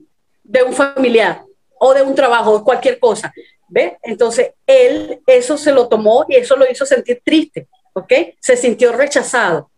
de 0.43 0.63
un 0.63 0.75
familiar 0.75 1.43
o 1.79 1.95
de 1.95 2.03
un 2.03 2.15
trabajo, 2.15 2.65
cualquier 2.65 2.99
cosa. 2.99 3.33
¿Ve? 3.69 3.99
Entonces, 4.03 4.53
él 4.67 5.21
eso 5.27 5.57
se 5.57 5.73
lo 5.73 5.89
tomó 5.89 6.27
y 6.29 6.37
eso 6.37 6.57
lo 6.57 6.71
hizo 6.71 6.85
sentir 6.87 7.23
triste, 7.25 7.67
¿ok? 7.93 8.13
Se 8.39 8.57
sintió 8.57 8.93
rechazado. 8.93 9.71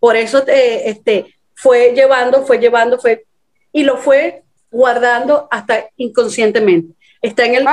Por 0.00 0.16
eso 0.16 0.46
eh, 0.46 0.82
este, 0.86 1.34
fue 1.54 1.92
llevando, 1.92 2.44
fue 2.46 2.58
llevando, 2.58 2.98
fue, 2.98 3.26
y 3.72 3.84
lo 3.84 3.96
fue 3.98 4.42
guardando 4.70 5.46
hasta 5.50 5.88
inconscientemente. 5.96 6.94
Está 7.20 7.44
en 7.46 7.56
el... 7.56 7.66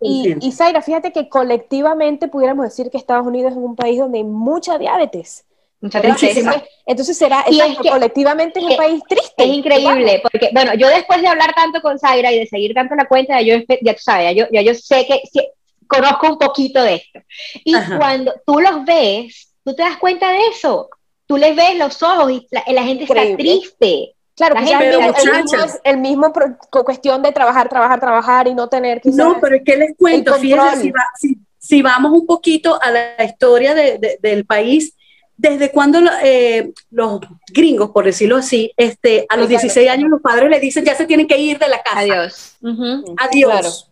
Y, 0.00 0.34
y 0.40 0.52
Zaira, 0.52 0.80
fíjate 0.80 1.12
que 1.12 1.28
colectivamente 1.28 2.28
pudiéramos 2.28 2.64
decir 2.64 2.90
que 2.90 2.96
Estados 2.96 3.26
Unidos 3.26 3.52
es 3.52 3.58
un 3.58 3.76
país 3.76 3.98
donde 3.98 4.18
hay 4.18 4.24
mucha 4.24 4.78
diabetes. 4.78 5.44
Entonces 6.86 7.16
será, 7.16 7.44
colectivamente 7.90 8.60
es 8.60 8.64
un 8.66 8.76
país 8.76 9.02
triste. 9.08 9.34
Es 9.36 9.46
increíble, 9.46 10.20
porque, 10.22 10.50
bueno, 10.52 10.74
yo 10.74 10.88
después 10.88 11.20
de 11.20 11.28
hablar 11.28 11.54
tanto 11.54 11.80
con 11.80 11.98
Zaira 11.98 12.32
y 12.32 12.38
de 12.40 12.46
seguir 12.46 12.74
tanto 12.74 12.94
la 12.94 13.06
cuenta, 13.06 13.40
yo, 13.42 13.56
ya 13.82 13.94
tú 13.94 14.00
sabes, 14.00 14.34
yo, 14.36 14.46
yo 14.50 14.74
sé 14.74 15.06
que 15.06 15.22
conozco 15.86 16.28
un 16.28 16.38
poquito 16.38 16.82
de 16.82 16.94
esto. 16.96 17.20
Y 17.64 17.74
cuando 17.96 18.32
tú 18.46 18.60
los 18.60 18.84
ves, 18.84 19.52
tú 19.64 19.74
te 19.74 19.82
das 19.82 19.96
cuenta 19.96 20.30
de 20.30 20.38
eso. 20.52 20.88
Tú 21.26 21.36
les 21.36 21.56
ves 21.56 21.76
los 21.78 22.02
ojos 22.02 22.32
y 22.32 22.46
la, 22.50 22.82
gente 22.82 23.04
está 23.04 23.36
triste. 23.36 24.14
Claro, 24.36 24.56
que 24.56 24.62
el, 24.62 25.42
mismo, 25.42 25.58
el 25.84 25.98
mismo 25.98 26.32
cuestión 26.84 27.22
de 27.22 27.32
trabajar, 27.32 27.68
trabajar, 27.68 28.00
trabajar 28.00 28.48
y 28.48 28.54
no 28.54 28.68
tener 28.68 29.00
que... 29.00 29.10
No, 29.10 29.38
pero 29.40 29.56
es 29.56 29.62
que 29.64 29.76
les 29.76 29.96
cuento, 29.96 30.34
fíjense, 30.34 30.92
si, 31.20 31.38
si, 31.56 31.82
vamos 31.82 32.12
un 32.12 32.26
poquito 32.26 32.78
a 32.82 32.90
la 32.90 33.24
historia 33.24 33.74
de, 33.74 34.18
del 34.20 34.44
país, 34.44 34.93
¿Desde 35.36 35.70
cuando 35.72 35.98
eh, 36.22 36.72
los 36.90 37.20
gringos, 37.48 37.90
por 37.90 38.04
decirlo 38.04 38.36
así, 38.36 38.72
este, 38.76 39.26
a 39.28 39.36
los 39.36 39.48
16 39.48 39.90
años 39.90 40.08
los 40.08 40.20
padres 40.20 40.48
le 40.48 40.60
dicen 40.60 40.84
ya 40.84 40.94
se 40.94 41.06
tienen 41.06 41.26
que 41.26 41.36
ir 41.38 41.58
de 41.58 41.68
la 41.68 41.82
casa? 41.82 41.98
Adiós. 41.98 42.56
Adiós. 43.18 43.90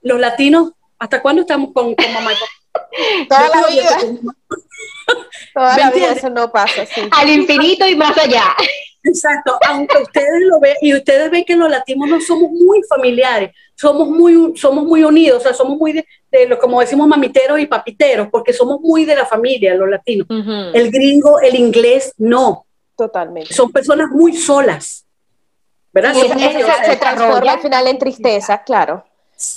Los 0.00 0.18
latinos, 0.18 0.72
¿hasta 0.98 1.20
cuándo 1.20 1.42
estamos 1.42 1.72
con, 1.72 1.94
mamá 2.12 2.32
y 2.32 2.36
Toda 3.28 3.48
la 3.48 3.66
vida. 3.68 3.98
Toda 5.54 5.78
la 5.78 5.90
vida 5.90 6.12
eso 6.12 6.30
no 6.30 6.50
pasa. 6.50 6.86
Sí. 6.86 7.02
Al 7.10 7.28
infinito 7.28 7.86
y 7.86 7.94
más 7.94 8.16
allá. 8.16 8.54
Exacto, 9.04 9.58
aunque 9.68 9.98
ustedes 9.98 10.40
lo 10.48 10.58
ven, 10.60 10.76
y 10.80 10.94
ustedes 10.94 11.30
ven 11.30 11.44
que 11.44 11.56
los 11.56 11.70
latinos 11.70 12.08
no 12.08 12.20
somos 12.22 12.50
muy 12.50 12.80
familiares, 12.88 13.54
somos 13.74 14.08
muy, 14.08 14.56
somos 14.56 14.84
muy 14.84 15.04
unidos, 15.04 15.38
o 15.38 15.42
sea, 15.42 15.54
somos 15.54 15.78
muy 15.78 15.92
de, 15.92 16.06
lo 16.46 16.58
como 16.58 16.80
decimos 16.80 17.06
mamiteros 17.06 17.58
y 17.60 17.66
papiteros, 17.66 18.28
porque 18.30 18.52
somos 18.52 18.80
muy 18.80 19.04
de 19.04 19.16
la 19.16 19.26
familia, 19.26 19.74
los 19.74 19.88
latinos. 19.88 20.26
El 20.72 20.90
gringo, 20.90 21.40
el 21.40 21.54
inglés, 21.56 22.14
no. 22.18 22.66
Totalmente. 22.96 23.52
Son 23.52 23.72
personas 23.72 24.10
muy 24.10 24.36
solas. 24.36 25.04
¿Verdad? 25.92 26.12
Y 26.14 26.20
se, 26.20 26.96
transforma 26.96 27.52
al 27.52 27.60
final 27.60 27.86
en 27.86 27.98
tristeza, 27.98 28.62
claro. 28.64 29.04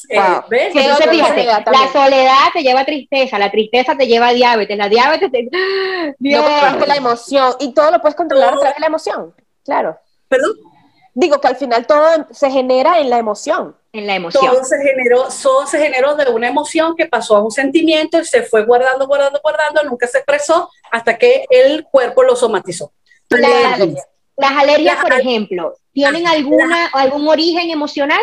Wow. 0.09 0.43
¿ves? 0.49 0.73
la 0.75 1.91
soledad 1.93 2.47
te 2.53 2.61
lleva 2.61 2.81
a 2.81 2.85
tristeza, 2.85 3.39
la 3.39 3.51
tristeza 3.51 3.95
te 3.95 4.07
lleva 4.07 4.29
a 4.29 4.33
diabetes, 4.33 4.77
la 4.77 4.89
diabetes 4.89 5.31
te... 5.31 5.49
No 6.19 6.85
la 6.85 6.95
emoción, 6.95 7.53
y 7.59 7.73
todo 7.73 7.91
lo 7.91 8.01
puedes 8.01 8.15
controlar 8.15 8.53
a 8.53 8.57
través 8.57 8.75
de 8.75 8.81
la 8.81 8.87
emoción, 8.87 9.33
claro. 9.63 9.97
¿Perdón? 10.27 10.57
Digo 11.20 11.41
que 11.41 11.47
al 11.47 11.55
final 11.55 11.88
todo 11.88 12.28
se 12.30 12.51
genera 12.51 12.99
en 12.99 13.09
la 13.09 13.18
emoción. 13.18 13.76
En 13.91 14.05
la 14.05 14.13
emoción. 14.13 14.53
Todo 14.53 14.63
se 14.63 14.78
generó, 14.78 15.28
todo 15.41 15.65
se 15.65 15.80
generó 15.80 16.15
de 16.15 16.30
una 16.30 16.47
emoción 16.47 16.95
que 16.95 17.07
pasó 17.07 17.38
a 17.38 17.43
un 17.43 17.49
sentimiento 17.49 18.20
y 18.20 18.26
se 18.26 18.43
fue 18.43 18.63
guardando, 18.65 19.07
guardando, 19.07 19.39
guardando, 19.41 19.84
nunca 19.86 20.05
se 20.05 20.20
expresó 20.20 20.70
hasta 20.91 21.18
que 21.18 21.45
el 21.49 21.86
cuerpo 21.86 22.22
lo 22.22 22.36
somatizó. 22.36 22.93
las 23.30 24.51
alergias, 24.51 25.01
por 25.01 25.13
ejemplo, 25.13 25.74
¿tienen 25.91 26.28
alguna, 26.28 26.86
algún 26.93 27.28
origen 27.28 27.72
emocional? 27.72 28.22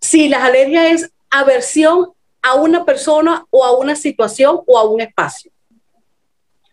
Sí, 0.00 0.28
las 0.28 0.44
alergias 0.44 0.92
es 0.92 1.10
aversión 1.28 2.12
a 2.40 2.54
una 2.54 2.84
persona 2.84 3.44
o 3.50 3.64
a 3.64 3.76
una 3.76 3.96
situación 3.96 4.60
o 4.64 4.78
a 4.78 4.84
un 4.88 5.00
espacio. 5.00 5.50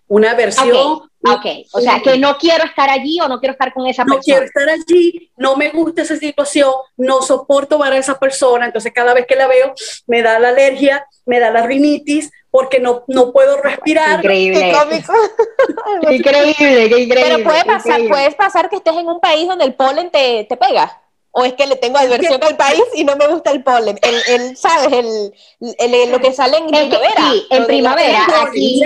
Una 0.10 0.32
aversión 0.32 1.10
Ok, 1.22 1.46
o 1.74 1.82
sea, 1.82 2.00
que 2.02 2.18
no 2.18 2.38
quiero 2.38 2.64
estar 2.64 2.90
allí 2.90 3.20
o 3.20 3.28
no 3.28 3.40
quiero 3.40 3.52
estar 3.52 3.74
con 3.74 3.86
esa 3.88 4.06
persona. 4.06 4.16
No 4.16 4.24
quiero 4.24 4.46
estar 4.46 4.70
allí, 4.70 5.32
no 5.36 5.58
me 5.58 5.70
gusta 5.70 6.04
esa 6.04 6.16
situación, 6.16 6.72
no 6.96 7.22
soporto 7.22 7.78
ver 7.78 7.94
a 7.94 7.98
esa 7.98 8.18
persona, 8.18 8.66
entonces 8.66 8.94
cada 8.96 9.14
vez 9.14 9.26
que 9.28 9.36
la 9.36 9.48
veo 9.48 9.74
me 10.08 10.22
da 10.22 10.40
la 10.40 10.50
alergia, 10.50 11.06
me 11.26 11.42
da 11.42 11.52
la 11.52 11.64
rinitis, 11.64 12.32
porque 12.50 12.80
no, 12.80 13.04
no 13.08 13.34
puedo 13.34 13.62
respirar. 13.62 14.20
Increíble. 14.20 14.72
Qué 16.08 16.16
increíble, 16.16 16.56
qué 16.90 17.00
increíble. 17.02 17.22
Pero 17.22 17.44
puede 17.44 17.66
pasar, 17.66 18.02
puedes 18.08 18.36
pasar 18.36 18.70
que 18.70 18.78
estés 18.78 18.96
en 18.96 19.08
un 19.08 19.20
país 19.20 19.48
donde 19.48 19.66
el 19.66 19.76
polen 19.76 20.10
te, 20.10 20.46
te 20.46 20.56
pega. 20.56 21.02
¿O 21.32 21.46
es 21.46 21.54
que 21.54 21.68
le 21.68 21.76
tengo 21.76 21.98
adversión 21.98 22.42
al 22.44 22.58
país 22.58 22.84
y 22.96 23.04
no 23.04 23.16
me 23.16 23.28
gusta 23.28 23.52
el 23.52 23.64
polen? 23.64 24.00
El, 24.02 24.16
el 24.28 24.58
¿Sabes? 24.58 24.92
El, 24.92 25.34
el, 25.78 26.12
lo 26.12 26.20
que 26.20 26.34
sale 26.34 26.58
en 26.58 26.68
primavera. 26.68 27.32
Sí, 27.32 27.48
en 27.52 27.66
primavera. 27.68 28.26
Aquí, 28.48 28.82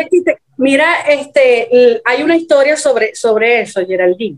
Mira, 0.57 1.01
este, 1.07 2.01
hay 2.05 2.23
una 2.23 2.35
historia 2.35 2.77
sobre, 2.77 3.15
sobre 3.15 3.61
eso, 3.61 3.85
Geraldine. 3.85 4.37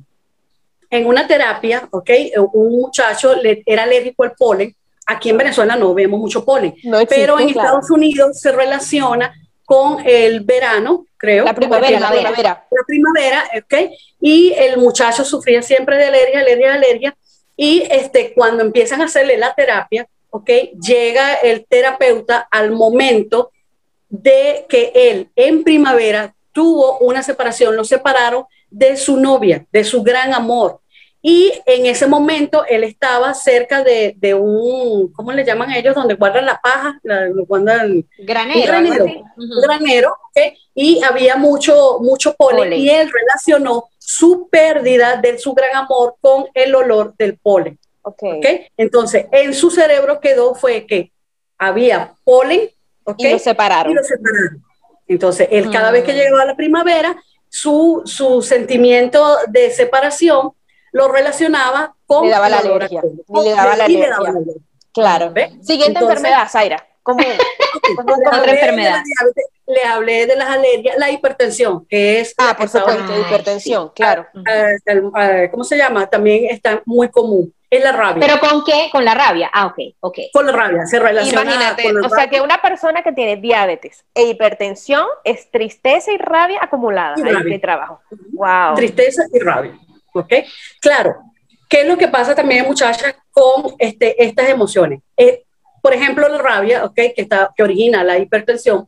En 0.89 1.07
una 1.07 1.28
terapia, 1.28 1.88
¿ok? 1.91 2.09
Un 2.53 2.72
muchacho 2.80 3.36
le, 3.36 3.63
era 3.66 3.84
alérgico 3.84 4.24
al 4.24 4.34
polen. 4.34 4.76
Aquí 5.07 5.30
en 5.30 5.38
Venezuela 5.38 5.76
no 5.76 5.93
vemos 5.93 6.20
mucho 6.20 6.43
polen, 6.43 6.74
pero 7.07 7.39
en 7.39 7.49
Estados 7.49 7.91
Unidos 7.91 8.39
se 8.39 8.51
relaciona 8.51 9.34
con 9.66 9.99
el 10.05 10.41
verano, 10.41 11.05
creo. 11.18 11.45
La 11.45 11.53
primavera, 11.53 11.99
la 11.99 12.11
primavera. 12.11 12.68
La 12.72 12.84
primavera, 12.88 13.43
¿ok? 13.57 13.91
Y 14.22 14.53
el 14.53 14.78
muchacho 14.78 15.24
sufría 15.24 15.61
siempre 15.61 15.97
de 15.97 16.05
alergia, 16.05 16.39
alergia, 16.39 16.74
alergia. 16.74 17.18
Y 17.57 17.84
este, 17.89 18.34
cuando 18.34 18.63
empiezan 18.63 19.01
a 19.01 19.05
hacerle 19.05 19.38
la 19.38 19.53
terapia, 19.53 20.07
¿ok? 20.30 20.49
Llega 20.86 21.36
el 21.36 21.66
terapeuta 21.68 22.47
al 22.49 22.72
momento 22.72 23.51
de 24.10 24.66
que 24.70 24.91
él 24.93 25.30
en 25.36 25.64
primavera 25.64 26.36
tuvo 26.51 26.99
una 26.99 27.22
separación, 27.22 27.76
lo 27.76 27.84
separaron 27.84 28.45
de 28.70 28.97
su 28.97 29.18
novia, 29.18 29.66
de 29.72 29.84
su 29.84 30.03
gran 30.03 30.34
amor. 30.34 30.80
Y 31.22 31.51
en 31.66 31.88
ese 31.88 32.06
momento 32.06 32.66
él 32.70 32.84
estaba 32.84 33.34
cerca 33.34 33.84
de, 33.84 34.34
un, 34.39 35.12
¿cómo 35.12 35.32
le 35.32 35.43
llaman 35.43 35.72
ellos? 35.72 35.95
Donde 35.95 36.14
guardan 36.14 36.45
la 36.45 36.62
paja, 36.62 36.99
lo 37.03 37.45
guardan, 37.45 38.06
granero. 38.20 38.68
granero, 38.68 39.06
granero 39.64 40.16
y 40.76 41.01
había 41.03 41.36
mucho, 41.38 41.99
mucho 42.01 42.36
polen, 42.36 42.74
y 42.74 42.89
él 42.89 43.10
relacionó 43.12 43.89
su 43.97 44.49
pérdida 44.49 45.16
de 45.16 45.39
su 45.39 45.53
gran 45.53 45.76
amor 45.76 46.16
con 46.22 46.45
el 46.53 46.76
olor 46.76 47.16
del 47.18 47.38
polen. 47.38 47.80
Okay. 48.03 48.68
Entonces, 48.78 49.26
en 49.32 49.56
su 49.56 49.72
cerebro 49.72 50.20
quedó 50.20 50.53
fue 50.53 50.86
que 50.86 51.12
había 51.58 52.14
polen 52.24 52.70
y 53.18 53.32
lo 53.32 53.39
separaron. 53.39 53.95
Entonces, 55.08 55.47
él 55.51 55.70
cada 55.72 55.91
vez 55.91 56.03
que 56.03 56.14
mm. 56.14 56.16
llegaba 56.16 56.41
a 56.41 56.45
la 56.45 56.56
primavera, 56.56 57.16
su, 57.49 58.01
su 58.06 58.41
sentimiento 58.41 59.38
de 59.47 59.72
separación 59.72 60.53
lo 60.91 61.08
relacionaba 61.10 61.95
con 62.06 62.26
le 62.26 62.32
daba 62.32 62.49
la 62.49 62.60
alergia. 62.60 63.01
le 63.03 63.49
daba 63.51 63.76
la 63.76 63.86
alergia. 63.86 64.18
Claro. 64.93 65.34
Siguiente 65.62 65.99
enfermedad, 65.99 66.47
Zaira. 66.49 66.88
¿Cómo, 67.06 67.20
otra 68.39 68.51
enfermedad? 68.51 69.03
le 69.68 69.84
hablé 69.84 70.26
de 70.26 70.36
las 70.36 70.49
alergias, 70.49 70.97
la 70.97 71.12
hipertensión, 71.12 71.86
que 71.86 72.20
es... 72.20 72.34
Ah, 72.38 72.56
por 72.58 72.68
supuesto, 72.68 73.20
hipertensión, 73.20 73.91
claro. 73.95 74.26
¿Cómo 75.51 75.64
se 75.64 75.78
llama? 75.78 76.08
También 76.08 76.45
está 76.49 76.82
muy 76.86 77.10
común. 77.10 77.53
Es 77.70 77.84
la 77.84 77.91
rabia. 77.91 78.26
¿Pero 78.26 78.39
con 78.39 78.64
qué? 78.64 78.89
Con 78.91 79.06
la 79.06 79.14
rabia. 79.14 79.51
Ah, 79.53 79.68
ok, 79.68 79.78
ok. 79.99 80.20
Con 80.34 80.47
la 80.47 80.51
rabia, 80.51 80.86
se 80.88 80.99
relaciona 80.99 81.43
Imagínate, 81.43 81.93
o 81.97 82.10
sea 82.10 82.28
que 82.28 82.41
una 82.41 82.60
persona 82.60 83.03
que 83.03 83.12
tiene 83.12 83.38
diabetes 83.38 84.03
e 84.16 84.24
hipertensión 84.24 85.06
es 85.24 85.51
tristeza 85.51 86.12
y 86.12 86.18
rabia 86.18 86.60
acumulada. 86.62 87.16
Y 87.18 87.28
Ahí 87.28 87.60
trabajo. 87.60 88.01
Wow. 88.32 88.76
Tristeza 88.76 89.24
y 89.32 89.39
rabia. 89.39 89.78
¿Ok? 90.14 90.34
Claro. 90.82 91.18
¿Qué 91.70 91.82
es 91.82 91.88
lo 91.88 91.97
que 91.97 92.08
pasa 92.08 92.34
también, 92.34 92.66
muchachas, 92.66 93.16
con 93.32 93.76
este, 93.78 94.24
estas 94.24 94.49
emociones? 94.49 95.01
Eh, 95.18 95.45
por 95.86 95.94
ejemplo, 95.94 96.28
la 96.28 96.40
rabia, 96.40 96.84
¿ok? 96.84 96.96
Que, 96.96 97.14
está, 97.18 97.54
que 97.56 97.62
origina 97.62 98.04
la 98.04 98.18
hipertensión. 98.18 98.88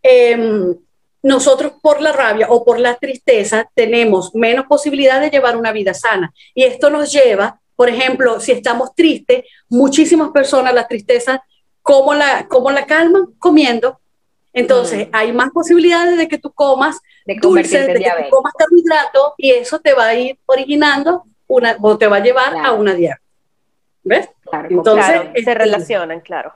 Em, 0.00 0.76
nosotros 1.20 1.72
por 1.82 2.00
la 2.00 2.12
rabia 2.12 2.46
o 2.48 2.64
por 2.64 2.78
la 2.78 2.94
tristeza 2.94 3.68
tenemos 3.74 4.32
menos 4.32 4.66
posibilidad 4.66 5.20
de 5.20 5.30
llevar 5.30 5.56
una 5.56 5.72
vida 5.72 5.92
sana. 5.92 6.32
Y 6.54 6.62
esto 6.62 6.88
nos 6.88 7.10
lleva 7.10 7.58
por 7.74 7.88
ejemplo, 7.90 8.38
si 8.38 8.52
estamos 8.52 8.94
tristes, 8.94 9.44
muchísimas 9.68 10.30
personas 10.30 10.72
la 10.72 10.86
tristeza, 10.86 11.42
¿cómo 11.82 12.14
la, 12.14 12.46
cómo 12.48 12.70
la 12.70 12.86
calman? 12.86 13.34
Comiendo. 13.40 13.98
Entonces, 14.52 15.08
mm. 15.08 15.10
hay 15.12 15.32
más 15.32 15.50
posibilidades 15.50 16.16
de 16.16 16.28
que 16.28 16.38
tú 16.38 16.52
comas 16.52 17.00
de 17.26 17.34
dulces, 17.42 17.88
de 17.88 17.94
que 17.94 18.04
tú 18.04 18.30
comas 18.30 18.52
carbohidratos 18.56 19.32
y 19.36 19.50
eso 19.50 19.80
te 19.80 19.94
va 19.94 20.06
a 20.06 20.14
ir 20.14 20.38
originando 20.46 21.24
una, 21.48 21.76
o 21.82 21.98
te 21.98 22.06
va 22.06 22.18
a 22.18 22.22
llevar 22.22 22.56
a 22.56 22.72
una 22.72 22.94
diabetes. 22.94 23.25
¿Ves? 24.06 24.28
Entonces, 24.70 25.04
se 25.04 25.30
este, 25.34 25.54
relacionan, 25.54 26.20
claro. 26.20 26.54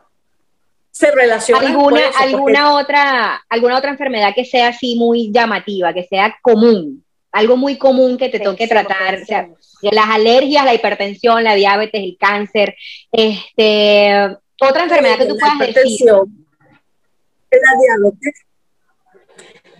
Se 0.92 1.10
relacionan. 1.10 1.66
¿Alguna, 1.66 2.00
alguna, 2.16 2.74
otra, 2.76 3.44
¿Alguna 3.48 3.76
otra 3.76 3.90
enfermedad 3.90 4.32
que 4.36 4.44
sea 4.44 4.68
así 4.68 4.94
muy 4.94 5.32
llamativa, 5.32 5.92
que 5.92 6.04
sea 6.04 6.36
común? 6.42 7.04
Algo 7.32 7.56
muy 7.56 7.76
común 7.76 8.16
que 8.16 8.28
te 8.28 8.38
toque 8.38 8.68
tratar. 8.68 9.16
O 9.16 9.24
sea, 9.24 9.48
las 9.82 10.08
alergias, 10.10 10.64
la 10.64 10.74
hipertensión, 10.74 11.42
la 11.42 11.54
diabetes, 11.54 12.00
el 12.00 12.16
cáncer, 12.16 12.76
este, 13.10 14.36
otra 14.60 14.84
enfermedad 14.84 15.18
que 15.18 15.26
tú 15.26 15.36
puedas 15.36 15.74
decir. 15.74 16.06
La 16.06 17.72
diabetes. 17.82 18.46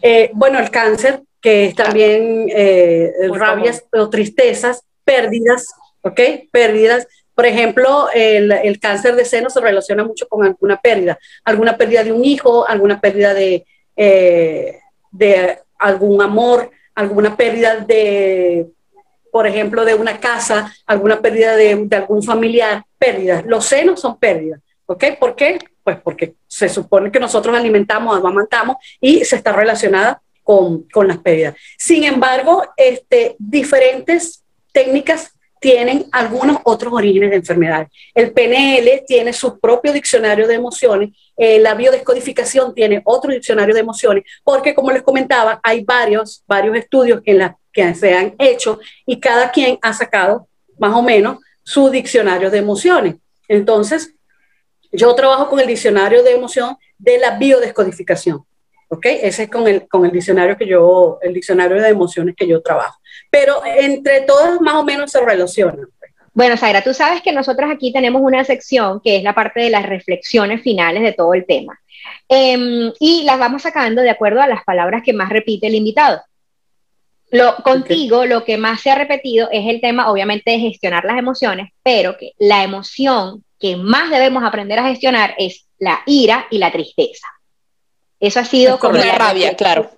Eh, 0.02 0.30
bueno, 0.32 0.58
el 0.58 0.70
cáncer, 0.70 1.22
que 1.40 1.66
es 1.66 1.76
también 1.76 2.48
eh, 2.50 3.12
rabias 3.32 3.84
o 3.92 4.10
tristezas, 4.10 4.82
pérdidas, 5.04 5.68
¿ok? 6.02 6.20
Pérdidas. 6.50 7.06
Por 7.40 7.46
ejemplo, 7.46 8.08
el, 8.12 8.78
cáncer 8.80 9.16
de 9.16 9.24
seno 9.24 9.48
se 9.48 9.62
relaciona 9.62 10.04
mucho 10.04 10.28
con 10.28 10.44
alguna 10.44 10.78
pérdida, 10.78 11.18
alguna 11.42 11.74
pérdida 11.74 12.04
de 12.04 12.12
un 12.12 12.22
hijo, 12.22 12.68
alguna 12.68 13.00
pérdida 13.00 13.32
de, 13.32 13.64
eh, 13.96 14.78
algún 15.78 16.20
amor, 16.20 16.70
alguna 16.94 17.38
pérdida 17.38 17.76
de 17.76 18.66
por 19.32 19.46
ejemplo, 19.46 19.86
de 19.86 19.94
una 19.94 20.20
casa, 20.20 20.70
alguna 20.84 21.22
pérdida 21.22 21.56
de, 21.56 21.88
algún 21.92 22.22
familiar, 22.22 22.84
pérdidas. 22.98 23.46
Los 23.46 23.64
senos 23.64 24.02
son 24.02 24.18
pérdidas. 24.18 24.60
¿Ok? 24.84 25.04
¿Por 25.18 25.34
qué? 25.34 25.58
Pues 25.82 25.96
porque 25.96 26.34
se 26.46 26.68
supone 26.68 27.10
que 27.10 27.20
nosotros 27.20 27.56
alimentamos, 27.56 28.18
amamantamos 28.18 28.76
y 29.00 29.24
se 29.24 29.36
está 29.36 29.50
relacionada 29.50 30.20
con, 30.42 30.82
con 30.92 31.08
las 31.08 31.16
pérdidas. 31.16 31.54
Sin 31.78 32.04
embargo, 32.04 32.64
este, 32.76 33.34
diferentes 33.38 34.44
técnicas 34.74 35.32
tienen 35.60 36.06
algunos 36.10 36.58
otros 36.64 36.92
orígenes 36.92 37.30
de 37.30 37.36
enfermedades. 37.36 37.88
El 38.14 38.32
PNL 38.32 39.04
tiene 39.06 39.32
su 39.32 39.60
propio 39.60 39.92
diccionario 39.92 40.48
de 40.48 40.54
emociones, 40.54 41.10
eh, 41.36 41.60
la 41.60 41.74
biodescodificación 41.74 42.74
tiene 42.74 43.02
otro 43.04 43.30
diccionario 43.30 43.74
de 43.74 43.80
emociones, 43.80 44.24
porque 44.42 44.74
como 44.74 44.90
les 44.90 45.02
comentaba, 45.02 45.60
hay 45.62 45.84
varios, 45.84 46.42
varios 46.46 46.76
estudios 46.76 47.20
que 47.22 47.94
se 47.94 48.14
han 48.14 48.34
hecho 48.38 48.80
y 49.06 49.20
cada 49.20 49.50
quien 49.50 49.78
ha 49.82 49.92
sacado 49.92 50.48
más 50.78 50.94
o 50.96 51.02
menos 51.02 51.38
su 51.62 51.90
diccionario 51.90 52.50
de 52.50 52.58
emociones. 52.58 53.16
Entonces, 53.46 54.14
yo 54.90 55.14
trabajo 55.14 55.48
con 55.48 55.60
el 55.60 55.66
diccionario 55.66 56.22
de 56.22 56.32
emoción 56.32 56.76
de 56.98 57.18
la 57.18 57.38
biodescodificación. 57.38 58.44
¿Ok? 58.88 59.06
Ese 59.06 59.44
es 59.44 59.50
con 59.50 59.68
el, 59.68 59.86
con 59.86 60.04
el 60.04 60.10
diccionario 60.10 60.56
que 60.56 60.66
yo, 60.66 61.18
el 61.22 61.32
diccionario 61.32 61.80
de 61.80 61.88
emociones 61.88 62.34
que 62.34 62.48
yo 62.48 62.60
trabajo. 62.60 62.99
Pero 63.30 63.62
entre 63.64 64.22
todas 64.22 64.60
más 64.60 64.74
o 64.74 64.84
menos 64.84 65.10
se 65.10 65.20
relacionan. 65.20 65.86
Bueno, 66.32 66.56
Zaira, 66.56 66.82
tú 66.82 66.94
sabes 66.94 67.22
que 67.22 67.32
nosotros 67.32 67.70
aquí 67.72 67.92
tenemos 67.92 68.22
una 68.22 68.44
sección 68.44 69.00
que 69.02 69.16
es 69.16 69.22
la 69.22 69.34
parte 69.34 69.60
de 69.60 69.70
las 69.70 69.86
reflexiones 69.86 70.62
finales 70.62 71.02
de 71.02 71.12
todo 71.12 71.34
el 71.34 71.46
tema. 71.46 71.80
Em, 72.28 72.92
y 73.00 73.24
las 73.24 73.38
vamos 73.38 73.62
sacando 73.62 74.02
de 74.02 74.10
acuerdo 74.10 74.40
a 74.40 74.46
las 74.46 74.64
palabras 74.64 75.02
que 75.04 75.12
más 75.12 75.28
repite 75.28 75.66
el 75.66 75.74
invitado. 75.74 76.20
Lo, 77.32 77.56
contigo 77.56 78.26
lo 78.26 78.44
que 78.44 78.58
más 78.58 78.80
se 78.80 78.90
ha 78.90 78.96
repetido 78.96 79.48
es 79.52 79.66
el 79.68 79.80
tema, 79.80 80.10
obviamente, 80.10 80.50
de 80.50 80.58
gestionar 80.58 81.04
las 81.04 81.18
emociones, 81.18 81.70
pero 81.82 82.16
que 82.16 82.32
la 82.38 82.64
emoción 82.64 83.44
que 83.58 83.76
más 83.76 84.10
debemos 84.10 84.42
aprender 84.42 84.78
a 84.78 84.88
gestionar 84.88 85.34
es 85.38 85.66
la 85.78 86.00
ira 86.06 86.46
y 86.50 86.58
la 86.58 86.72
tristeza. 86.72 87.26
Eso 88.18 88.40
ha 88.40 88.44
sido 88.44 88.78
como 88.78 88.98
la 88.98 89.16
rabia, 89.16 89.54
claro. 89.54 89.90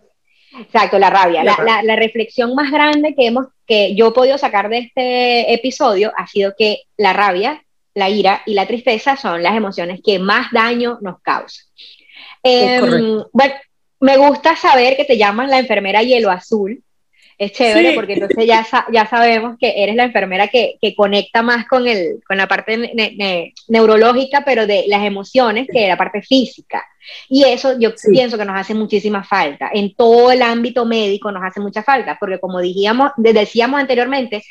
Exacto, 0.58 0.98
la 0.98 1.10
rabia. 1.10 1.42
La, 1.44 1.82
la, 1.82 1.96
reflexión 1.96 2.54
más 2.54 2.70
grande 2.70 3.14
que, 3.14 3.26
hemos, 3.26 3.46
que 3.66 3.94
yo 3.94 4.08
he 4.08 4.12
podido 4.12 4.36
sacar 4.36 4.68
de 4.68 4.78
este 4.78 5.54
episodio 5.54 6.12
ha 6.16 6.26
sido 6.26 6.54
que 6.56 6.82
la 6.96 7.12
rabia, 7.12 7.64
la 7.94 8.10
ira 8.10 8.42
y 8.46 8.54
la 8.54 8.66
tristeza 8.66 9.16
son 9.16 9.42
las 9.42 9.56
emociones 9.56 10.00
que 10.04 10.18
más 10.18 10.50
daño 10.52 10.98
nos 11.00 11.20
causan. 11.20 11.64
Em, 12.42 13.22
bueno, 13.32 13.54
me 14.00 14.16
gusta 14.16 14.56
saber 14.56 14.96
que 14.96 15.04
te 15.04 15.16
llaman 15.16 15.48
la 15.48 15.58
enfermera 15.58 16.02
hielo 16.02 16.30
azul, 16.30 16.82
es 17.44 17.52
chévere 17.52 17.94
porque 17.94 18.14
entonces 18.14 18.46
ya, 18.46 18.64
ya 18.92 19.06
sabemos 19.08 19.56
que 19.58 19.82
eres 19.82 19.96
la 19.96 20.04
enfermera 20.04 20.46
que, 20.46 20.76
que 20.80 20.94
conecta 20.94 21.42
más 21.42 21.66
con, 21.66 21.88
el, 21.88 22.20
con 22.26 22.36
la 22.36 22.46
parte 22.46 22.92
neurológica, 23.66 24.44
pero 24.44 24.64
de 24.66 24.84
las 24.86 25.04
emociones 25.04 25.66
que 25.72 25.88
la 25.88 25.96
parte 25.96 26.22
física. 26.22 26.84
Y 27.28 27.42
eso 27.42 27.78
yo 27.80 27.90
pienso 28.10 28.38
que 28.38 28.44
nos 28.44 28.60
hace 28.60 28.74
muchísima 28.74 29.24
falta. 29.24 29.70
En 29.74 29.94
todo 29.96 30.30
el 30.30 30.40
ámbito 30.40 30.86
médico 30.86 31.32
nos 31.32 31.42
hace 31.42 31.58
mucha 31.58 31.82
falta, 31.82 32.16
porque 32.20 32.38
como 32.38 32.60
dijimos, 32.60 33.10
decíamos 33.16 33.80
anteriormente, 33.80 34.44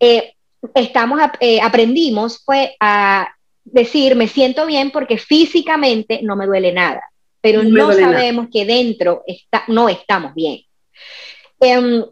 eh, 0.00 0.32
estamos, 0.74 1.20
eh, 1.40 1.60
aprendimos 1.60 2.42
pues, 2.46 2.70
a 2.80 3.28
decir, 3.62 4.16
me 4.16 4.26
siento 4.26 4.64
bien 4.64 4.90
porque 4.90 5.18
físicamente 5.18 6.20
no 6.22 6.34
me 6.34 6.46
duele 6.46 6.72
nada, 6.72 7.02
pero 7.42 7.62
no, 7.62 7.92
sabemos 7.92 8.48
que 8.50 8.64
dentro 8.64 9.22
está, 9.26 9.64
no 9.68 9.90
estamos 9.90 10.34
bien. 10.34 10.62
Em, 11.60 12.04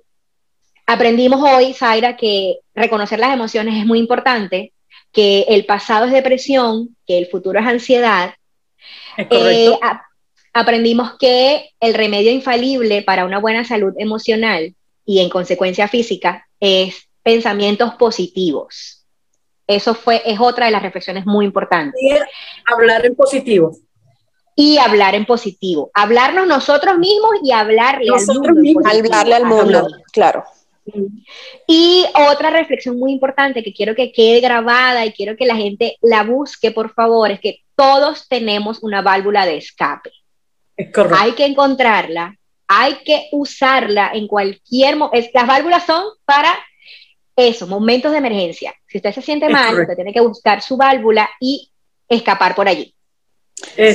Aprendimos 0.87 1.41
hoy, 1.43 1.75
Zaira, 1.75 2.17
que 2.17 2.61
reconocer 2.75 3.19
las 3.19 3.35
emociones 3.35 3.75
es 3.77 3.85
muy 3.85 3.99
importante, 3.99 4.73
que 5.13 5.45
el 5.49 5.67
pasado 5.67 6.07
es 6.07 6.13
depresión, 6.13 6.97
que 7.07 7.19
el 7.19 7.27
futuro 7.27 7.59
es 7.59 7.67
ansiedad. 7.67 8.35
Eh, 9.17 9.73
aprendimos 10.53 11.17
que 11.19 11.71
el 11.81 11.95
remedio 11.95 12.31
infalible 12.31 13.03
para 13.03 13.25
una 13.25 13.39
buena 13.39 13.65
salud 13.65 13.95
emocional 13.99 14.75
y 15.05 15.21
en 15.21 15.29
consecuencia 15.29 15.89
física 15.89 16.47
es 16.61 17.09
pensamientos 17.23 17.95
positivos. 17.95 19.05
Eso 19.67 19.95
fue, 19.95 20.23
es 20.25 20.39
otra 20.39 20.67
de 20.67 20.73
las 20.73 20.83
reflexiones 20.83 21.27
muy 21.27 21.45
importantes. 21.45 22.01
hablar 22.73 23.05
en 23.05 23.17
positivo. 23.17 23.77
Y 24.55 24.79
hablar 24.79 25.15
en 25.15 25.27
positivo. 25.27 25.91
Hablarnos 25.93 26.47
nosotros 26.47 26.97
mismos 26.99 27.33
y 27.43 27.53
hablarle 27.53 28.11
al 28.11 28.27
mundo. 28.27 28.53
Mismos, 28.55 28.85
hablarle 28.87 29.35
al 29.35 29.45
mundo, 29.45 29.89
claro. 30.13 30.45
Y 31.67 32.05
otra 32.31 32.51
reflexión 32.51 32.99
muy 32.99 33.13
importante 33.13 33.63
que 33.63 33.73
quiero 33.73 33.95
que 33.95 34.13
quede 34.13 34.41
grabada 34.41 35.05
y 35.05 35.13
quiero 35.13 35.37
que 35.37 35.47
la 35.47 35.57
gente 35.57 35.97
la 36.01 36.23
busque, 36.23 36.71
por 36.71 36.93
favor, 36.95 37.31
es 37.31 37.41
que 37.41 37.63
todos 37.75 38.29
tenemos 38.29 38.83
una 38.83 39.03
válvula 39.03 39.47
de 39.47 39.59
escape. 39.59 40.11
Hay 41.19 41.33
que 41.33 41.47
encontrarla, 41.47 42.37
hay 42.69 42.97
que 43.05 43.29
usarla 43.33 44.11
en 44.15 44.27
cualquier 44.27 44.97
momento. 44.97 45.29
Las 45.35 45.47
válvulas 45.47 45.87
son 45.87 46.05
para 46.25 46.55
eso, 47.37 47.67
momentos 47.67 48.13
de 48.13 48.19
emergencia. 48.19 48.75
Si 48.87 48.99
usted 48.99 49.13
se 49.13 49.23
siente 49.23 49.49
mal, 49.49 49.79
usted 49.79 49.95
tiene 49.95 50.13
que 50.13 50.21
buscar 50.21 50.63
su 50.63 50.77
válvula 50.77 51.29
y 51.41 51.71
escapar 52.09 52.55
por 52.55 52.69
allí. 52.69 52.96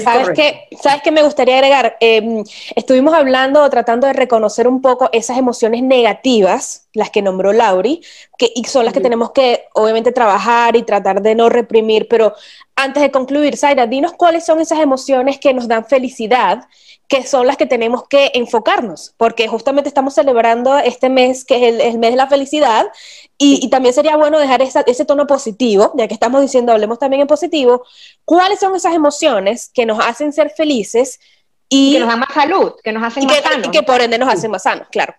¿Sabes 0.04 0.32
qué? 0.36 0.68
¿Sabes 0.82 1.04
qué 1.04 1.12
me 1.12 1.22
gustaría 1.22 1.56
agregar? 1.56 1.96
Em, 2.00 2.44
estuvimos 2.76 3.14
hablando, 3.14 3.70
tratando 3.70 4.08
de 4.08 4.14
reconocer 4.14 4.68
un 4.68 4.82
poco 4.82 5.10
esas 5.14 5.38
emociones 5.38 5.84
negativas, 5.84 6.88
las 6.94 7.12
que 7.12 7.22
nombró 7.22 7.54
Lauri, 7.54 8.02
que, 8.38 8.52
y 8.56 8.64
son 8.66 8.86
las 8.86 8.94
que 8.94 9.02
tenemos 9.02 9.32
que 9.32 9.66
obviamente 9.74 10.12
trabajar 10.12 10.76
y 10.76 10.84
tratar 10.84 11.22
de 11.22 11.36
no 11.36 11.50
reprimir, 11.50 12.08
pero 12.08 12.34
antes 12.76 13.04
de 13.04 13.12
concluir, 13.12 13.56
Zaira, 13.56 13.86
dinos 13.86 14.14
cuáles 14.14 14.46
son 14.46 14.60
esas 14.60 14.80
emociones 14.80 15.40
que 15.40 15.54
nos 15.54 15.68
dan 15.68 15.86
felicidad 15.86 16.68
que 17.12 17.28
son 17.28 17.46
las 17.46 17.58
que 17.58 17.66
tenemos 17.66 18.08
que 18.08 18.32
enfocarnos, 18.36 19.14
porque 19.18 19.50
justamente 19.50 19.90
estamos 19.90 20.14
celebrando 20.14 20.78
este 20.78 21.10
mes, 21.10 21.44
que 21.44 21.68
es 21.68 21.84
el, 21.84 22.00
mes 22.00 22.12
de 22.12 22.16
la 22.16 22.28
felicidad, 22.28 22.90
y, 23.44 23.68
también 23.70 23.92
sería 23.96 24.16
bueno 24.18 24.38
dejar 24.38 24.62
ese 24.62 25.06
tono 25.06 25.26
positivo, 25.26 25.94
ya 25.98 26.08
que 26.08 26.14
estamos 26.14 26.42
diciendo, 26.42 26.74
hablemos 26.74 27.00
también 27.00 27.22
en 27.22 27.28
positivo, 27.28 27.84
cuáles 28.24 28.60
son 28.60 28.76
esas 28.76 28.94
emociones 28.94 29.72
que 29.74 29.88
nos 29.88 30.00
hacen 30.00 30.32
ser 30.32 30.52
felices 30.52 31.20
y 31.68 31.94
que 31.94 32.00
nos 32.02 32.10
dan 32.10 32.20
más 32.20 32.34
salud, 32.34 32.74
que 32.84 32.92
nos 32.92 33.04
hacen 33.04 33.26
más 33.26 33.42
sanos. 33.42 33.68
Y 33.68 33.72
que 33.72 33.82
por 33.82 34.00
ende 34.00 34.20
nos 34.20 34.32
hacen 34.32 34.52
más 34.52 34.62
sanos, 34.62 34.88
claro. 34.92 35.16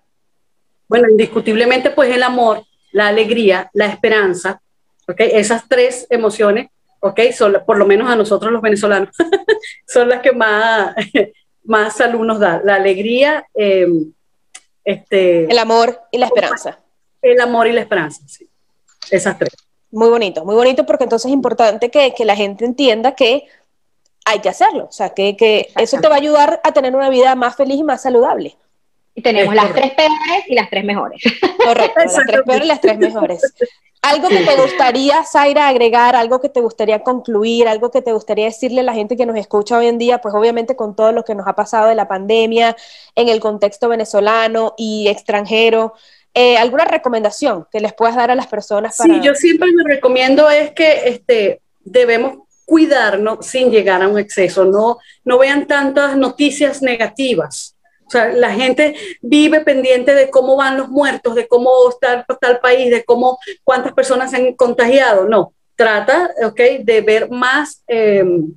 Bueno, 0.87 1.11
indiscutiblemente 1.11 1.91
pues 1.91 2.15
el 2.15 2.23
amor, 2.23 2.65
la 2.93 3.09
alegría, 3.09 3.69
la 3.73 3.87
esperanza, 3.87 4.63
¿ok? 5.09 5.19
Esas 5.19 5.69
tres 5.69 6.07
emociones, 6.09 6.69
¿ok? 7.01 7.21
Son, 7.37 7.57
por 7.67 7.77
lo 7.77 7.87
menos 7.87 8.09
a 8.09 8.15
nosotros 8.15 8.53
los 8.53 8.63
venezolanos, 8.63 9.09
son 9.87 10.09
las 10.09 10.21
que 10.21 10.31
más 10.31 10.95
más 11.65 11.97
salud 11.97 12.25
nos 12.25 12.39
da, 12.39 12.61
la 12.63 12.77
alegría, 12.77 13.47
eh, 13.55 13.89
este, 14.85 15.51
el 15.51 15.59
amor 15.59 16.01
y 16.13 16.19
la 16.19 16.27
esperanza. 16.27 16.82
El 17.23 17.41
amor 17.41 17.69
y 17.69 17.73
la 17.73 17.81
esperanza, 17.81 18.21
sí. 18.27 18.49
Esas 19.11 19.39
tres. 19.39 19.53
Muy 19.91 20.09
bonito, 20.09 20.45
muy 20.45 20.55
bonito 20.55 20.85
porque 20.87 21.05
entonces 21.05 21.27
es 21.27 21.33
importante 21.33 21.91
que, 21.91 22.13
la 22.25 22.37
gente 22.37 22.65
entienda 22.65 23.15
que 23.15 23.47
hay 24.25 24.41
que 24.41 24.49
hacerlo, 24.49 24.87
o 24.89 24.93
sea, 24.93 25.11
que, 25.11 25.37
que 25.37 25.69
eso 25.77 25.99
te 26.01 26.09
va 26.09 26.15
a 26.15 26.19
ayudar 26.19 26.61
a 26.65 26.73
tener 26.73 26.95
una 26.95 27.11
vida 27.11 27.35
más 27.35 27.57
feliz 27.57 27.79
y 27.79 27.85
más 27.85 28.03
saludable. 28.03 28.57
Y 29.15 29.23
tenemos 29.23 29.55
las 29.55 29.73
tres 29.75 29.93
peores 29.93 30.45
y 30.49 30.55
las 30.55 30.71
tres 30.71 30.85
mejores. 30.85 31.23
Correcto, 31.65 32.01
las 32.01 32.15
tres 32.27 32.43
peores 32.47 32.65
y 32.65 32.69
las 32.69 32.81
tres 32.81 32.99
mejores. 32.99 33.55
Algo 34.01 34.29
que 34.29 34.41
te 34.41 34.57
gustaría, 34.57 35.23
Zaira, 35.23 35.69
agregar, 35.69 36.17
algo 36.17 36.41
que 36.41 36.49
te 36.49 36.61
gustaría 36.61 37.05
concluir, 37.05 37.69
algo 37.69 37.93
que 37.93 38.03
te 38.03 38.13
gustaría 38.13 38.47
decirle 38.47 38.81
a 38.81 38.85
la 38.85 38.95
gente 38.95 39.17
que 39.17 39.27
nos 39.27 39.37
escucha 39.37 39.79
hoy 39.79 39.87
en 39.87 39.99
día, 39.99 40.21
pues 40.21 40.35
obviamente 40.35 40.75
con 40.75 40.97
todo 40.97 41.13
lo 41.13 41.25
que 41.25 41.37
nos 41.37 41.47
ha 41.47 41.55
pasado 41.55 41.89
de 41.89 41.95
la 41.95 42.09
pandemia 42.09 42.75
en 43.15 43.29
el 43.29 43.39
contexto 43.39 43.89
venezolano 43.89 44.75
y 44.77 45.07
extranjero, 45.07 45.95
eh, 46.35 46.57
¿alguna 46.57 46.85
recomendación 46.85 47.67
que 47.71 47.81
les 47.81 47.93
puedas 47.93 48.17
dar 48.17 48.31
a 48.31 48.35
las 48.35 48.47
personas? 48.47 48.97
Para... 48.97 49.15
Sí, 49.15 49.21
yo 49.23 49.35
siempre 49.35 49.71
me 49.73 49.85
recomiendo 49.85 50.49
es 50.51 50.73
que 50.73 51.09
este, 51.09 51.61
debemos 51.81 52.39
cuidarnos 52.65 53.45
sin 53.47 53.71
llegar 53.71 54.03
a 54.03 54.09
un 54.09 54.19
exceso, 54.19 54.65
no, 54.65 54.99
no 55.25 55.39
vean 55.39 55.67
tantas 55.67 56.17
noticias 56.17 56.81
negativas 56.81 57.77
o 58.07 58.11
sea, 58.13 58.29
la 58.29 58.53
gente 58.53 58.95
vive 59.23 59.61
pendiente 59.61 60.15
de 60.15 60.29
cómo 60.29 60.55
van 60.55 60.77
los 60.77 60.91
muertos, 60.91 61.35
de 61.35 61.49
cómo 61.49 61.71
está, 61.89 62.27
el 62.43 62.59
país, 62.59 62.91
de 62.91 63.05
cómo 63.05 63.39
cuántas 63.65 63.95
personas 63.95 64.31
se 64.31 64.37
han 64.37 64.53
contagiado. 64.53 65.27
No, 65.27 65.55
trata 65.77 66.31
okay, 66.45 66.85
de 66.85 67.01
ver 67.01 67.31
más 67.31 67.83
em, 67.87 68.53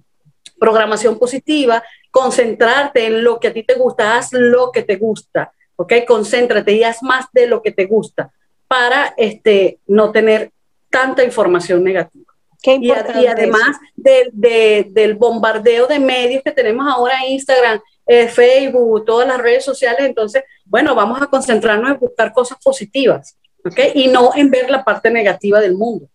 programación 0.60 1.18
positiva, 1.18 1.82
concentrarte 2.12 3.06
en 3.06 3.24
lo 3.24 3.40
que 3.40 3.48
a 3.48 3.54
ti 3.54 3.64
te 3.64 3.76
gusta, 3.76 4.18
haz 4.18 4.34
lo 4.34 4.74
que 4.74 4.84
te 4.84 4.98
gusta, 4.98 5.54
¿ok? 5.76 5.94
Concéntrate 6.08 6.74
y 6.74 6.84
haz 6.84 7.02
más 7.04 7.26
de 7.34 7.48
lo 7.48 7.62
que 7.62 7.72
te 7.72 7.86
gusta 7.86 8.32
para 8.68 9.14
este, 9.18 9.80
no 9.88 10.12
tener 10.12 10.52
tanta 10.90 11.24
información 11.24 11.84
negativa. 11.84 12.26
y, 12.64 12.92
además 12.92 13.78
del 13.96 15.16
bombardeo 15.16 15.88
de 15.88 16.00
medios 16.00 16.42
que 16.44 16.52
tenemos 16.52 16.86
ahora 16.88 17.24
en 17.24 17.34
Instagram, 17.34 17.80
eh, 18.08 18.28
Facebook, 18.28 19.06
todas 19.06 19.28
las 19.28 19.40
redes 19.40 19.64
sociales, 19.64 20.02
entonces, 20.02 20.44
bueno, 20.66 20.96
vamos 20.96 21.22
a 21.22 21.28
concentrarnos 21.28 21.92
en 21.92 22.00
buscar 22.00 22.34
cosas 22.34 22.58
positivas, 22.64 23.38
¿ok? 23.64 23.80
Y 23.94 24.08
no 24.08 24.32
en 24.36 24.50
ver 24.50 24.70
la 24.70 24.84
parte 24.84 25.10
negativa 25.12 25.60
del 25.60 25.76
mundo. 25.76 26.08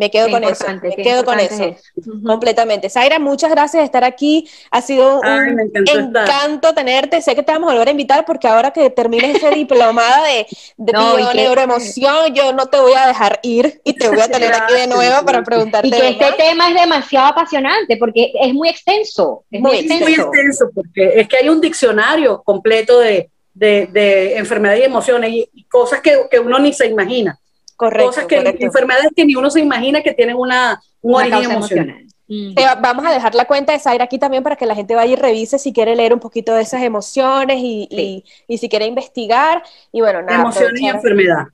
Me 0.00 0.10
quedo 0.10 0.30
con 0.30 0.42
eso, 0.42 0.64
me 0.82 0.96
quedo 0.96 1.26
con 1.26 1.38
eso, 1.38 1.76
completamente. 2.24 2.88
Zaira, 2.88 3.18
muchas 3.18 3.50
gracias 3.50 3.82
de 3.82 3.84
estar 3.84 4.02
aquí. 4.02 4.48
Ha 4.70 4.80
sido 4.80 5.20
un 5.20 5.60
encanto 5.74 6.72
tenerte. 6.72 7.20
Sé 7.20 7.34
que 7.34 7.42
te 7.42 7.52
vamos 7.52 7.68
a 7.68 7.74
volver 7.74 7.88
a 7.88 7.90
invitar 7.90 8.24
porque 8.24 8.48
ahora 8.48 8.70
que 8.70 8.88
termines 8.88 9.36
ese 9.36 9.50
diplomada 9.54 10.26
de, 10.26 10.46
de 10.78 10.92
no, 10.94 11.34
neuroemoción, 11.34 12.32
yo 12.32 12.54
no 12.54 12.64
te 12.64 12.80
voy 12.80 12.94
a 12.94 13.08
dejar 13.08 13.40
ir 13.42 13.82
y 13.84 13.92
te 13.92 14.08
voy 14.08 14.20
a 14.20 14.28
tener 14.28 14.54
aquí 14.54 14.72
de 14.72 14.86
nuevo 14.86 15.22
para 15.26 15.42
preguntarte. 15.42 15.88
Y 15.88 15.90
que 15.90 16.08
este 16.08 16.32
tema 16.38 16.70
es 16.70 16.80
demasiado 16.80 17.26
apasionante 17.26 17.98
porque 17.98 18.32
es 18.40 18.54
muy 18.54 18.70
extenso. 18.70 19.44
Es 19.50 19.60
muy, 19.60 19.80
extenso. 19.80 20.04
muy 20.04 20.14
extenso 20.14 20.70
porque 20.74 21.20
es 21.20 21.28
que 21.28 21.36
hay 21.36 21.50
un 21.50 21.60
diccionario 21.60 22.42
completo 22.42 23.00
de, 23.00 23.28
de, 23.52 23.86
de 23.92 24.38
enfermedades 24.38 24.80
y 24.80 24.84
emociones 24.84 25.30
y, 25.30 25.64
cosas 25.64 26.00
que, 26.00 26.22
que 26.30 26.40
uno 26.40 26.58
ni 26.58 26.72
se 26.72 26.86
imagina. 26.86 27.38
Correcto, 27.80 28.08
Cosas 28.08 28.26
que, 28.26 28.36
enfermedades 28.58 29.08
que 29.16 29.24
ni 29.24 29.34
uno 29.36 29.48
se 29.48 29.58
imagina 29.58 30.02
que 30.02 30.12
tienen 30.12 30.36
una, 30.36 30.82
un 31.00 31.14
origen 31.14 31.50
emocional. 31.50 32.04
Mm. 32.28 32.50
Eh, 32.50 32.66
vamos 32.82 33.06
a 33.06 33.10
dejar 33.10 33.34
la 33.34 33.46
cuenta 33.46 33.72
de 33.72 33.78
Zaira 33.78 34.04
aquí 34.04 34.18
también 34.18 34.42
para 34.42 34.54
que 34.54 34.66
la 34.66 34.74
gente 34.74 34.94
vaya 34.94 35.14
y 35.14 35.16
revise 35.16 35.58
si 35.58 35.72
quiere 35.72 35.96
leer 35.96 36.12
un 36.12 36.20
poquito 36.20 36.54
de 36.54 36.60
esas 36.60 36.82
emociones 36.82 37.56
y, 37.58 38.22
y, 38.46 38.58
si 38.58 38.68
quiere 38.68 38.84
investigar. 38.84 39.62
Y 39.92 40.02
bueno, 40.02 40.20
nada. 40.20 40.42
Emociones 40.42 40.78
y 40.78 40.88
enfermedad. 40.88 41.46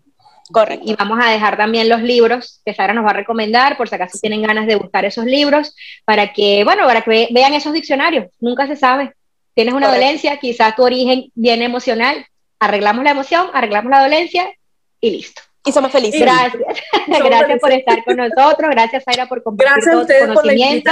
Correcto. 0.50 0.84
Y 0.84 0.96
vamos 0.96 1.16
a 1.22 1.30
dejar 1.30 1.56
también 1.56 1.88
los 1.88 2.02
libros 2.02 2.60
que 2.64 2.74
Sara 2.74 2.92
nos 2.92 3.04
va 3.04 3.10
a 3.10 3.12
recomendar, 3.12 3.76
por 3.76 3.88
si 3.88 3.94
acaso 3.94 4.18
tienen 4.20 4.42
ganas 4.42 4.66
de 4.66 4.74
buscar 4.74 5.04
esos 5.04 5.26
libros, 5.26 5.76
para 6.04 6.32
que, 6.32 6.64
bueno, 6.64 6.86
para 6.86 7.02
que 7.02 7.28
vean 7.30 7.54
esos 7.54 7.72
diccionarios. 7.72 8.32
Nunca 8.40 8.66
se 8.66 8.74
sabe. 8.74 9.14
Tienes 9.54 9.74
una 9.74 9.94
dolencia, 9.94 10.38
quizás 10.38 10.74
tu 10.74 10.82
origen 10.82 11.30
viene 11.36 11.66
emocional. 11.66 12.26
Arreglamos 12.58 13.04
la 13.04 13.12
emoción, 13.12 13.46
arreglamos 13.54 13.92
la 13.92 14.02
dolencia 14.02 14.52
y 15.00 15.10
listo 15.10 15.45
y 15.66 15.72
somos 15.72 15.92
felices. 15.92 16.20
Gracias. 16.20 16.62
gracias 17.06 17.60
por 17.60 17.72
estar 17.72 18.04
con 18.04 18.16
nosotros. 18.16 18.70
Gracias, 18.70 19.04
Zaira, 19.04 19.26
por 19.26 19.42
compartir 19.42 19.84
gracias 19.84 19.94
todo 19.94 20.06
tu 20.06 20.34
conocimiento. 20.34 20.90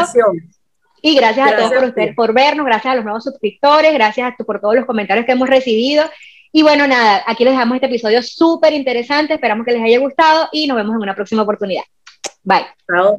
Y 1.00 1.14
gracias, 1.14 1.52
a 1.52 1.56
todos 1.56 1.72
por, 1.72 1.84
ustedes, 1.84 2.14
por 2.14 2.32
vernos, 2.32 2.64
gracias 2.64 2.92
a 2.92 2.96
los 2.96 3.04
nuevos 3.04 3.24
suscriptores, 3.24 3.92
gracias 3.92 4.32
a 4.32 4.44
por 4.44 4.58
todos 4.58 4.74
los 4.74 4.86
comentarios 4.86 5.26
que 5.26 5.32
hemos 5.32 5.48
recibido. 5.48 6.04
Y 6.50 6.62
bueno, 6.62 6.86
nada, 6.86 7.22
aquí 7.26 7.44
les 7.44 7.52
dejamos 7.52 7.74
este 7.74 7.88
episodio 7.88 8.22
súper 8.22 8.72
interesante, 8.72 9.34
esperamos 9.34 9.66
que 9.66 9.72
les 9.72 9.82
haya 9.82 9.98
gustado 9.98 10.48
y 10.50 10.66
nos 10.66 10.78
vemos 10.78 10.94
en 10.94 11.02
una 11.02 11.14
próxima 11.14 11.42
oportunidad. 11.42 11.84
Bye. 12.42 12.64
Chao. 12.88 13.18